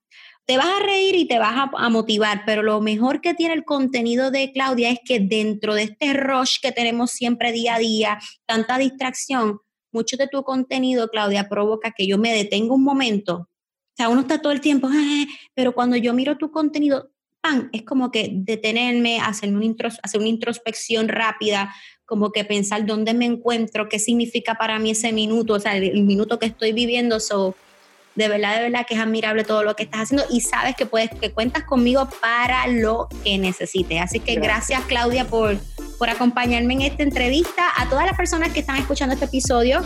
te 0.47 0.57
vas 0.57 0.67
a 0.67 0.85
reír 0.85 1.15
y 1.15 1.27
te 1.27 1.39
vas 1.39 1.71
a, 1.75 1.89
motivar, 1.89 2.43
pero 2.45 2.63
lo 2.63 2.81
mejor 2.81 3.21
que 3.21 3.35
tiene 3.35 3.55
el 3.55 3.65
contenido 3.65 4.31
de 4.31 4.53
Claudia 4.53 4.91
es 4.91 4.99
que 5.05 5.21
dentro 5.21 5.75
de 5.75 5.85
este 5.85 6.13
rush 6.13 6.59
que 6.61 6.73
tenemos 6.73 7.11
siempre 7.11 7.53
día 7.53 7.77
a 7.77 7.79
día, 7.79 8.19
tanta 8.47 8.79
distracción, 8.79 9.61
mucho 9.91 10.17
de 10.17 10.29
tu 10.29 10.43
contenido, 10.43 11.09
Claudia, 11.09 11.49
provoca 11.49 11.93
que 11.93 12.07
yo 12.07 12.19
me 12.19 12.33
detenga 12.33 12.75
un 12.75 12.85
momento. 12.85 13.49
O 13.95 13.97
sea, 13.97 14.09
uno 14.09 14.23
está 14.23 14.43
todo 14.43 14.53
el 14.53 14.61
tiempo, 14.61 14.89
ah", 14.91 15.25
pero 15.55 15.73
cuando 15.73 15.97
yo 15.97 16.13
miro 16.13 16.37
tu 16.37 16.51
contenido, 16.51 17.11
¡pam! 17.41 17.71
Es 17.73 17.83
como 17.83 18.11
que 18.11 18.31
detenerme, 18.33 19.21
hacer, 19.21 19.55
un 19.55 19.77
hacer 20.03 20.21
una 20.21 20.29
introspección 20.29 21.09
rápida, 21.09 21.73
como 22.05 22.33
que 22.33 22.45
pensar 22.45 22.85
dónde 22.85 23.15
me 23.15 23.25
encuentro, 23.25 23.89
qué 23.89 23.99
significa 23.99 24.57
para 24.57 24.79
mí 24.79 24.91
ese 24.91 25.13
minuto, 25.13 25.55
o 25.55 25.61
sea, 25.61 25.77
el, 25.77 26.03
minuto 26.03 26.39
que 26.39 26.47
estoy 26.47 26.73
viviendo. 26.73 27.19
De 28.15 28.29
verdad, 28.29 28.57
de 28.57 28.63
verdad 28.63 28.87
que 28.87 28.95
es 28.95 29.01
admirable 29.01 29.45
todo 29.45 29.63
lo 29.63 29.75
que 29.75 29.85
estás 29.85 30.03
haciendo 30.03 30.25
y 30.31 30.41
sabes 30.41 30.77
que 30.77 30.87
puedes, 30.87 31.11
que 31.11 31.33
cuentas 31.33 31.65
conmigo 31.65 32.09
para 32.21 32.67
lo 32.67 33.09
que 33.25 33.39
necesites. 33.39 34.01
Así 34.01 34.21
que 34.21 34.37
gracias, 34.37 34.83
Claudia 34.87 35.27
por, 35.27 35.57
por 35.99 36.09
acompañarme 36.11 36.75
en 36.75 36.83
esta 36.83 37.03
entrevista. 37.03 37.65
A 37.77 37.89
todas 37.89 38.07
las 38.07 38.17
personas 38.17 38.53
que 38.53 38.61
están 38.61 38.77
escuchando 38.77 39.15
este 39.15 39.27
episodio, 39.27 39.83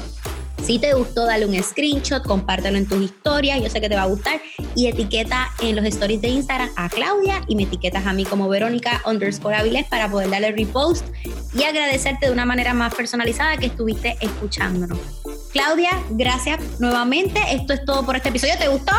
si 0.62 0.79
te 0.79 0.93
gustó, 0.93 1.25
dale 1.25 1.47
un 1.47 1.62
screenshot, 1.62 2.23
compártelo 2.23 2.77
en 2.77 2.87
tus 2.87 3.03
historias, 3.03 3.62
yo 3.62 3.71
sé 3.71 3.81
que 3.81 3.88
te 3.88 3.97
va 3.97 4.03
a 4.03 4.07
gustar. 4.07 4.41
Y 4.75 4.87
etiqueta 4.87 5.51
en 5.62 5.77
los 5.77 5.85
stories 5.87 6.21
de 6.21 6.29
Instagram 6.29 6.69
a 6.77 6.88
Claudia 6.88 7.43
y 7.49 7.57
me 7.57 7.62
etiquetas 7.62 8.07
a 8.07 8.12
mí 8.12 8.25
como 8.25 8.49
Verónica 8.49 9.01
underscore 9.07 9.57
Avilés 9.57 9.87
para 9.87 10.11
poder 10.11 10.29
darle 10.31 10.53
repost 10.53 11.07
y 11.55 11.62
agradecerte 11.62 12.27
de 12.27 12.33
una 12.33 12.45
manera 12.45 12.75
más 12.75 12.95
personalizada 12.95 13.57
que 13.57 13.67
estuviste 13.67 14.17
escuchándonos. 14.21 15.17
Claudia, 15.52 15.90
gracias 16.11 16.61
nuevamente. 16.78 17.40
Esto 17.50 17.72
es 17.72 17.84
todo 17.84 18.04
por 18.04 18.16
este 18.16 18.28
episodio. 18.28 18.54
¿Te 18.58 18.68
gustó? 18.68 18.92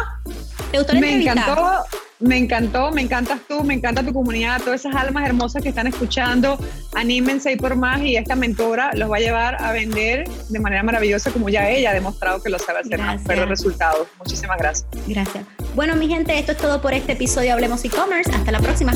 ¿Te 0.71 0.77
gustó 0.77 0.93
la 0.93 0.99
Me 0.99 1.21
encantó, 1.21 1.85
me 2.19 2.37
encantó, 2.37 2.91
me 2.91 3.01
encantas 3.01 3.39
tú, 3.47 3.63
me 3.63 3.73
encanta 3.73 4.03
tu 4.03 4.13
comunidad, 4.13 4.61
todas 4.61 4.81
esas 4.81 4.95
almas 4.95 5.25
hermosas 5.25 5.63
que 5.63 5.69
están 5.69 5.87
escuchando. 5.87 6.59
Anímense 6.93 7.51
y 7.51 7.55
por 7.55 7.75
más 7.75 8.01
y 8.01 8.17
esta 8.17 8.35
mentora 8.35 8.91
los 8.93 9.09
va 9.09 9.17
a 9.17 9.19
llevar 9.19 9.63
a 9.63 9.71
vender 9.71 10.27
de 10.49 10.59
manera 10.59 10.83
maravillosa 10.83 11.31
como 11.31 11.49
ya 11.49 11.69
ella 11.69 11.91
ha 11.91 11.93
demostrado 11.93 12.41
que 12.41 12.49
lo 12.49 12.59
sabe 12.59 12.79
hacer, 12.79 12.99
pero 13.25 13.45
resultados. 13.45 14.07
Muchísimas 14.17 14.57
gracias. 14.57 14.87
Gracias. 15.07 15.45
Bueno, 15.75 15.95
mi 15.95 16.07
gente, 16.07 16.37
esto 16.37 16.51
es 16.51 16.57
todo 16.57 16.81
por 16.81 16.93
este 16.93 17.13
episodio 17.13 17.53
Hablemos 17.53 17.83
e-commerce. 17.85 18.31
Hasta 18.31 18.51
la 18.51 18.59
próxima. 18.59 18.91